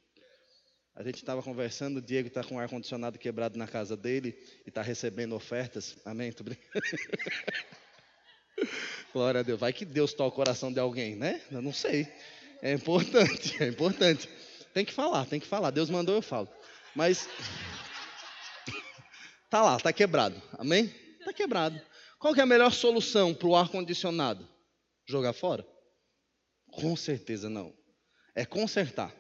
A 0.95 1.03
gente 1.03 1.17
estava 1.17 1.43
conversando, 1.43 1.99
o 1.99 2.03
Diego 2.03 2.29
está 2.29 2.43
com 2.43 2.57
o 2.57 2.59
ar-condicionado 2.59 3.19
quebrado 3.19 3.59
na 3.59 3.69
casa 3.69 3.97
dele 3.97 4.37
e 4.67 4.69
está 4.69 4.83
recebendo 4.83 5.35
ofertas. 5.35 5.97
Amém? 6.05 6.33
Glória 9.13 9.41
a 9.41 9.43
Deus. 9.43 9.61
Vai 9.61 9.73
que 9.73 9.85
Deus 9.85 10.13
toca 10.13 10.33
o 10.33 10.37
coração 10.37 10.73
de 10.73 10.81
alguém, 10.81 11.15
né? 11.15 11.41
Eu 11.51 11.63
não 11.63 11.73
sei. 11.73 12.09
É 12.61 12.73
importante, 12.73 13.63
é 13.63 13.69
importante. 13.69 14.29
Tem 14.73 14.85
que 14.85 14.93
falar, 14.93 15.27
tem 15.27 15.41
que 15.41 15.47
falar. 15.47 15.71
Deus 15.71 15.91
mandou, 15.91 16.15
eu 16.15 16.23
falo. 16.23 16.49
Mas 16.95 17.29
tá 19.51 19.63
lá, 19.63 19.79
tá 19.79 19.93
quebrado. 19.93 20.41
Amém? 20.59 20.89
Tá 21.25 21.33
quebrado. 21.33 21.81
Qual 22.19 22.35
que 22.35 22.41
é 22.41 22.43
a 22.43 22.47
melhor 22.47 22.73
solução 22.73 23.35
para 23.35 23.49
o 23.49 23.57
ar-condicionado? 23.57 24.49
Jogar 25.07 25.33
fora? 25.33 25.67
Com 26.71 26.97
certeza 26.97 27.51
não. 27.51 27.75
É 28.35 28.45
consertar. 28.45 29.15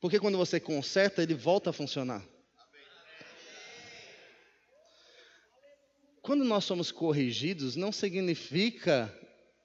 Porque 0.00 0.20
quando 0.20 0.38
você 0.38 0.60
conserta, 0.60 1.22
ele 1.22 1.34
volta 1.34 1.70
a 1.70 1.72
funcionar. 1.72 2.22
Quando 6.22 6.44
nós 6.44 6.64
somos 6.64 6.92
corrigidos, 6.92 7.74
não 7.74 7.90
significa 7.90 9.12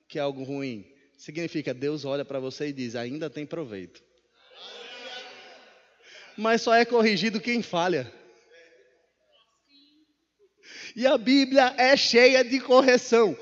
que 0.07 0.17
é 0.17 0.21
algo 0.21 0.43
ruim. 0.43 0.89
Significa 1.17 1.73
Deus 1.73 2.05
olha 2.05 2.23
para 2.23 2.39
você 2.39 2.69
e 2.69 2.73
diz: 2.73 2.95
ainda 2.95 3.29
tem 3.29 3.45
proveito. 3.45 4.01
Mas 6.37 6.61
só 6.61 6.73
é 6.73 6.85
corrigido 6.85 7.39
quem 7.39 7.61
falha. 7.61 8.11
E 10.95 11.07
a 11.07 11.17
Bíblia 11.17 11.73
é 11.77 11.95
cheia 11.97 12.43
de 12.43 12.59
correção. 12.59 13.37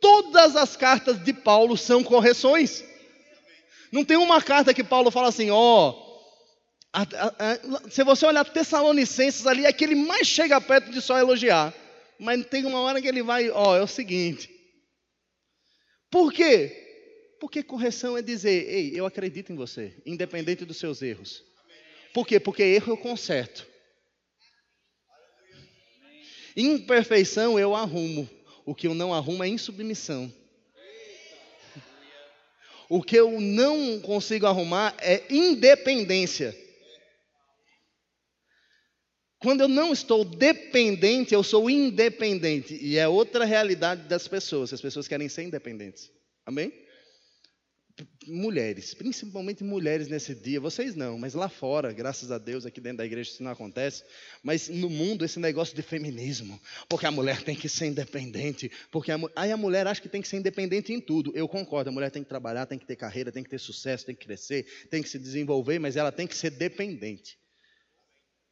Todas 0.00 0.56
as 0.56 0.76
cartas 0.76 1.22
de 1.22 1.32
Paulo 1.32 1.76
são 1.76 2.02
correções. 2.02 2.84
Não 3.92 4.04
tem 4.04 4.16
uma 4.16 4.40
carta 4.40 4.74
que 4.74 4.84
Paulo 4.84 5.10
fala 5.10 5.28
assim: 5.28 5.50
ó, 5.50 5.90
oh, 5.90 6.10
se 7.90 8.02
você 8.04 8.26
olhar 8.26 8.44
Tessalonicenses 8.44 9.46
ali, 9.46 9.64
é 9.64 9.72
que 9.72 9.84
ele 9.84 9.94
mais 9.94 10.26
chega 10.26 10.60
perto 10.60 10.90
de 10.90 11.00
só 11.00 11.18
elogiar. 11.18 11.74
Mas 12.18 12.44
tem 12.46 12.66
uma 12.66 12.80
hora 12.80 13.00
que 13.00 13.08
ele 13.08 13.22
vai, 13.22 13.50
ó, 13.50 13.76
é 13.76 13.82
o 13.82 13.86
seguinte. 13.86 14.50
Por 16.10 16.32
quê? 16.32 16.76
Porque 17.40 17.62
correção 17.62 18.18
é 18.18 18.22
dizer, 18.22 18.68
ei, 18.68 18.92
eu 18.94 19.06
acredito 19.06 19.52
em 19.52 19.56
você, 19.56 19.96
independente 20.04 20.64
dos 20.64 20.76
seus 20.76 21.00
erros. 21.00 21.42
Por 22.12 22.26
quê? 22.26 22.40
Porque 22.40 22.62
erro 22.62 22.92
eu 22.92 22.96
conserto. 22.96 23.66
Imperfeição 26.56 27.58
eu 27.58 27.74
arrumo. 27.74 28.28
O 28.64 28.74
que 28.74 28.86
eu 28.86 28.94
não 28.94 29.14
arrumo 29.14 29.42
é 29.44 29.48
insubmissão. 29.48 30.32
O 32.88 33.02
que 33.02 33.16
eu 33.16 33.40
não 33.40 34.00
consigo 34.00 34.46
arrumar 34.46 34.96
é 35.00 35.22
independência. 35.30 36.56
Quando 39.38 39.62
eu 39.62 39.68
não 39.68 39.92
estou 39.92 40.24
dependente, 40.24 41.32
eu 41.32 41.42
sou 41.42 41.70
independente. 41.70 42.74
E 42.74 42.98
é 42.98 43.08
outra 43.08 43.44
realidade 43.44 44.08
das 44.08 44.28
pessoas. 44.28 44.72
As 44.72 44.80
pessoas 44.80 45.08
querem 45.08 45.28
ser 45.28 45.44
independentes. 45.44 46.10
Amém? 46.44 46.72
Mulheres, 48.26 48.94
principalmente 48.94 49.64
mulheres 49.64 50.08
nesse 50.08 50.34
dia, 50.34 50.60
vocês 50.60 50.94
não, 50.94 51.18
mas 51.18 51.34
lá 51.34 51.48
fora, 51.48 51.92
graças 51.92 52.30
a 52.30 52.38
Deus, 52.38 52.64
aqui 52.64 52.80
dentro 52.80 52.98
da 52.98 53.06
igreja 53.06 53.30
isso 53.30 53.42
não 53.42 53.50
acontece, 53.50 54.04
mas 54.42 54.68
no 54.68 54.88
mundo 54.88 55.24
esse 55.24 55.38
negócio 55.38 55.74
de 55.74 55.82
feminismo, 55.82 56.60
porque 56.88 57.06
a 57.06 57.10
mulher 57.10 57.42
tem 57.42 57.56
que 57.56 57.68
ser 57.68 57.86
independente, 57.86 58.70
porque 58.90 59.10
a, 59.10 59.18
aí 59.36 59.52
a 59.52 59.56
mulher 59.56 59.86
acha 59.86 60.00
que 60.00 60.08
tem 60.08 60.22
que 60.22 60.28
ser 60.28 60.36
independente 60.36 60.92
em 60.92 61.00
tudo. 61.00 61.32
Eu 61.34 61.48
concordo, 61.48 61.90
a 61.90 61.92
mulher 61.92 62.10
tem 62.10 62.22
que 62.22 62.28
trabalhar, 62.28 62.66
tem 62.66 62.78
que 62.78 62.86
ter 62.86 62.96
carreira, 62.96 63.32
tem 63.32 63.42
que 63.42 63.50
ter 63.50 63.58
sucesso, 63.58 64.06
tem 64.06 64.14
que 64.14 64.24
crescer, 64.24 64.66
tem 64.90 65.02
que 65.02 65.08
se 65.08 65.18
desenvolver, 65.18 65.78
mas 65.78 65.96
ela 65.96 66.12
tem 66.12 66.26
que 66.26 66.36
ser 66.36 66.50
dependente 66.50 67.38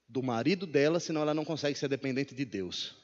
do 0.09 0.22
marido 0.22 0.66
dela, 0.66 0.99
senão 0.99 1.20
ela 1.20 1.34
não 1.34 1.45
consegue 1.45 1.78
ser 1.78 1.89
dependente 1.89 2.34
de 2.34 2.45
Deus. 2.45 2.97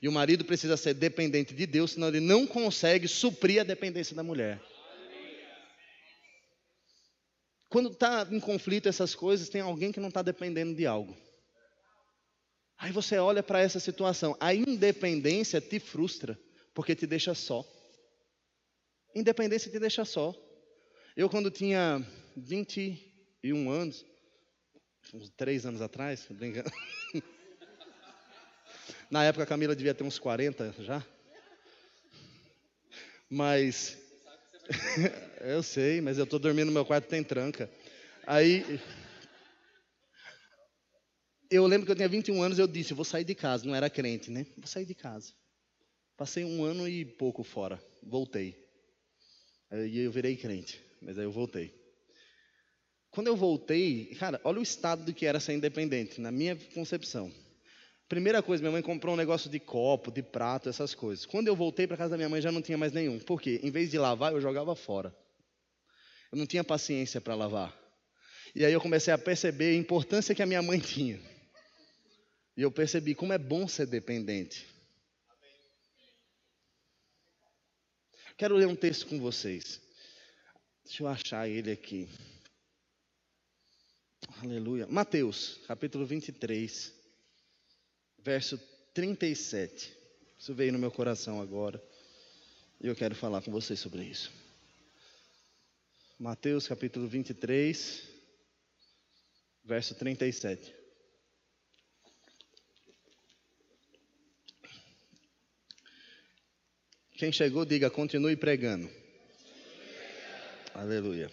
E 0.00 0.08
o 0.08 0.12
marido 0.12 0.44
precisa 0.44 0.76
ser 0.76 0.94
dependente 0.94 1.54
de 1.54 1.66
Deus, 1.66 1.92
senão 1.92 2.08
ele 2.08 2.20
não 2.20 2.46
consegue 2.46 3.08
suprir 3.08 3.60
a 3.60 3.64
dependência 3.64 4.14
da 4.14 4.22
mulher. 4.22 4.60
Quando 7.74 7.90
está 7.90 8.24
em 8.30 8.38
conflito 8.38 8.88
essas 8.88 9.16
coisas, 9.16 9.48
tem 9.48 9.60
alguém 9.60 9.90
que 9.90 9.98
não 9.98 10.06
está 10.06 10.22
dependendo 10.22 10.76
de 10.76 10.86
algo. 10.86 11.12
Aí 12.78 12.92
você 12.92 13.18
olha 13.18 13.42
para 13.42 13.60
essa 13.60 13.80
situação. 13.80 14.36
A 14.38 14.54
independência 14.54 15.60
te 15.60 15.80
frustra, 15.80 16.38
porque 16.72 16.94
te 16.94 17.04
deixa 17.04 17.34
só. 17.34 17.66
Independência 19.12 19.72
te 19.72 19.80
deixa 19.80 20.04
só. 20.04 20.32
Eu, 21.16 21.28
quando 21.28 21.50
tinha 21.50 22.00
21 22.36 23.68
anos, 23.68 24.06
uns 25.12 25.30
três 25.30 25.66
anos 25.66 25.82
atrás, 25.82 26.28
brincando. 26.30 26.70
Na 29.10 29.24
época 29.24 29.42
a 29.42 29.48
Camila 29.48 29.74
devia 29.74 29.94
ter 29.94 30.04
uns 30.04 30.20
40 30.20 30.76
já. 30.78 31.04
Mas 33.28 34.03
eu 35.40 35.62
sei, 35.62 36.00
mas 36.00 36.18
eu 36.18 36.24
estou 36.24 36.38
dormindo 36.38 36.66
no 36.66 36.72
meu 36.72 36.84
quarto, 36.84 37.08
tem 37.08 37.22
tranca. 37.22 37.70
Aí, 38.26 38.80
eu 41.50 41.66
lembro 41.66 41.86
que 41.86 41.92
eu 41.92 41.96
tinha 41.96 42.08
21 42.08 42.42
anos, 42.42 42.58
eu 42.58 42.66
disse, 42.66 42.92
eu 42.92 42.96
vou 42.96 43.04
sair 43.04 43.24
de 43.24 43.34
casa, 43.34 43.66
não 43.66 43.74
era 43.74 43.90
crente, 43.90 44.30
né? 44.30 44.46
Vou 44.56 44.66
sair 44.66 44.86
de 44.86 44.94
casa. 44.94 45.32
Passei 46.16 46.44
um 46.44 46.64
ano 46.64 46.88
e 46.88 47.04
pouco 47.04 47.42
fora, 47.42 47.82
voltei. 48.02 48.56
Aí 49.70 49.98
eu 49.98 50.12
virei 50.12 50.36
crente, 50.36 50.80
mas 51.00 51.18
aí 51.18 51.24
eu 51.24 51.32
voltei. 51.32 51.74
Quando 53.10 53.28
eu 53.28 53.36
voltei, 53.36 54.06
cara, 54.18 54.40
olha 54.44 54.58
o 54.58 54.62
estado 54.62 55.04
do 55.04 55.12
que 55.12 55.26
era 55.26 55.38
ser 55.40 55.52
independente, 55.52 56.20
na 56.20 56.32
minha 56.32 56.56
concepção. 56.74 57.32
Primeira 58.14 58.40
coisa, 58.40 58.62
minha 58.62 58.70
mãe 58.70 58.80
comprou 58.80 59.14
um 59.14 59.16
negócio 59.16 59.50
de 59.50 59.58
copo, 59.58 60.08
de 60.08 60.22
prato, 60.22 60.68
essas 60.68 60.94
coisas. 60.94 61.26
Quando 61.26 61.48
eu 61.48 61.56
voltei 61.56 61.84
para 61.84 61.96
casa 61.96 62.10
da 62.10 62.16
minha 62.16 62.28
mãe, 62.28 62.40
já 62.40 62.52
não 62.52 62.62
tinha 62.62 62.78
mais 62.78 62.92
nenhum. 62.92 63.18
Por 63.18 63.42
quê? 63.42 63.58
Em 63.60 63.72
vez 63.72 63.90
de 63.90 63.98
lavar, 63.98 64.32
eu 64.32 64.40
jogava 64.40 64.76
fora. 64.76 65.12
Eu 66.30 66.38
não 66.38 66.46
tinha 66.46 66.62
paciência 66.62 67.20
para 67.20 67.34
lavar. 67.34 67.76
E 68.54 68.64
aí 68.64 68.72
eu 68.72 68.80
comecei 68.80 69.12
a 69.12 69.18
perceber 69.18 69.70
a 69.70 69.74
importância 69.74 70.32
que 70.32 70.44
a 70.44 70.46
minha 70.46 70.62
mãe 70.62 70.78
tinha. 70.78 71.20
E 72.56 72.62
eu 72.62 72.70
percebi 72.70 73.16
como 73.16 73.32
é 73.32 73.38
bom 73.38 73.66
ser 73.66 73.88
dependente. 73.88 74.64
Quero 78.38 78.54
ler 78.54 78.68
um 78.68 78.76
texto 78.76 79.08
com 79.08 79.18
vocês. 79.18 79.80
Deixa 80.84 81.02
eu 81.02 81.08
achar 81.08 81.48
ele 81.48 81.72
aqui. 81.72 82.08
Aleluia. 84.40 84.86
Mateus, 84.86 85.58
capítulo 85.66 86.06
23 86.06 87.02
verso 88.24 88.58
37. 88.94 89.94
Isso 90.38 90.54
veio 90.54 90.72
no 90.72 90.78
meu 90.78 90.90
coração 90.90 91.40
agora. 91.40 91.80
E 92.80 92.86
eu 92.86 92.96
quero 92.96 93.14
falar 93.14 93.42
com 93.42 93.52
vocês 93.52 93.78
sobre 93.78 94.02
isso. 94.02 94.32
Mateus 96.18 96.66
capítulo 96.66 97.06
23, 97.06 98.02
verso 99.64 99.94
37. 99.94 100.74
Quem 107.12 107.30
chegou, 107.30 107.64
diga: 107.64 107.90
continue 107.90 108.36
pregando. 108.36 108.90
Aleluia. 110.72 111.30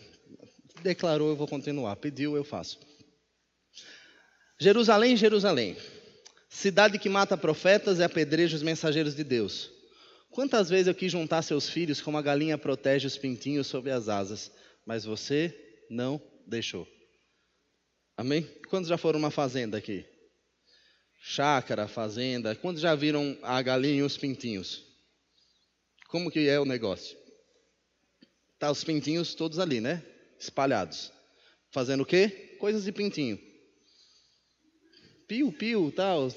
Declarou, 0.84 1.30
eu 1.30 1.36
vou 1.36 1.48
continuar. 1.48 1.96
Pediu, 1.96 2.36
eu 2.36 2.44
faço. 2.44 2.80
Jerusalém, 4.60 5.16
Jerusalém 5.16 5.76
Cidade 6.52 7.00
que 7.00 7.08
mata 7.08 7.38
profetas 7.38 8.00
e 8.00 8.04
apedreja 8.04 8.58
os 8.58 8.62
mensageiros 8.62 9.16
de 9.16 9.24
Deus. 9.24 9.72
Quantas 10.30 10.70
vezes 10.70 10.88
eu 10.88 10.94
quis 10.94 11.10
juntar 11.10 11.42
seus 11.44 11.70
filhos 11.70 12.02
como 12.02 12.18
a 12.18 12.22
galinha 12.22 12.58
protege 12.58 13.08
os 13.08 13.18
pintinhos 13.18 13.68
sob 13.68 13.90
as 13.90 14.10
asas, 14.10 14.52
mas 14.86 15.06
você 15.06 15.58
não 15.90 16.22
deixou. 16.46 16.86
Amém? 18.18 18.44
Quantos 18.70 18.90
já 18.90 18.98
foram 18.98 19.18
uma 19.18 19.32
fazenda 19.32 19.78
aqui? 19.78 20.06
Chácara, 21.22 21.88
fazenda. 21.88 22.54
Quantos 22.54 22.82
já 22.82 22.94
viram 22.96 23.38
a 23.42 23.62
galinha 23.62 24.00
e 24.00 24.04
os 24.04 24.18
pintinhos? 24.18 24.84
Como 26.10 26.30
que 26.30 26.50
é 26.50 26.60
o 26.60 26.66
negócio? 26.66 27.18
Tá 28.60 28.70
os 28.70 28.84
pintinhos 28.84 29.34
todos 29.34 29.58
ali, 29.58 29.80
né? 29.80 30.04
Espalhados. 30.38 31.14
Fazendo 31.72 32.02
o 32.02 32.06
quê? 32.06 32.58
Coisas 32.60 32.84
de 32.84 32.92
pintinho 32.92 33.51
piu-piu, 35.32 35.94
tal. 35.96 36.28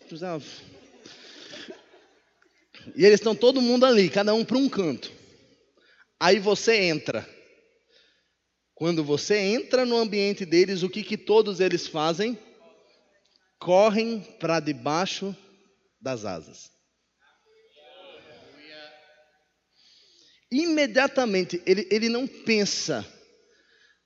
E 2.95 3.05
eles 3.05 3.19
estão 3.19 3.35
todo 3.35 3.61
mundo 3.61 3.85
ali, 3.85 4.09
cada 4.09 4.33
um 4.33 4.45
para 4.45 4.57
um 4.57 4.69
canto. 4.69 5.11
Aí 6.21 6.39
você 6.39 6.77
entra. 6.77 7.29
Quando 8.73 9.03
você 9.03 9.37
entra 9.37 9.85
no 9.85 9.97
ambiente 9.97 10.47
deles, 10.47 10.85
o 10.85 10.89
que, 10.89 11.03
que 11.03 11.19
todos 11.19 11.59
eles 11.59 11.89
fazem? 11.89 12.39
Correm 13.59 14.21
para 14.39 14.61
debaixo 14.61 15.37
das 16.01 16.25
asas. 16.25 16.71
Imediatamente, 20.53 21.61
ele, 21.67 21.89
ele 21.91 22.09
não 22.09 22.29
pensa, 22.29 23.05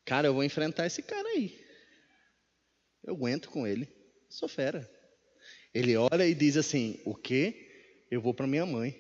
cara, 0.06 0.28
eu 0.28 0.32
vou 0.32 0.44
enfrentar 0.44 0.86
esse 0.86 1.02
cara 1.02 1.28
aí. 1.28 1.62
Eu 3.04 3.14
aguento 3.14 3.50
com 3.50 3.66
ele. 3.66 3.97
Sou 4.28 4.48
fera. 4.48 4.88
Ele 5.72 5.96
olha 5.96 6.26
e 6.26 6.34
diz 6.34 6.56
assim: 6.56 7.00
O 7.04 7.14
quê? 7.14 8.06
Eu 8.10 8.20
vou 8.20 8.34
para 8.34 8.46
minha 8.46 8.66
mãe. 8.66 8.98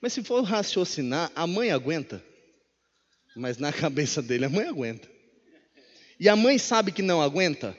Mas 0.00 0.12
se 0.12 0.22
for 0.22 0.42
raciocinar, 0.42 1.30
a 1.34 1.46
mãe 1.46 1.70
aguenta. 1.70 2.22
Mas 3.36 3.58
na 3.58 3.72
cabeça 3.74 4.22
dele, 4.22 4.44
a 4.44 4.48
mãe 4.50 4.66
aguenta. 4.66 5.08
E 6.18 6.28
a 6.28 6.34
mãe 6.34 6.58
sabe 6.58 6.90
que 6.90 7.02
não 7.02 7.22
aguenta? 7.22 7.76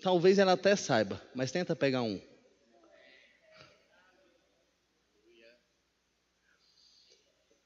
Talvez 0.00 0.38
ela 0.38 0.52
até 0.52 0.76
saiba, 0.76 1.20
mas 1.34 1.50
tenta 1.50 1.74
pegar 1.74 2.02
um. 2.02 2.20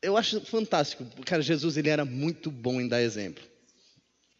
Eu 0.00 0.16
acho 0.16 0.40
fantástico. 0.46 1.04
Cara, 1.26 1.42
Jesus 1.42 1.76
ele 1.76 1.90
era 1.90 2.04
muito 2.04 2.50
bom 2.50 2.80
em 2.80 2.88
dar 2.88 3.02
exemplo. 3.02 3.44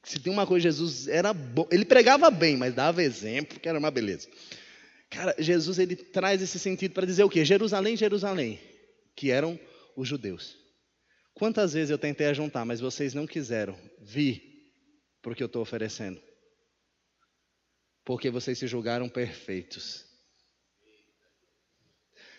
Se 0.03 0.18
tem 0.18 0.32
uma 0.32 0.46
coisa, 0.46 0.64
Jesus 0.64 1.09
era 1.09 1.32
bom. 1.32 1.66
Ele 1.70 1.84
pregava 1.84 2.30
bem, 2.30 2.57
mas 2.57 2.74
dava 2.74 3.03
exemplo, 3.03 3.59
que 3.59 3.68
era 3.68 3.78
uma 3.78 3.90
beleza. 3.90 4.28
Cara, 5.11 5.34
Jesus 5.38 5.78
ele 5.78 5.96
traz 5.96 6.42
esse 6.42 6.59
sentido 6.59 6.92
para 6.92 7.07
dizer 7.07 7.24
o 7.24 7.30
quê? 7.30 7.44
Jerusalém, 7.44 7.96
Jerusalém, 7.96 8.61
que 9.16 9.30
eram 9.30 9.59
os 9.96 10.07
judeus. 10.07 10.57
Quantas 11.34 11.72
vezes 11.72 11.90
eu 11.90 11.99
tentei 11.99 12.32
juntar, 12.34 12.64
mas 12.64 12.80
vocês 12.80 13.14
não 13.14 13.26
quiseram 13.26 13.78
vir 14.01 14.42
porque 15.22 15.42
eu 15.42 15.46
estou 15.46 15.62
oferecendo? 15.62 16.20
Porque 18.05 18.30
vocês 18.30 18.59
se 18.59 18.66
julgaram 18.66 19.09
perfeitos. 19.09 20.05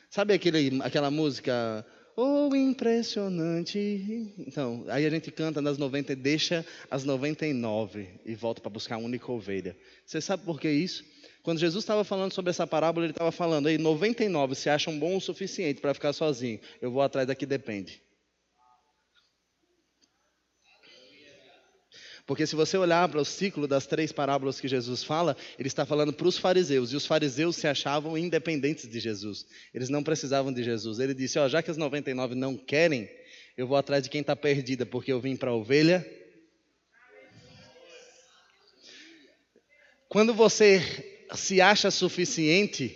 Sabe 0.09 0.33
aquele, 0.33 0.81
aquela 0.81 1.11
música 1.11 1.85
Oh, 2.21 2.53
impressionante. 2.53 4.33
Então, 4.37 4.83
aí 4.89 5.05
a 5.05 5.09
gente 5.09 5.31
canta 5.31 5.61
nas 5.61 5.77
90 5.77 6.11
e 6.11 6.15
deixa 6.17 6.65
as 6.91 7.05
99 7.05 8.09
e 8.25 8.35
volta 8.35 8.59
para 8.59 8.69
buscar 8.69 8.95
a 8.95 8.97
única 8.97 9.31
ovelha. 9.31 9.73
Você 10.05 10.19
sabe 10.19 10.43
por 10.43 10.59
que 10.59 10.69
isso? 10.69 11.05
Quando 11.41 11.59
Jesus 11.59 11.81
estava 11.81 12.03
falando 12.03 12.33
sobre 12.33 12.49
essa 12.49 12.67
parábola, 12.67 13.05
ele 13.05 13.13
estava 13.13 13.31
falando 13.31 13.67
aí 13.67 13.77
99 13.77 14.53
se 14.53 14.69
acham 14.69 14.99
bom 14.99 15.15
o 15.15 15.21
suficiente 15.21 15.79
para 15.79 15.93
ficar 15.93 16.11
sozinho. 16.11 16.59
Eu 16.81 16.91
vou 16.91 17.01
atrás 17.01 17.25
daqui 17.25 17.45
depende. 17.45 18.01
Porque 22.29 22.45
se 22.45 22.55
você 22.55 22.77
olhar 22.77 23.09
para 23.09 23.19
o 23.19 23.25
ciclo 23.25 23.67
das 23.67 23.87
três 23.87 24.11
parábolas 24.11 24.61
que 24.61 24.67
Jesus 24.67 25.03
fala, 25.03 25.35
ele 25.57 25.67
está 25.67 25.83
falando 25.83 26.13
para 26.13 26.27
os 26.27 26.37
fariseus, 26.37 26.91
e 26.91 26.95
os 26.95 27.07
fariseus 27.07 27.55
se 27.55 27.65
achavam 27.65 28.15
independentes 28.15 28.87
de 28.87 28.99
Jesus. 28.99 29.47
Eles 29.73 29.89
não 29.89 30.03
precisavam 30.03 30.53
de 30.53 30.63
Jesus. 30.63 30.99
Ele 30.99 31.15
disse: 31.15 31.39
Ó, 31.39 31.49
já 31.49 31.63
que 31.63 31.71
as 31.71 31.77
99 31.77 32.35
não 32.35 32.55
querem, 32.55 33.09
eu 33.57 33.65
vou 33.65 33.75
atrás 33.75 34.03
de 34.03 34.11
quem 34.11 34.21
está 34.21 34.35
perdida, 34.35 34.85
porque 34.85 35.11
eu 35.11 35.19
vim 35.19 35.35
para 35.35 35.49
a 35.49 35.55
ovelha. 35.55 36.07
Quando 40.07 40.31
você 40.31 41.25
se 41.33 41.59
acha 41.59 41.89
suficiente, 41.89 42.95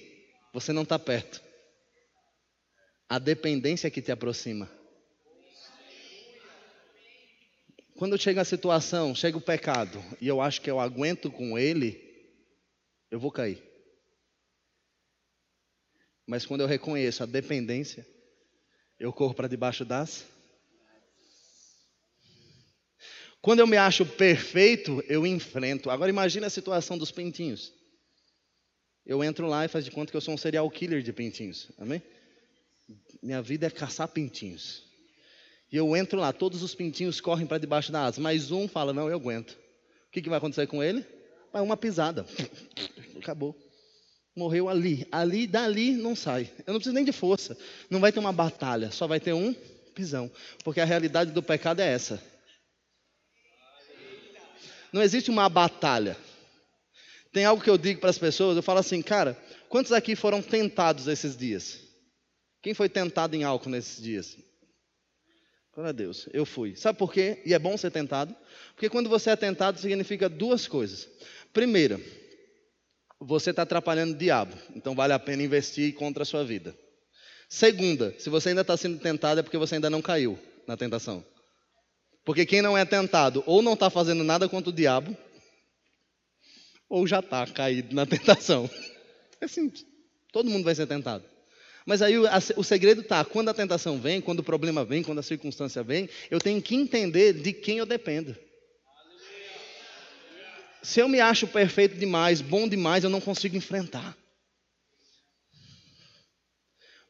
você 0.53 0.71
não 0.71 0.83
está 0.83 0.99
perto. 0.99 1.41
A 3.09 3.17
dependência 3.17 3.89
que 3.89 3.99
te 3.99 4.11
aproxima. 4.11 4.69
Quando 8.03 8.19
chega 8.19 8.41
a 8.41 8.43
situação, 8.43 9.15
chega 9.15 9.37
o 9.37 9.41
pecado, 9.41 9.97
e 10.19 10.27
eu 10.27 10.41
acho 10.41 10.59
que 10.59 10.69
eu 10.69 10.77
aguento 10.77 11.31
com 11.31 11.57
ele, 11.57 12.03
eu 13.09 13.17
vou 13.17 13.31
cair. 13.31 13.63
Mas 16.27 16.45
quando 16.45 16.59
eu 16.59 16.67
reconheço 16.67 17.23
a 17.23 17.25
dependência, 17.25 18.05
eu 18.99 19.13
corro 19.13 19.33
para 19.33 19.47
debaixo 19.47 19.85
das. 19.85 20.25
Quando 23.41 23.59
eu 23.59 23.67
me 23.67 23.77
acho 23.77 24.05
perfeito, 24.05 25.01
eu 25.07 25.25
enfrento. 25.25 25.89
Agora 25.89 26.09
imagine 26.09 26.45
a 26.45 26.49
situação 26.49 26.97
dos 26.97 27.09
pintinhos. 27.09 27.71
Eu 29.05 29.23
entro 29.23 29.47
lá 29.47 29.63
e 29.63 29.69
faz 29.69 29.85
de 29.85 29.91
conta 29.91 30.11
que 30.11 30.17
eu 30.17 30.21
sou 30.21 30.33
um 30.33 30.37
serial 30.37 30.69
killer 30.69 31.01
de 31.01 31.13
pintinhos. 31.13 31.71
Amém? 31.77 32.03
Minha 33.21 33.41
vida 33.41 33.67
é 33.67 33.69
caçar 33.69 34.09
pintinhos. 34.09 34.92
E 35.73 35.77
eu 35.77 35.97
entro 35.97 36.19
lá, 36.19 36.31
todos 36.31 36.61
os 36.61 36.75
pintinhos 36.75 37.19
correm 37.19 37.47
para 37.47 37.57
debaixo 37.57 37.91
da 37.91 38.03
asa, 38.03 38.21
mas 38.21 38.51
um 38.51 38.67
fala: 38.67 38.93
Não, 38.93 39.09
eu 39.09 39.15
aguento. 39.15 39.53
O 40.07 40.11
que, 40.11 40.21
que 40.21 40.29
vai 40.29 40.37
acontecer 40.37 40.67
com 40.67 40.83
ele? 40.83 41.03
Vai 41.51 41.63
uma 41.63 41.75
pisada. 41.75 42.27
Acabou. 43.17 43.57
Morreu 44.35 44.69
ali. 44.69 45.07
Ali, 45.11 45.47
dali, 45.47 45.93
não 45.93 46.15
sai. 46.15 46.47
Eu 46.67 46.73
não 46.73 46.75
preciso 46.75 46.93
nem 46.93 47.03
de 47.03 47.11
força. 47.11 47.57
Não 47.89 47.99
vai 47.99 48.11
ter 48.11 48.19
uma 48.19 48.31
batalha, 48.31 48.91
só 48.91 49.07
vai 49.07 49.19
ter 49.19 49.33
um 49.33 49.51
pisão. 49.95 50.29
Porque 50.63 50.79
a 50.79 50.85
realidade 50.85 51.31
do 51.31 51.41
pecado 51.41 51.79
é 51.79 51.91
essa. 51.91 52.21
Não 54.91 55.01
existe 55.01 55.31
uma 55.31 55.49
batalha. 55.49 56.15
Tem 57.31 57.45
algo 57.45 57.63
que 57.63 57.69
eu 57.69 57.79
digo 57.79 57.99
para 57.99 58.11
as 58.11 58.19
pessoas, 58.19 58.55
eu 58.55 58.61
falo 58.61 58.77
assim, 58.77 59.01
cara, 59.01 59.35
quantos 59.69 59.91
aqui 59.91 60.15
foram 60.15 60.39
tentados 60.39 61.07
esses 61.07 61.35
dias? 61.35 61.79
Quem 62.61 62.75
foi 62.75 62.87
tentado 62.87 63.35
em 63.35 63.43
álcool 63.43 63.71
nesses 63.71 63.99
dias? 63.99 64.37
Glória 65.73 65.89
a 65.89 65.93
Deus, 65.93 66.29
eu 66.31 66.45
fui. 66.45 66.75
Sabe 66.75 66.99
por 66.99 67.11
quê? 67.11 67.41
E 67.45 67.53
é 67.53 67.57
bom 67.57 67.75
ser 67.75 67.89
tentado? 67.89 68.35
Porque 68.75 68.89
quando 68.89 69.09
você 69.09 69.31
é 69.31 69.35
tentado, 69.35 69.79
significa 69.79 70.29
duas 70.29 70.67
coisas. 70.67 71.09
Primeira, 71.51 71.99
você 73.19 73.49
está 73.49 73.63
atrapalhando 73.63 74.13
o 74.13 74.17
diabo, 74.17 74.55
então 74.75 74.93
vale 74.93 75.13
a 75.13 75.19
pena 75.19 75.41
investir 75.41 75.95
contra 75.95 76.21
a 76.21 76.25
sua 76.25 76.43
vida. 76.43 76.77
Segunda, 77.49 78.13
se 78.19 78.29
você 78.29 78.49
ainda 78.49 78.61
está 78.61 78.77
sendo 78.77 78.99
tentado, 78.99 79.39
é 79.39 79.43
porque 79.43 79.57
você 79.57 79.75
ainda 79.75 79.89
não 79.89 80.01
caiu 80.01 80.37
na 80.67 80.77
tentação. 80.77 81.25
Porque 82.23 82.45
quem 82.45 82.61
não 82.61 82.77
é 82.77 82.85
tentado, 82.85 83.43
ou 83.47 83.61
não 83.61 83.73
está 83.73 83.89
fazendo 83.89 84.23
nada 84.23 84.47
contra 84.47 84.69
o 84.69 84.73
diabo, 84.73 85.15
ou 86.87 87.07
já 87.07 87.19
está 87.19 87.47
caído 87.47 87.95
na 87.95 88.05
tentação. 88.07 88.69
É 89.41 89.47
simples. 89.47 89.85
Todo 90.31 90.49
mundo 90.49 90.63
vai 90.63 90.75
ser 90.75 90.85
tentado. 90.85 91.32
Mas 91.85 92.01
aí 92.01 92.17
o, 92.17 92.63
segredo 92.63 93.01
está, 93.01 93.25
quando 93.25 93.49
a 93.49 93.53
tentação 93.53 93.99
vem, 93.99 94.21
quando 94.21 94.39
o 94.39 94.43
problema 94.43 94.85
vem, 94.85 95.03
quando 95.03 95.19
a 95.19 95.23
circunstância 95.23 95.83
vem, 95.83 96.09
eu 96.31 96.39
tenho 96.39 96.61
que 96.61 96.75
entender 96.75 97.33
de 97.33 97.51
quem 97.51 97.77
eu 97.77 97.85
dependo. 97.85 98.35
Se 100.81 100.99
eu 100.99 101.07
me 101.07 101.19
acho 101.19 101.47
perfeito 101.47 101.97
demais, 101.97 102.41
bom 102.41 102.67
demais, 102.67 103.03
eu 103.03 103.09
não 103.09 103.21
consigo 103.21 103.55
enfrentar. 103.55 104.17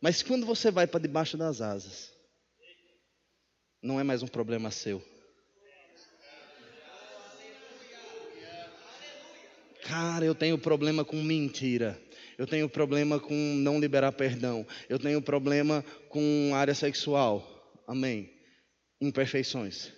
Mas 0.02 0.22
quando 0.22 0.46
você 0.46 0.70
vai 0.70 0.86
para 0.86 1.00
debaixo 1.00 1.38
das 1.38 1.62
asas, 1.62 2.12
não 3.82 4.00
é 4.00 4.04
mais 4.04 4.24
um 4.24 4.28
problema 4.28 4.72
seu. 4.72 5.04
Cara, 9.84 10.26
eu 10.26 10.34
tenho 10.34 10.58
problema 10.58 11.04
com 11.04 11.22
mentira. 11.22 12.02
Eu 12.38 12.48
tenho 12.48 12.68
problema 12.68 13.20
com 13.20 13.34
não 13.34 13.80
liberar 13.80 14.12
perdão. 14.12 14.66
Eu 14.90 14.98
tenho 14.98 15.22
problema 15.22 15.84
com 16.10 16.52
área 16.54 16.74
sexual. 16.74 17.82
Amém. 17.88 18.34
Imperfeições. 19.00 19.92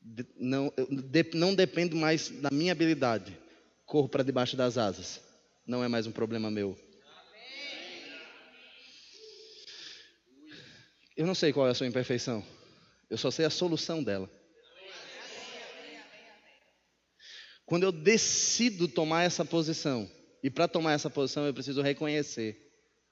De, 0.00 0.26
não, 0.36 0.72
de, 0.88 1.30
não 1.34 1.54
dependo 1.54 1.96
mais 1.96 2.30
da 2.30 2.50
minha 2.50 2.72
habilidade. 2.72 3.38
Corro 3.84 4.08
para 4.08 4.22
debaixo 4.22 4.56
das 4.56 4.78
asas. 4.78 5.20
Não 5.66 5.84
é 5.84 5.88
mais 5.88 6.06
um 6.06 6.12
problema 6.12 6.50
meu. 6.50 6.78
Eu 11.16 11.26
não 11.26 11.34
sei 11.34 11.52
qual 11.52 11.66
é 11.66 11.70
a 11.70 11.74
sua 11.74 11.86
imperfeição. 11.86 12.44
Eu 13.10 13.18
só 13.18 13.30
sei 13.30 13.44
a 13.44 13.50
solução 13.50 14.02
dela. 14.02 14.30
Quando 17.66 17.82
eu 17.82 17.92
decido 17.92 18.88
tomar 18.88 19.24
essa 19.24 19.44
posição, 19.44 20.10
e 20.42 20.50
para 20.50 20.68
tomar 20.68 20.92
essa 20.92 21.10
posição 21.10 21.46
eu 21.46 21.54
preciso 21.54 21.82
reconhecer 21.82 22.56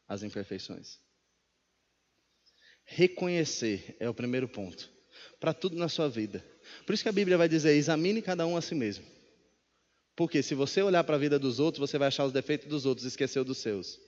as 0.08 0.22
imperfeições. 0.22 0.98
Reconhecer 2.84 3.96
é 3.98 4.08
o 4.08 4.14
primeiro 4.14 4.48
ponto. 4.48 4.90
Para 5.40 5.52
tudo 5.52 5.76
na 5.76 5.88
sua 5.88 6.08
vida. 6.08 6.44
Por 6.86 6.94
isso 6.94 7.02
que 7.02 7.08
a 7.08 7.12
Bíblia 7.12 7.36
vai 7.36 7.48
dizer: 7.48 7.74
examine 7.74 8.22
cada 8.22 8.46
um 8.46 8.56
a 8.56 8.62
si 8.62 8.74
mesmo. 8.74 9.04
Porque 10.14 10.42
se 10.42 10.54
você 10.54 10.80
olhar 10.82 11.04
para 11.04 11.16
a 11.16 11.18
vida 11.18 11.38
dos 11.38 11.60
outros, 11.60 11.90
você 11.90 11.98
vai 11.98 12.08
achar 12.08 12.24
os 12.24 12.32
defeitos 12.32 12.68
dos 12.68 12.86
outros 12.86 13.04
e 13.04 13.08
esquecer 13.08 13.42
dos 13.44 13.58
seus. 13.58 13.98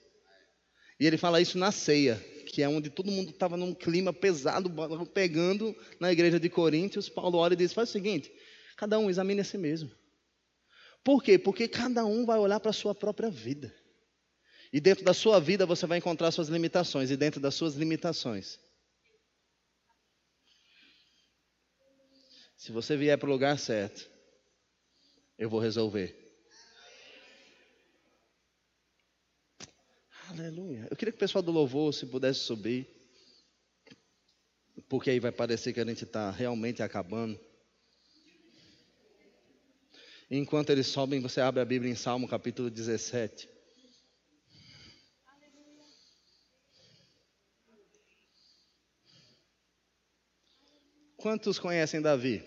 E 0.99 1.05
ele 1.05 1.17
fala 1.17 1.39
isso 1.39 1.57
na 1.57 1.71
ceia, 1.71 2.15
que 2.47 2.61
é 2.61 2.67
onde 2.67 2.89
todo 2.89 3.11
mundo 3.11 3.29
estava 3.29 3.55
num 3.55 3.73
clima 3.73 4.11
pesado, 4.11 4.71
pegando 5.13 5.75
na 5.99 6.11
igreja 6.11 6.39
de 6.39 6.49
Coríntios. 6.49 7.09
Paulo 7.09 7.37
olha 7.37 7.53
e 7.53 7.57
diz: 7.57 7.73
faz 7.73 7.89
o 7.89 7.91
seguinte, 7.91 8.31
cada 8.75 8.97
um 8.97 9.09
examine 9.09 9.41
a 9.41 9.43
si 9.43 9.57
mesmo. 9.57 9.91
Por 11.03 11.23
quê? 11.23 11.37
Porque 11.39 11.67
cada 11.67 12.05
um 12.05 12.25
vai 12.25 12.37
olhar 12.37 12.59
para 12.59 12.71
a 12.71 12.73
sua 12.73 12.93
própria 12.93 13.29
vida. 13.29 13.73
E 14.71 14.79
dentro 14.79 15.03
da 15.03 15.13
sua 15.13 15.39
vida 15.39 15.65
você 15.65 15.87
vai 15.87 15.97
encontrar 15.97 16.31
suas 16.31 16.47
limitações. 16.47 17.09
E 17.09 17.17
dentro 17.17 17.39
das 17.39 17.55
suas 17.55 17.75
limitações. 17.75 18.59
Se 22.55 22.71
você 22.71 22.97
vier 22.97 23.17
para 23.17 23.29
o 23.29 23.31
lugar 23.31 23.57
certo, 23.57 24.09
eu 25.37 25.49
vou 25.49 25.59
resolver. 25.59 26.13
Aleluia. 30.29 30.87
Eu 30.91 30.97
queria 30.97 31.11
que 31.11 31.17
o 31.17 31.19
pessoal 31.19 31.41
do 31.41 31.51
louvor, 31.51 31.91
se 31.93 32.05
pudesse 32.05 32.41
subir, 32.41 32.87
porque 34.87 35.09
aí 35.09 35.19
vai 35.19 35.31
parecer 35.31 35.73
que 35.73 35.79
a 35.79 35.85
gente 35.85 36.03
está 36.03 36.29
realmente 36.29 36.83
acabando. 36.83 37.39
Enquanto 40.31 40.69
eles 40.69 40.85
sobem, 40.85 41.19
você 41.19 41.41
abre 41.41 41.59
a 41.59 41.65
Bíblia 41.65 41.91
em 41.91 41.95
Salmo 41.95 42.27
capítulo 42.27 42.69
17. 42.69 43.49
Quantos 51.17 51.57
conhecem 51.57 51.99
Davi? 51.99 52.43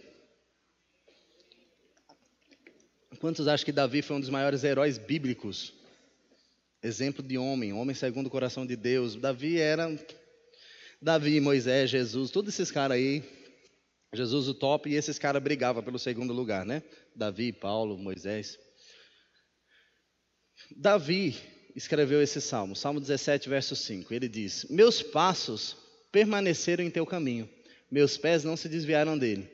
Quantos 3.18 3.48
acham 3.48 3.64
que 3.64 3.72
Davi 3.72 4.00
foi 4.00 4.16
um 4.16 4.20
dos 4.20 4.30
maiores 4.30 4.62
heróis 4.62 4.96
bíblicos? 4.96 5.74
Exemplo 6.80 7.22
de 7.22 7.36
homem, 7.36 7.72
homem 7.72 7.96
segundo 7.96 8.28
o 8.28 8.30
coração 8.30 8.64
de 8.64 8.76
Deus. 8.76 9.16
Davi 9.16 9.58
era. 9.58 9.88
Davi, 11.00 11.40
Moisés, 11.40 11.90
Jesus, 11.90 12.30
todos 12.30 12.54
esses 12.54 12.70
caras 12.70 12.96
aí 12.96 13.41
Jesus 14.14 14.46
o 14.46 14.52
top 14.52 14.90
e 14.90 14.94
esses 14.94 15.18
caras 15.18 15.42
brigavam 15.42 15.82
pelo 15.82 15.98
segundo 15.98 16.34
lugar, 16.34 16.66
né? 16.66 16.82
Davi, 17.16 17.50
Paulo, 17.50 17.96
Moisés. 17.96 18.58
Davi 20.76 21.34
escreveu 21.74 22.22
esse 22.22 22.38
salmo, 22.38 22.76
Salmo 22.76 23.00
17, 23.00 23.48
verso 23.48 23.74
5. 23.74 24.12
Ele 24.12 24.28
diz: 24.28 24.66
Meus 24.68 25.02
passos 25.02 25.78
permaneceram 26.10 26.84
em 26.84 26.90
teu 26.90 27.06
caminho, 27.06 27.48
meus 27.90 28.18
pés 28.18 28.44
não 28.44 28.54
se 28.54 28.68
desviaram 28.68 29.16
dele. 29.16 29.50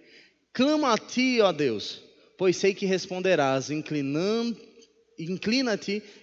Clamo 0.52 0.86
a 0.86 0.98
ti, 0.98 1.40
ó 1.40 1.52
Deus, 1.52 2.02
pois 2.36 2.56
sei 2.56 2.74
que 2.74 2.84
responderás, 2.84 3.70
inclina-te 3.70 4.56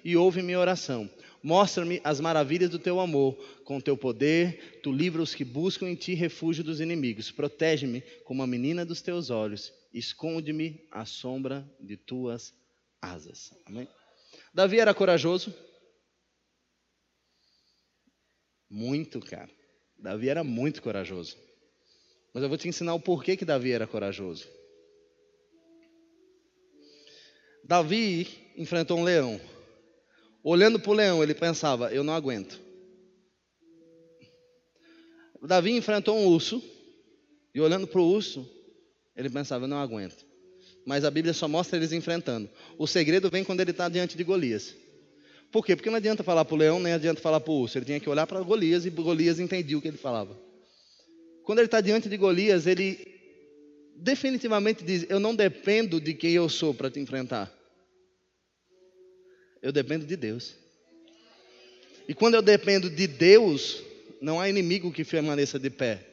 e 0.03 0.17
ouve 0.17 0.41
minha 0.41 0.59
oração. 0.59 1.09
Mostra-me 1.45 2.01
as 2.03 2.19
maravilhas 2.19 2.71
do 2.71 2.79
teu 2.79 2.99
amor. 2.99 3.35
Com 3.63 3.79
teu 3.79 3.95
poder, 3.95 4.79
tu 4.81 4.91
livra 4.91 5.21
os 5.21 5.35
que 5.35 5.45
buscam 5.45 5.87
em 5.87 5.93
ti 5.93 6.15
refúgio 6.15 6.63
dos 6.63 6.79
inimigos. 6.79 7.29
Protege-me 7.29 8.01
como 8.23 8.41
a 8.41 8.47
menina 8.47 8.83
dos 8.83 8.99
teus 8.99 9.29
olhos. 9.29 9.71
Esconde-me 9.93 10.83
à 10.89 11.05
sombra 11.05 11.63
de 11.79 11.97
tuas 11.97 12.51
asas. 12.99 13.53
Amém? 13.67 13.87
Davi 14.55 14.79
era 14.79 14.91
corajoso? 14.91 15.53
Muito, 18.67 19.19
cara. 19.19 19.51
Davi 19.99 20.29
era 20.29 20.43
muito 20.43 20.81
corajoso. 20.81 21.37
Mas 22.33 22.41
eu 22.41 22.49
vou 22.49 22.57
te 22.57 22.67
ensinar 22.67 22.95
o 22.95 22.99
porquê 22.99 23.37
que 23.37 23.45
Davi 23.45 23.71
era 23.71 23.85
corajoso. 23.85 24.49
Davi 27.63 28.27
enfrentou 28.57 28.97
um 28.97 29.03
leão. 29.03 29.39
Olhando 30.47 30.79
para 30.79 30.91
o 30.91 30.93
leão, 30.93 31.23
ele 31.23 31.33
pensava: 31.33 31.91
eu 31.91 32.03
não 32.03 32.13
aguento. 32.13 32.61
Davi 35.41 35.71
enfrentou 35.71 36.15
um 36.15 36.27
urso. 36.27 36.63
E 37.53 37.59
olhando 37.59 37.87
para 37.87 37.99
o 37.99 38.07
urso, 38.07 38.47
ele 39.15 39.27
pensava: 39.27 39.63
eu 39.63 39.67
não 39.67 39.79
aguento. 39.79 40.23
Mas 40.85 41.03
a 41.03 41.09
Bíblia 41.09 41.33
só 41.33 41.47
mostra 41.47 41.77
eles 41.77 41.91
enfrentando. 41.91 42.47
O 42.77 42.85
segredo 42.85 43.27
vem 43.31 43.43
quando 43.43 43.61
ele 43.61 43.71
está 43.71 43.89
diante 43.89 44.15
de 44.15 44.23
Golias. 44.23 44.75
Por 45.51 45.65
quê? 45.65 45.75
Porque 45.75 45.89
não 45.89 45.97
adianta 45.97 46.23
falar 46.23 46.45
para 46.45 46.53
o 46.53 46.57
leão, 46.57 46.79
nem 46.79 46.93
adianta 46.93 47.19
falar 47.19 47.39
para 47.39 47.51
o 47.51 47.61
urso. 47.61 47.79
Ele 47.79 47.85
tinha 47.85 47.99
que 47.99 48.09
olhar 48.09 48.27
para 48.27 48.39
Golias 48.41 48.85
e 48.85 48.91
Golias 48.91 49.39
entendia 49.39 49.75
o 49.75 49.81
que 49.81 49.87
ele 49.87 49.97
falava. 49.97 50.37
Quando 51.43 51.57
ele 51.57 51.65
está 51.65 51.81
diante 51.81 52.07
de 52.07 52.17
Golias, 52.17 52.67
ele 52.67 52.99
definitivamente 53.95 54.83
diz: 54.83 55.07
Eu 55.09 55.19
não 55.19 55.33
dependo 55.33 55.99
de 55.99 56.13
quem 56.13 56.33
eu 56.33 56.47
sou 56.49 56.71
para 56.71 56.91
te 56.91 56.99
enfrentar. 56.99 57.51
Eu 59.65 59.71
dependo 59.71 60.05
de 60.05 60.15
Deus. 60.15 60.53
E 62.07 62.13
quando 62.13 62.35
eu 62.35 62.41
dependo 62.43 62.87
de 62.87 63.07
Deus, 63.07 63.81
não 64.21 64.39
há 64.39 64.47
inimigo 64.47 64.91
que 64.91 65.03
permaneça 65.03 65.57
de 65.57 65.71
pé. 65.71 66.05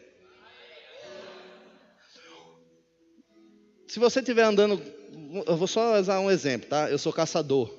Se 3.87 3.99
você 3.99 4.21
estiver 4.21 4.45
andando, 4.45 4.81
eu 5.47 5.55
vou 5.55 5.69
só 5.69 6.01
usar 6.01 6.19
um 6.21 6.31
exemplo, 6.31 6.67
tá? 6.71 6.91
Eu 6.91 6.97
sou 6.97 7.13
caçador. 7.13 7.71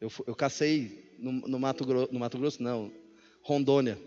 Eu, 0.00 0.10
eu 0.26 0.34
cacei 0.34 1.14
no, 1.18 1.32
no, 1.32 1.60
Mato 1.60 1.84
Grosso, 1.84 2.10
no 2.10 2.18
Mato 2.18 2.38
Grosso, 2.38 2.62
não, 2.62 2.90
Rondônia. 3.42 3.98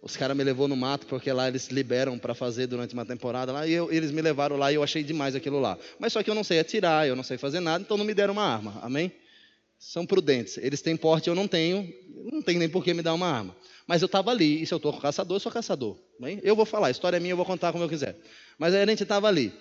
Os 0.00 0.16
caras 0.16 0.36
me 0.36 0.44
levou 0.44 0.68
no 0.68 0.76
mato 0.76 1.04
porque 1.08 1.32
lá 1.32 1.48
eles 1.48 1.66
liberam 1.66 2.16
para 2.16 2.32
fazer 2.32 2.68
durante 2.68 2.94
uma 2.94 3.04
temporada 3.04 3.50
lá 3.50 3.66
e 3.66 3.72
eu, 3.72 3.90
eles 3.90 4.12
me 4.12 4.22
levaram 4.22 4.56
lá 4.56 4.70
e 4.70 4.76
eu 4.76 4.84
achei 4.84 5.02
demais 5.02 5.34
aquilo 5.34 5.58
lá. 5.58 5.76
Mas 5.98 6.12
só 6.12 6.22
que 6.22 6.30
eu 6.30 6.34
não 6.36 6.44
sei 6.44 6.60
atirar, 6.60 7.08
eu 7.08 7.16
não 7.16 7.24
sei 7.24 7.36
fazer 7.36 7.58
nada, 7.58 7.82
então 7.82 7.96
não 7.96 8.04
me 8.04 8.14
deram 8.14 8.34
uma 8.34 8.44
arma. 8.44 8.78
Amém? 8.80 9.12
São 9.78 10.04
prudentes. 10.04 10.58
Eles 10.58 10.82
têm 10.82 10.96
porte, 10.96 11.28
eu 11.28 11.34
não 11.34 11.46
tenho, 11.46 11.88
não 12.32 12.42
tem 12.42 12.58
nem 12.58 12.68
por 12.68 12.82
que 12.82 12.92
me 12.92 13.02
dar 13.02 13.14
uma 13.14 13.28
arma. 13.28 13.56
Mas 13.86 14.02
eu 14.02 14.06
estava 14.06 14.30
ali, 14.30 14.60
e 14.60 14.66
se 14.66 14.74
eu 14.74 14.76
estou 14.76 14.92
com 14.92 15.00
caçador, 15.00 15.36
eu 15.36 15.40
sou 15.40 15.52
caçador. 15.52 15.96
Bem? 16.20 16.40
Eu 16.42 16.56
vou 16.56 16.66
falar, 16.66 16.88
a 16.88 16.90
história 16.90 17.16
é 17.16 17.20
minha, 17.20 17.32
eu 17.32 17.36
vou 17.36 17.46
contar 17.46 17.72
como 17.72 17.84
eu 17.84 17.88
quiser. 17.88 18.16
Mas 18.58 18.74
a 18.74 18.84
gente 18.84 19.02
estava 19.02 19.28
ali. 19.28 19.52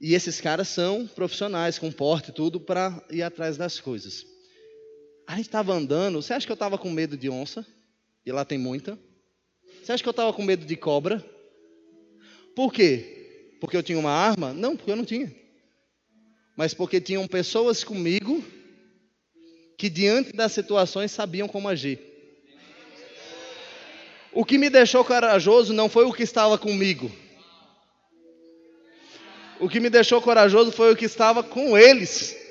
E 0.00 0.12
esses 0.12 0.40
caras 0.40 0.68
são 0.68 1.06
profissionais, 1.06 1.78
com 1.78 1.90
porte 1.90 2.30
e 2.30 2.34
tudo, 2.34 2.60
para 2.60 3.02
ir 3.10 3.22
atrás 3.22 3.56
das 3.56 3.78
coisas. 3.78 4.26
A 5.26 5.36
gente 5.36 5.46
estava 5.46 5.72
andando, 5.72 6.20
você 6.20 6.34
acha 6.34 6.44
que 6.44 6.52
eu 6.52 6.54
estava 6.54 6.76
com 6.76 6.90
medo 6.90 7.16
de 7.16 7.30
onça? 7.30 7.64
E 8.26 8.32
lá 8.32 8.44
tem 8.44 8.58
muita. 8.58 8.98
Você 9.82 9.92
acha 9.92 10.02
que 10.02 10.08
eu 10.08 10.12
estava 10.12 10.32
com 10.32 10.42
medo 10.42 10.66
de 10.66 10.76
cobra? 10.76 11.24
Por 12.54 12.72
quê? 12.72 13.56
Porque 13.60 13.76
eu 13.76 13.82
tinha 13.82 13.98
uma 13.98 14.10
arma? 14.10 14.52
Não, 14.52 14.76
porque 14.76 14.90
eu 14.90 14.96
não 14.96 15.04
tinha. 15.04 15.34
Mas 16.56 16.74
porque 16.74 17.00
tinham 17.00 17.26
pessoas 17.26 17.82
comigo 17.82 18.44
que 19.76 19.88
diante 19.88 20.32
das 20.32 20.52
situações 20.52 21.10
sabiam 21.10 21.48
como 21.48 21.68
agir. 21.68 21.98
O 24.32 24.44
que 24.44 24.58
me 24.58 24.68
deixou 24.68 25.04
corajoso 25.04 25.72
não 25.72 25.88
foi 25.88 26.04
o 26.04 26.12
que 26.12 26.22
estava 26.22 26.58
comigo. 26.58 27.10
O 29.60 29.68
que 29.68 29.78
me 29.78 29.88
deixou 29.88 30.20
corajoso 30.20 30.72
foi 30.72 30.92
o 30.92 30.96
que 30.96 31.04
estava 31.04 31.42
com 31.42 31.78
eles. 31.78 32.43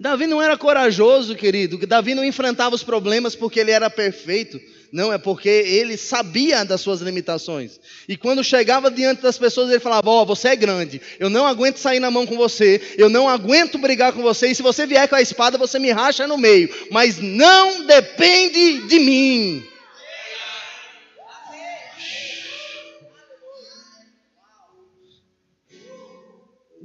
Davi 0.00 0.26
não 0.26 0.40
era 0.40 0.56
corajoso, 0.56 1.36
querido. 1.36 1.76
Davi 1.86 2.14
não 2.14 2.24
enfrentava 2.24 2.74
os 2.74 2.82
problemas 2.82 3.34
porque 3.34 3.60
ele 3.60 3.70
era 3.70 3.90
perfeito. 3.90 4.58
Não, 4.90 5.12
é 5.12 5.18
porque 5.18 5.50
ele 5.50 5.98
sabia 5.98 6.64
das 6.64 6.80
suas 6.80 7.02
limitações. 7.02 7.78
E 8.08 8.16
quando 8.16 8.42
chegava 8.42 8.90
diante 8.90 9.20
das 9.20 9.36
pessoas, 9.36 9.68
ele 9.68 9.78
falava: 9.78 10.08
Ó, 10.08 10.22
oh, 10.22 10.26
você 10.26 10.48
é 10.48 10.56
grande, 10.56 11.02
eu 11.18 11.28
não 11.28 11.46
aguento 11.46 11.76
sair 11.76 12.00
na 12.00 12.10
mão 12.10 12.24
com 12.24 12.34
você, 12.34 12.80
eu 12.96 13.10
não 13.10 13.28
aguento 13.28 13.76
brigar 13.76 14.14
com 14.14 14.22
você, 14.22 14.48
e 14.48 14.54
se 14.54 14.62
você 14.62 14.86
vier 14.86 15.06
com 15.06 15.16
a 15.16 15.22
espada, 15.22 15.58
você 15.58 15.78
me 15.78 15.92
racha 15.92 16.26
no 16.26 16.38
meio. 16.38 16.70
Mas 16.90 17.18
não 17.18 17.84
depende 17.84 18.88
de 18.88 18.98
mim. 18.98 19.62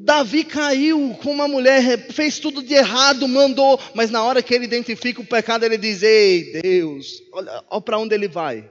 Davi 0.05 0.43
caiu 0.43 1.17
com 1.23 1.31
uma 1.31 1.47
mulher, 1.47 2.11
fez 2.11 2.37
tudo 2.37 2.61
de 2.61 2.75
errado, 2.75 3.27
mandou, 3.27 3.81
mas 3.95 4.11
na 4.11 4.23
hora 4.23 4.43
que 4.43 4.53
ele 4.53 4.65
identifica 4.65 5.19
o 5.19 5.25
pecado, 5.25 5.65
ele 5.65 5.79
diz: 5.79 6.03
Ei, 6.03 6.61
Deus, 6.61 7.23
olha, 7.33 7.63
olha 7.71 7.81
para 7.81 7.97
onde 7.97 8.13
ele 8.13 8.27
vai. 8.27 8.69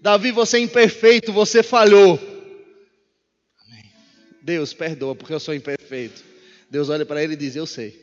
Davi, 0.00 0.32
você 0.32 0.56
é 0.56 0.60
imperfeito, 0.60 1.30
você 1.30 1.62
falhou. 1.62 2.18
Amém. 3.66 3.84
Deus, 4.40 4.72
perdoa, 4.72 5.14
porque 5.14 5.34
eu 5.34 5.40
sou 5.40 5.54
imperfeito. 5.54 6.24
Deus 6.70 6.88
olha 6.88 7.04
para 7.04 7.22
ele 7.22 7.34
e 7.34 7.36
diz: 7.36 7.54
Eu 7.54 7.66
sei. 7.66 8.02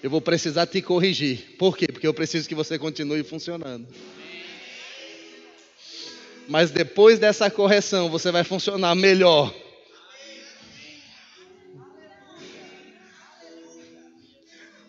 Eu 0.00 0.08
vou 0.08 0.20
precisar 0.20 0.66
te 0.66 0.80
corrigir. 0.80 1.56
Por 1.58 1.76
quê? 1.76 1.88
Porque 1.88 2.06
eu 2.06 2.14
preciso 2.14 2.48
que 2.48 2.54
você 2.54 2.78
continue 2.78 3.24
funcionando. 3.24 3.88
Mas 6.48 6.70
depois 6.70 7.18
dessa 7.18 7.50
correção, 7.50 8.08
você 8.08 8.30
vai 8.30 8.44
funcionar 8.44 8.94
melhor. 8.94 9.63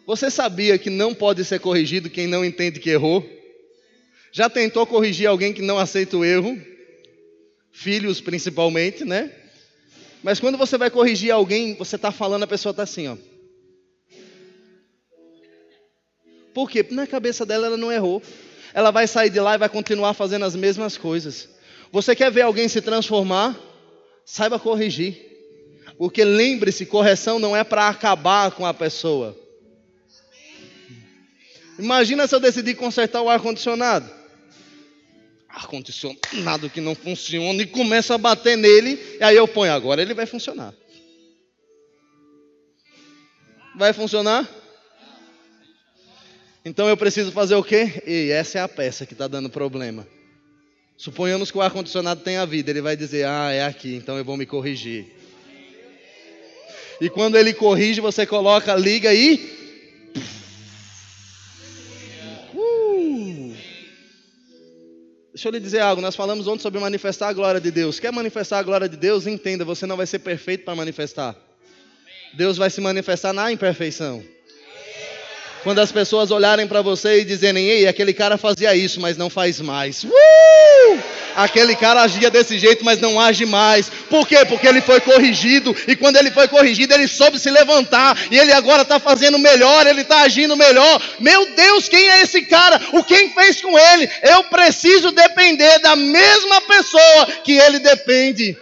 Você 0.06 0.30
sabia 0.30 0.78
que 0.78 0.90
não 0.90 1.14
pode 1.14 1.44
ser 1.44 1.60
corrigido 1.60 2.10
quem 2.10 2.28
não 2.28 2.46
entende 2.46 2.80
que 2.80 2.92
errou? 2.92 3.28
Já 4.32 4.50
tentou 4.50 4.86
corrigir 4.86 5.28
alguém 5.28 5.54
que 5.54 5.62
não 5.62 5.80
aceita 5.80 6.16
o 6.18 6.24
erro? 6.24 6.60
Filhos, 7.72 8.22
principalmente, 8.22 9.04
né? 9.04 9.32
Mas 10.22 10.40
quando 10.40 10.58
você 10.58 10.78
vai 10.78 10.90
corrigir 10.90 11.32
alguém, 11.32 11.74
você 11.76 11.96
está 11.96 12.12
falando, 12.12 12.44
a 12.44 12.48
pessoa 12.48 12.72
está 12.72 12.84
assim, 12.84 13.08
ó. 13.08 13.18
Por 16.54 16.70
quê? 16.70 16.84
Porque 16.84 16.96
na 16.96 17.08
cabeça 17.08 17.46
dela 17.46 17.68
ela 17.68 17.78
não 17.78 17.92
errou. 17.92 18.22
Ela 18.74 18.92
vai 18.92 19.08
sair 19.08 19.30
de 19.30 19.40
lá 19.40 19.56
e 19.56 19.58
vai 19.58 19.70
continuar 19.70 20.14
fazendo 20.14 20.46
as 20.46 20.56
mesmas 20.56 20.98
coisas. 20.98 21.50
Você 21.92 22.16
quer 22.16 22.32
ver 22.32 22.42
alguém 22.42 22.68
se 22.68 22.82
transformar? 22.82 23.60
Saiba 24.26 24.60
corrigir. 24.60 25.16
Porque 25.98 26.24
lembre-se, 26.24 26.86
correção 26.86 27.40
não 27.40 27.56
é 27.56 27.64
para 27.64 27.88
acabar 27.88 28.52
com 28.52 28.66
a 28.66 28.74
pessoa. 28.74 29.45
Imagina 31.78 32.28
se 32.28 32.36
eu 32.36 32.40
decidir 32.40 32.76
consertar 32.76 33.22
o 33.22 33.30
ar-condicionado. 33.30 34.10
Ar-condicionado 35.50 36.70
que 36.70 36.82
não 36.82 36.96
funciona 36.96 37.62
e 37.62 37.66
começa 37.66 38.16
a 38.16 38.18
bater 38.18 38.58
nele, 38.58 39.00
e 39.20 39.24
aí 39.24 39.36
eu 39.36 39.48
ponho 39.48 39.74
agora, 39.74 40.02
ele 40.02 40.14
vai 40.14 40.26
funcionar. 40.26 40.74
Vai 43.76 43.94
funcionar? 43.94 44.50
Então 46.64 46.88
eu 46.88 46.98
preciso 46.98 47.32
fazer 47.32 47.56
o 47.56 47.64
quê? 47.64 48.02
E 48.08 48.32
essa 48.32 48.58
é 48.58 48.62
a 48.62 48.68
peça 48.68 49.06
que 49.06 49.14
está 49.14 49.28
dando 49.28 49.50
problema. 49.50 50.08
Suponhamos 50.98 51.52
que 51.52 51.58
o 51.58 51.62
ar-condicionado 51.62 52.22
tenha 52.22 52.46
vida, 52.46 52.72
ele 52.72 52.82
vai 52.82 52.96
dizer: 52.96 53.26
Ah, 53.28 53.52
é 53.52 53.66
aqui, 53.66 53.96
então 53.96 54.18
eu 54.18 54.24
vou 54.24 54.38
me 54.38 54.46
corrigir. 54.46 55.06
E 57.02 57.10
quando 57.10 57.38
ele 57.38 57.54
corrige, 57.54 58.00
você 58.00 58.26
coloca, 58.26 58.74
liga 58.76 59.14
e 59.14 59.54
Deixa 65.36 65.50
eu 65.50 65.52
lhe 65.52 65.60
dizer 65.60 65.82
algo, 65.82 66.02
nós 66.02 66.16
falamos 66.16 66.48
ontem 66.48 66.62
sobre 66.62 66.80
manifestar 66.80 67.28
a 67.28 67.34
glória 67.34 67.60
de 67.60 67.70
Deus. 67.70 68.00
Quer 68.00 68.10
manifestar 68.10 68.60
a 68.60 68.64
glória 68.64 68.88
de 68.88 68.96
Deus? 68.96 69.28
Entenda, 69.28 69.66
você 69.66 69.86
não 69.86 69.98
vai 69.98 70.08
ser 70.08 70.20
perfeito 70.20 70.64
para 70.64 70.74
manifestar. 70.74 71.36
Deus 72.34 72.56
vai 72.56 72.70
se 72.70 72.80
manifestar 72.80 73.34
na 73.34 73.52
imperfeição. 73.52 74.24
Quando 75.62 75.80
as 75.80 75.92
pessoas 75.92 76.32
olharem 76.32 76.66
para 76.66 76.82
você 76.82 77.20
e 77.20 77.26
dizerem, 77.26 77.68
ei, 77.68 77.86
aquele 77.86 78.14
cara 78.14 78.38
fazia 78.38 78.74
isso, 78.78 79.02
mas 79.02 79.18
não 79.18 79.30
faz 79.30 79.60
mais. 79.60 80.06
Uh! 80.06 80.25
Aquele 81.36 81.76
cara 81.76 82.02
agia 82.02 82.30
desse 82.30 82.58
jeito, 82.58 82.86
mas 82.86 83.00
não 83.00 83.20
age 83.20 83.46
mais. 83.46 83.90
Por 84.10 84.28
quê? 84.28 84.46
Porque 84.46 84.68
ele 84.68 84.82
foi 84.82 85.02
corrigido. 85.02 85.76
E 85.88 85.96
quando 85.96 86.16
ele 86.16 86.32
foi 86.32 86.48
corrigido, 86.48 86.94
ele 86.94 87.08
soube 87.08 87.38
se 87.38 87.50
levantar. 87.52 88.18
E 88.32 88.38
ele 88.38 88.54
agora 88.54 88.84
está 88.84 89.00
fazendo 89.00 89.38
melhor, 89.38 89.86
ele 89.86 90.02
está 90.02 90.22
agindo 90.22 90.56
melhor. 90.56 91.02
Meu 91.20 91.46
Deus, 91.54 91.90
quem 91.90 92.10
é 92.10 92.22
esse 92.22 92.44
cara? 92.44 92.80
O 92.94 93.04
quem 93.04 93.30
fez 93.34 93.62
com 93.62 93.78
ele? 93.78 94.10
Eu 94.24 94.44
preciso 94.46 95.12
depender 95.12 95.80
da 95.80 95.96
mesma 95.96 96.62
pessoa 96.62 97.28
que 97.44 97.54
ele 97.58 97.80
depende. 97.80 98.58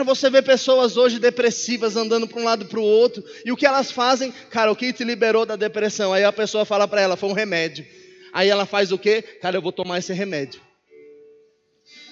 Cara, 0.00 0.14
você 0.14 0.30
vê 0.30 0.40
pessoas 0.40 0.96
hoje 0.96 1.18
depressivas 1.18 1.94
andando 1.94 2.26
para 2.26 2.40
um 2.40 2.44
lado 2.44 2.64
para 2.64 2.80
o 2.80 2.82
outro, 2.82 3.22
e 3.44 3.52
o 3.52 3.56
que 3.56 3.66
elas 3.66 3.90
fazem? 3.90 4.32
Cara, 4.48 4.72
o 4.72 4.76
que 4.76 4.94
te 4.94 5.04
liberou 5.04 5.44
da 5.44 5.56
depressão? 5.56 6.10
Aí 6.10 6.24
a 6.24 6.32
pessoa 6.32 6.64
fala 6.64 6.88
para 6.88 7.02
ela, 7.02 7.18
foi 7.18 7.28
um 7.28 7.34
remédio. 7.34 7.84
Aí 8.32 8.48
ela 8.48 8.64
faz 8.64 8.92
o 8.92 8.98
quê? 8.98 9.20
Cara, 9.20 9.58
eu 9.58 9.60
vou 9.60 9.72
tomar 9.72 9.98
esse 9.98 10.10
remédio. 10.14 10.58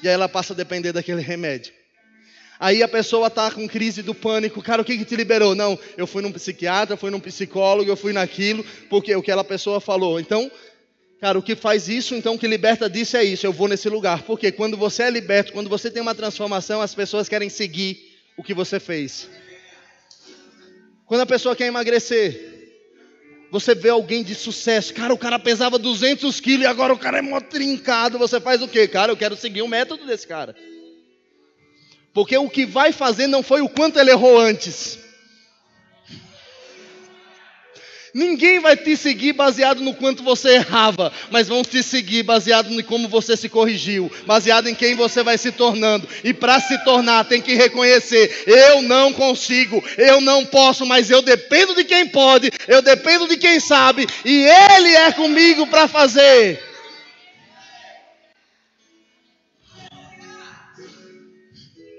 E 0.02 0.08
aí 0.08 0.12
ela 0.12 0.28
passa 0.28 0.52
a 0.52 0.56
depender 0.56 0.92
daquele 0.92 1.22
remédio. 1.22 1.72
Aí 2.60 2.82
a 2.82 2.88
pessoa 2.88 3.28
está 3.28 3.50
com 3.50 3.66
crise 3.66 4.02
do 4.02 4.14
pânico. 4.14 4.60
Cara, 4.60 4.82
o 4.82 4.84
que, 4.84 4.98
que 4.98 5.06
te 5.06 5.16
liberou? 5.16 5.54
Não, 5.54 5.78
eu 5.96 6.06
fui 6.06 6.20
num 6.20 6.30
psiquiatra, 6.30 6.94
fui 6.94 7.10
num 7.10 7.20
psicólogo, 7.20 7.90
eu 7.90 7.96
fui 7.96 8.12
naquilo, 8.12 8.62
porque 8.90 9.16
o 9.16 9.22
que 9.22 9.30
aquela 9.30 9.44
pessoa 9.44 9.80
falou. 9.80 10.20
Então, 10.20 10.50
Cara, 11.20 11.36
o 11.38 11.42
que 11.42 11.56
faz 11.56 11.88
isso, 11.88 12.14
então, 12.14 12.34
o 12.34 12.38
que 12.38 12.46
liberta 12.46 12.88
disso 12.88 13.16
é 13.16 13.24
isso. 13.24 13.44
Eu 13.44 13.52
vou 13.52 13.66
nesse 13.66 13.88
lugar. 13.88 14.22
Porque 14.22 14.52
quando 14.52 14.76
você 14.76 15.02
é 15.02 15.10
liberto, 15.10 15.52
quando 15.52 15.68
você 15.68 15.90
tem 15.90 16.00
uma 16.00 16.14
transformação, 16.14 16.80
as 16.80 16.94
pessoas 16.94 17.28
querem 17.28 17.48
seguir 17.48 17.98
o 18.36 18.42
que 18.42 18.54
você 18.54 18.78
fez. 18.78 19.28
Quando 21.06 21.22
a 21.22 21.26
pessoa 21.26 21.56
quer 21.56 21.66
emagrecer, 21.66 22.70
você 23.50 23.74
vê 23.74 23.88
alguém 23.88 24.22
de 24.22 24.34
sucesso, 24.34 24.94
cara, 24.94 25.12
o 25.12 25.18
cara 25.18 25.38
pesava 25.38 25.78
200 25.78 26.38
quilos 26.38 26.64
e 26.64 26.66
agora 26.66 26.92
o 26.92 26.98
cara 26.98 27.18
é 27.18 27.22
mó 27.22 27.40
trincado. 27.40 28.18
Você 28.18 28.40
faz 28.40 28.62
o 28.62 28.68
quê? 28.68 28.86
Cara, 28.86 29.10
eu 29.10 29.16
quero 29.16 29.34
seguir 29.34 29.62
o 29.62 29.68
método 29.68 30.06
desse 30.06 30.26
cara. 30.26 30.54
Porque 32.14 32.36
o 32.36 32.48
que 32.48 32.64
vai 32.64 32.92
fazer 32.92 33.26
não 33.26 33.42
foi 33.42 33.60
o 33.60 33.68
quanto 33.68 33.98
ele 33.98 34.10
errou 34.10 34.38
antes. 34.38 34.98
Ninguém 38.14 38.58
vai 38.58 38.76
te 38.76 38.96
seguir 38.96 39.32
baseado 39.32 39.82
no 39.82 39.94
quanto 39.94 40.22
você 40.22 40.54
errava, 40.56 41.12
mas 41.30 41.48
vão 41.48 41.62
te 41.62 41.82
seguir 41.82 42.22
baseado 42.22 42.72
em 42.72 42.82
como 42.82 43.08
você 43.08 43.36
se 43.36 43.48
corrigiu, 43.48 44.10
baseado 44.26 44.68
em 44.68 44.74
quem 44.74 44.94
você 44.94 45.22
vai 45.22 45.36
se 45.36 45.52
tornando. 45.52 46.08
E 46.24 46.32
para 46.32 46.58
se 46.60 46.82
tornar, 46.84 47.24
tem 47.24 47.40
que 47.40 47.54
reconhecer: 47.54 48.44
eu 48.46 48.82
não 48.82 49.12
consigo, 49.12 49.82
eu 49.96 50.20
não 50.20 50.44
posso, 50.44 50.86
mas 50.86 51.10
eu 51.10 51.20
dependo 51.22 51.74
de 51.74 51.84
quem 51.84 52.06
pode, 52.06 52.50
eu 52.66 52.80
dependo 52.80 53.28
de 53.28 53.36
quem 53.36 53.60
sabe, 53.60 54.06
e 54.24 54.44
Ele 54.44 54.94
é 54.94 55.12
comigo 55.12 55.66
para 55.66 55.86
fazer. 55.86 56.62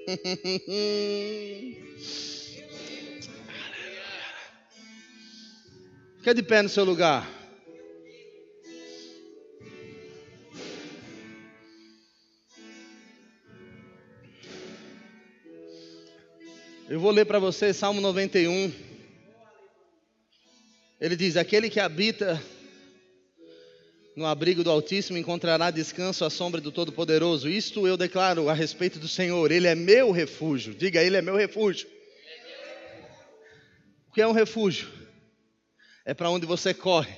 Fica 6.19 6.33
de 6.33 6.43
pé 6.43 6.61
no 6.61 6.67
seu 6.67 6.83
lugar. 6.83 7.25
Eu 16.89 16.99
vou 16.99 17.09
ler 17.11 17.23
para 17.23 17.39
você 17.39 17.71
Salmo 17.71 18.01
91. 18.01 18.69
Ele 20.99 21.15
diz: 21.15 21.37
Aquele 21.37 21.69
que 21.69 21.79
habita 21.79 22.43
no 24.13 24.25
abrigo 24.25 24.61
do 24.61 24.69
Altíssimo 24.69 25.17
encontrará 25.17 25.71
descanso 25.71 26.25
à 26.25 26.29
sombra 26.29 26.59
do 26.59 26.69
Todo-Poderoso. 26.69 27.47
Isto 27.47 27.87
eu 27.87 27.95
declaro 27.95 28.49
a 28.49 28.53
respeito 28.53 28.99
do 28.99 29.07
Senhor. 29.07 29.49
Ele 29.53 29.67
é 29.67 29.73
meu 29.73 30.11
refúgio. 30.11 30.75
Diga, 30.75 31.01
Ele 31.01 31.15
é 31.15 31.21
meu 31.21 31.37
refúgio. 31.37 31.87
O 34.09 34.11
que 34.11 34.21
é 34.21 34.27
um 34.27 34.33
refúgio? 34.33 34.98
É 36.09 36.13
para 36.15 36.31
onde 36.31 36.47
você 36.47 36.73
corre. 36.73 37.13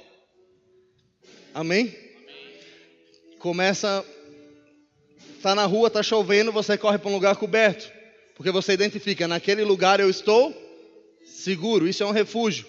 Amém? 1.53 1.95
Começa, 3.39 4.03
está 5.37 5.55
na 5.55 5.65
rua, 5.65 5.87
está 5.87 6.03
chovendo, 6.03 6.51
você 6.51 6.77
corre 6.77 6.97
para 6.97 7.09
um 7.09 7.13
lugar 7.13 7.37
coberto, 7.37 7.89
porque 8.35 8.51
você 8.51 8.73
identifica, 8.73 9.29
naquele 9.29 9.63
lugar 9.63 10.01
eu 10.01 10.09
estou 10.09 10.53
seguro, 11.23 11.87
isso 11.87 12.03
é 12.03 12.05
um 12.05 12.11
refúgio. 12.11 12.65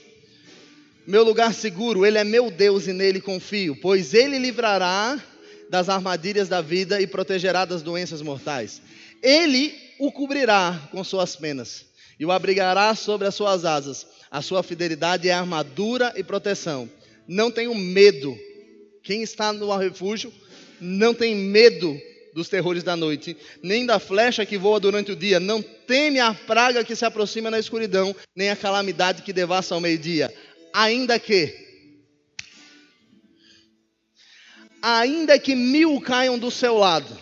Meu 1.05 1.25
lugar 1.25 1.53
seguro, 1.53 2.07
Ele 2.07 2.19
é 2.19 2.23
meu 2.23 2.53
Deus 2.53 2.87
e 2.87 2.93
nele 2.93 3.21
confio, 3.21 3.75
pois 3.83 4.15
Ele 4.15 4.39
livrará 4.39 5.21
das 5.69 5.89
armadilhas 5.89 6.49
da 6.49 6.61
vida 6.61 7.01
e 7.01 7.07
protegerá 7.09 7.65
das 7.65 7.83
doenças 7.83 8.23
mortais. 8.23 8.81
Ele 9.21 9.75
o 9.99 10.13
cobrirá 10.13 10.89
com 10.93 11.03
suas 11.03 11.35
penas 11.35 11.92
e 12.23 12.25
o 12.25 12.31
abrigará 12.31 12.95
sobre 12.95 13.27
as 13.27 13.35
suas 13.35 13.65
asas. 13.65 14.07
A 14.31 14.41
sua 14.41 14.63
fidelidade 14.63 15.29
é 15.29 15.33
armadura 15.33 16.13
e 16.15 16.23
proteção. 16.23 16.89
Não 17.27 17.51
tenho 17.51 17.75
medo. 17.75 18.39
Quem 19.03 19.25
está 19.25 19.53
no 19.53 19.77
refúgio 19.77 20.33
não 20.81 21.13
tem 21.13 21.35
medo 21.35 22.01
dos 22.33 22.49
terrores 22.49 22.85
da 22.85 22.95
noite, 22.95 23.37
nem 23.61 23.85
da 23.85 23.99
flecha 23.99 24.47
que 24.47 24.57
voa 24.57 24.79
durante 24.79 25.11
o 25.11 25.17
dia, 25.17 25.41
não 25.41 25.61
teme 25.61 26.21
a 26.21 26.33
praga 26.33 26.85
que 26.85 26.95
se 26.95 27.05
aproxima 27.05 27.51
na 27.51 27.59
escuridão, 27.59 28.15
nem 28.37 28.51
a 28.51 28.57
calamidade 28.57 29.23
que 29.23 29.33
devassa 29.33 29.75
ao 29.75 29.81
meio-dia. 29.81 30.33
Ainda 30.73 31.19
que, 31.19 31.53
ainda 34.81 35.41
que 35.41 35.57
mil 35.57 36.01
caiam 36.01 36.39
do 36.39 36.53
seu 36.53 36.79
lado, 36.79 37.19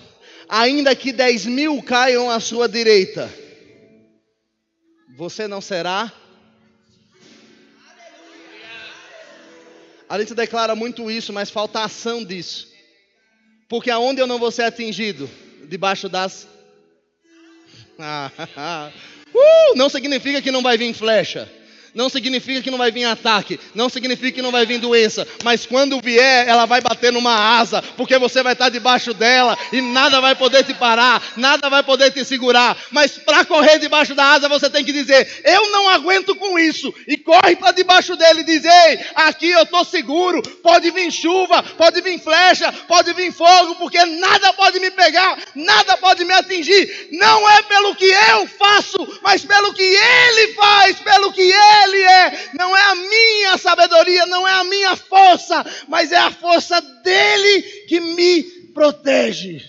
ainda 0.46 0.94
que 0.94 1.10
dez 1.10 1.46
mil 1.46 1.82
caiam 1.82 2.30
à 2.30 2.38
sua 2.38 2.68
direita, 2.68 3.39
você 5.16 5.46
não 5.46 5.60
será 5.60 6.12
A 10.08 10.18
gente 10.18 10.34
declara 10.34 10.74
muito 10.74 11.08
isso, 11.08 11.32
mas 11.32 11.50
falta 11.50 11.84
ação 11.84 12.24
disso. 12.24 12.66
Porque 13.68 13.92
aonde 13.92 14.20
eu 14.20 14.26
não 14.26 14.40
vou 14.40 14.50
ser 14.50 14.64
atingido? 14.64 15.30
Debaixo 15.68 16.08
das. 16.08 16.48
uh, 17.96 19.76
não 19.76 19.88
significa 19.88 20.42
que 20.42 20.50
não 20.50 20.62
vai 20.62 20.76
vir 20.76 20.92
flecha 20.94 21.48
não 21.94 22.08
significa 22.08 22.62
que 22.62 22.70
não 22.70 22.78
vai 22.78 22.90
vir 22.90 23.04
ataque, 23.04 23.58
não 23.74 23.88
significa 23.88 24.32
que 24.32 24.42
não 24.42 24.50
vai 24.50 24.64
vir 24.64 24.78
doença, 24.78 25.26
mas 25.42 25.66
quando 25.66 26.00
vier, 26.00 26.48
ela 26.48 26.66
vai 26.66 26.80
bater 26.80 27.12
numa 27.12 27.58
asa, 27.58 27.82
porque 27.96 28.16
você 28.18 28.42
vai 28.42 28.52
estar 28.52 28.68
debaixo 28.68 29.12
dela 29.12 29.56
e 29.72 29.80
nada 29.80 30.20
vai 30.20 30.34
poder 30.34 30.64
te 30.64 30.74
parar, 30.74 31.22
nada 31.36 31.68
vai 31.68 31.82
poder 31.82 32.10
te 32.10 32.24
segurar. 32.24 32.76
Mas 32.90 33.18
para 33.18 33.44
correr 33.44 33.78
debaixo 33.78 34.14
da 34.14 34.32
asa, 34.32 34.48
você 34.48 34.70
tem 34.70 34.84
que 34.84 34.92
dizer: 34.92 35.42
Eu 35.44 35.70
não 35.70 35.88
aguento 35.88 36.34
com 36.36 36.58
isso, 36.58 36.92
e 37.06 37.16
corre 37.16 37.56
para 37.56 37.72
debaixo 37.72 38.16
dele 38.16 38.40
e 38.40 38.44
diz: 38.44 38.64
Ei, 38.64 39.00
aqui 39.14 39.50
eu 39.50 39.62
estou 39.62 39.84
seguro. 39.84 40.42
Pode 40.62 40.90
vir 40.90 41.10
chuva, 41.10 41.62
pode 41.62 42.00
vir 42.00 42.20
flecha, 42.20 42.72
pode 42.86 43.12
vir 43.14 43.32
fogo, 43.32 43.74
porque 43.76 44.02
nada 44.04 44.52
pode 44.52 44.78
me 44.78 44.90
pegar, 44.90 45.38
nada 45.54 45.96
pode 45.96 46.24
me 46.24 46.32
atingir. 46.32 47.08
Não 47.12 47.48
é 47.48 47.62
pelo 47.62 47.94
que 47.94 48.04
eu 48.04 48.46
faço, 48.46 49.20
mas 49.22 49.44
pelo 49.44 49.72
que 49.72 49.82
ele 49.82 50.54
faz, 50.54 50.96
pelo 51.00 51.32
que 51.32 51.42
ele 51.42 51.79
ele 51.82 52.02
é, 52.02 52.50
não 52.58 52.76
é 52.76 52.82
a 52.82 52.94
minha 52.94 53.58
sabedoria, 53.58 54.26
não 54.26 54.46
é 54.46 54.52
a 54.52 54.64
minha 54.64 54.96
força, 54.96 55.64
mas 55.88 56.12
é 56.12 56.18
a 56.18 56.30
força 56.30 56.80
dele 56.80 57.62
que 57.88 58.00
me 58.00 58.42
protege. 58.72 59.62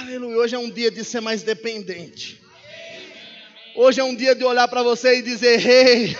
Aleluia. 0.00 0.38
Hoje 0.38 0.54
é 0.56 0.58
um 0.58 0.70
dia 0.70 0.90
de 0.90 1.04
ser 1.04 1.20
mais 1.20 1.42
dependente. 1.42 2.40
Hoje 3.76 4.00
é 4.00 4.04
um 4.04 4.14
dia 4.14 4.34
de 4.34 4.44
olhar 4.44 4.66
para 4.66 4.82
você 4.82 5.18
e 5.18 5.22
dizer: 5.22 5.64
Ei, 5.64 6.16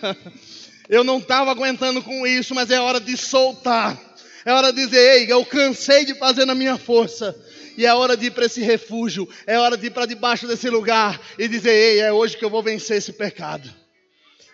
eu 0.88 1.04
não 1.04 1.18
estava 1.18 1.50
aguentando 1.50 2.02
com 2.02 2.26
isso, 2.26 2.54
mas 2.54 2.70
é 2.70 2.80
hora 2.80 3.00
de 3.00 3.16
soltar. 3.16 4.00
É 4.44 4.52
hora 4.52 4.72
de 4.72 4.84
dizer: 4.84 5.18
Ei, 5.18 5.32
eu 5.32 5.44
cansei 5.44 6.04
de 6.04 6.14
fazer 6.14 6.44
na 6.44 6.54
minha 6.54 6.78
força. 6.78 7.36
E 7.76 7.84
é 7.84 7.94
hora 7.94 8.16
de 8.16 8.26
ir 8.26 8.30
para 8.30 8.46
esse 8.46 8.60
refúgio, 8.60 9.28
é 9.46 9.58
hora 9.58 9.76
de 9.76 9.86
ir 9.86 9.90
para 9.90 10.06
debaixo 10.06 10.46
desse 10.46 10.70
lugar 10.70 11.20
e 11.38 11.48
dizer: 11.48 11.72
Ei, 11.72 12.00
é 12.00 12.12
hoje 12.12 12.36
que 12.36 12.44
eu 12.44 12.50
vou 12.50 12.62
vencer 12.62 12.98
esse 12.98 13.12
pecado, 13.12 13.72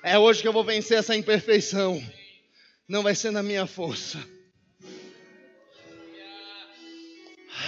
é 0.02 0.18
hoje 0.18 0.40
que 0.40 0.48
eu 0.48 0.52
vou 0.52 0.64
vencer 0.64 0.98
essa 0.98 1.14
imperfeição, 1.14 2.02
não 2.88 3.02
vai 3.02 3.14
ser 3.14 3.30
na 3.30 3.42
minha 3.42 3.66
força. 3.66 4.18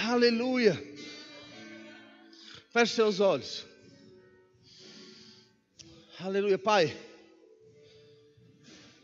Aleluia. 0.05 0.81
Feche 2.71 2.95
seus 2.95 3.19
olhos. 3.19 3.65
Aleluia, 6.19 6.57
Pai. 6.57 6.95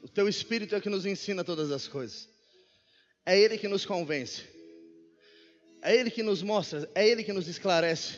O 0.02 0.08
teu 0.08 0.28
Espírito 0.28 0.76
é 0.76 0.82
que 0.82 0.89
nos 0.89 1.06
ensina 1.06 1.43
todas 1.43 1.72
as 1.72 1.88
coisas. 1.88 2.28
É 3.26 3.39
Ele 3.39 3.58
que 3.58 3.68
nos 3.68 3.86
convence. 3.86 4.59
É 5.82 5.96
Ele 5.96 6.10
que 6.10 6.24
nos 6.24 6.42
mostra, 6.42 6.90
é 6.94 7.08
Ele 7.08 7.24
que 7.24 7.34
nos 7.34 7.48
esclarece. 7.48 8.18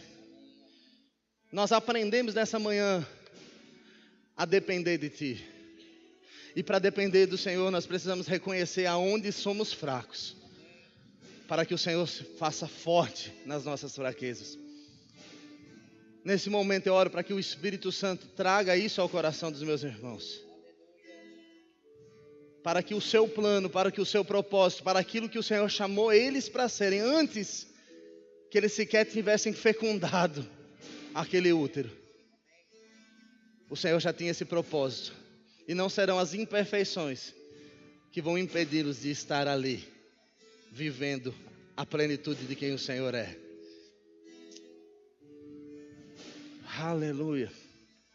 Nós 1.52 1.72
aprendemos 1.72 2.34
nessa 2.34 2.58
manhã 2.58 3.06
a 4.36 4.46
depender 4.46 4.98
de 4.98 5.10
Ti. 5.10 5.48
E 6.56 6.64
para 6.64 6.80
depender 6.80 7.28
do 7.28 7.38
Senhor, 7.38 7.72
nós 7.72 7.86
precisamos 7.86 8.28
reconhecer 8.28 8.86
aonde 8.86 9.32
somos 9.32 9.72
fracos, 9.72 10.36
para 11.48 11.66
que 11.66 11.74
o 11.74 11.78
Senhor 11.78 12.08
se 12.08 12.24
faça 12.24 12.68
forte 12.68 13.32
nas 13.46 13.64
nossas 13.64 13.96
fraquezas. 13.96 14.58
Nesse 16.24 16.50
momento 16.50 16.88
eu 16.88 16.94
oro 16.94 17.10
para 17.10 17.24
que 17.24 17.34
o 17.34 17.40
Espírito 17.40 17.92
Santo 17.92 18.28
traga 18.28 18.76
isso 18.76 19.02
ao 19.02 19.10
coração 19.10 19.52
dos 19.52 19.64
meus 19.64 19.84
irmãos 19.84 20.51
para 22.64 22.84
que 22.84 22.94
o 22.94 23.02
seu 23.02 23.28
plano, 23.28 23.70
para 23.70 23.92
que 23.92 24.02
o 24.02 24.06
seu 24.06 24.24
propósito, 24.24 24.84
para 24.84 25.00
aquilo 25.00 25.30
que 25.30 25.40
o 25.40 25.44
Senhor 25.44 25.70
chamou 25.70 26.14
eles 26.14 26.48
para 26.48 26.70
serem, 26.70 27.00
antes 27.00 27.68
que 28.50 28.58
eles 28.58 28.74
sequer 28.74 29.06
tivessem 29.06 29.54
fecundado 29.54 30.48
aquele 31.16 31.52
útero. 31.52 31.90
O 33.70 33.76
Senhor 33.76 34.00
já 34.00 34.12
tinha 34.12 34.32
esse 34.32 34.46
propósito. 34.46 35.14
E 35.68 35.74
não 35.74 35.88
serão 35.88 36.20
as 36.20 36.34
imperfeições 36.34 37.34
que 38.12 38.22
vão 38.22 38.38
impedi-los 38.38 39.02
de 39.02 39.10
estar 39.10 39.48
ali, 39.48 39.88
vivendo 40.70 41.34
a 41.78 41.86
plenitude 41.86 42.46
de 42.46 42.56
quem 42.56 42.74
o 42.74 42.80
Senhor 42.80 43.16
é. 43.16 43.38
Aleluia. 46.78 47.61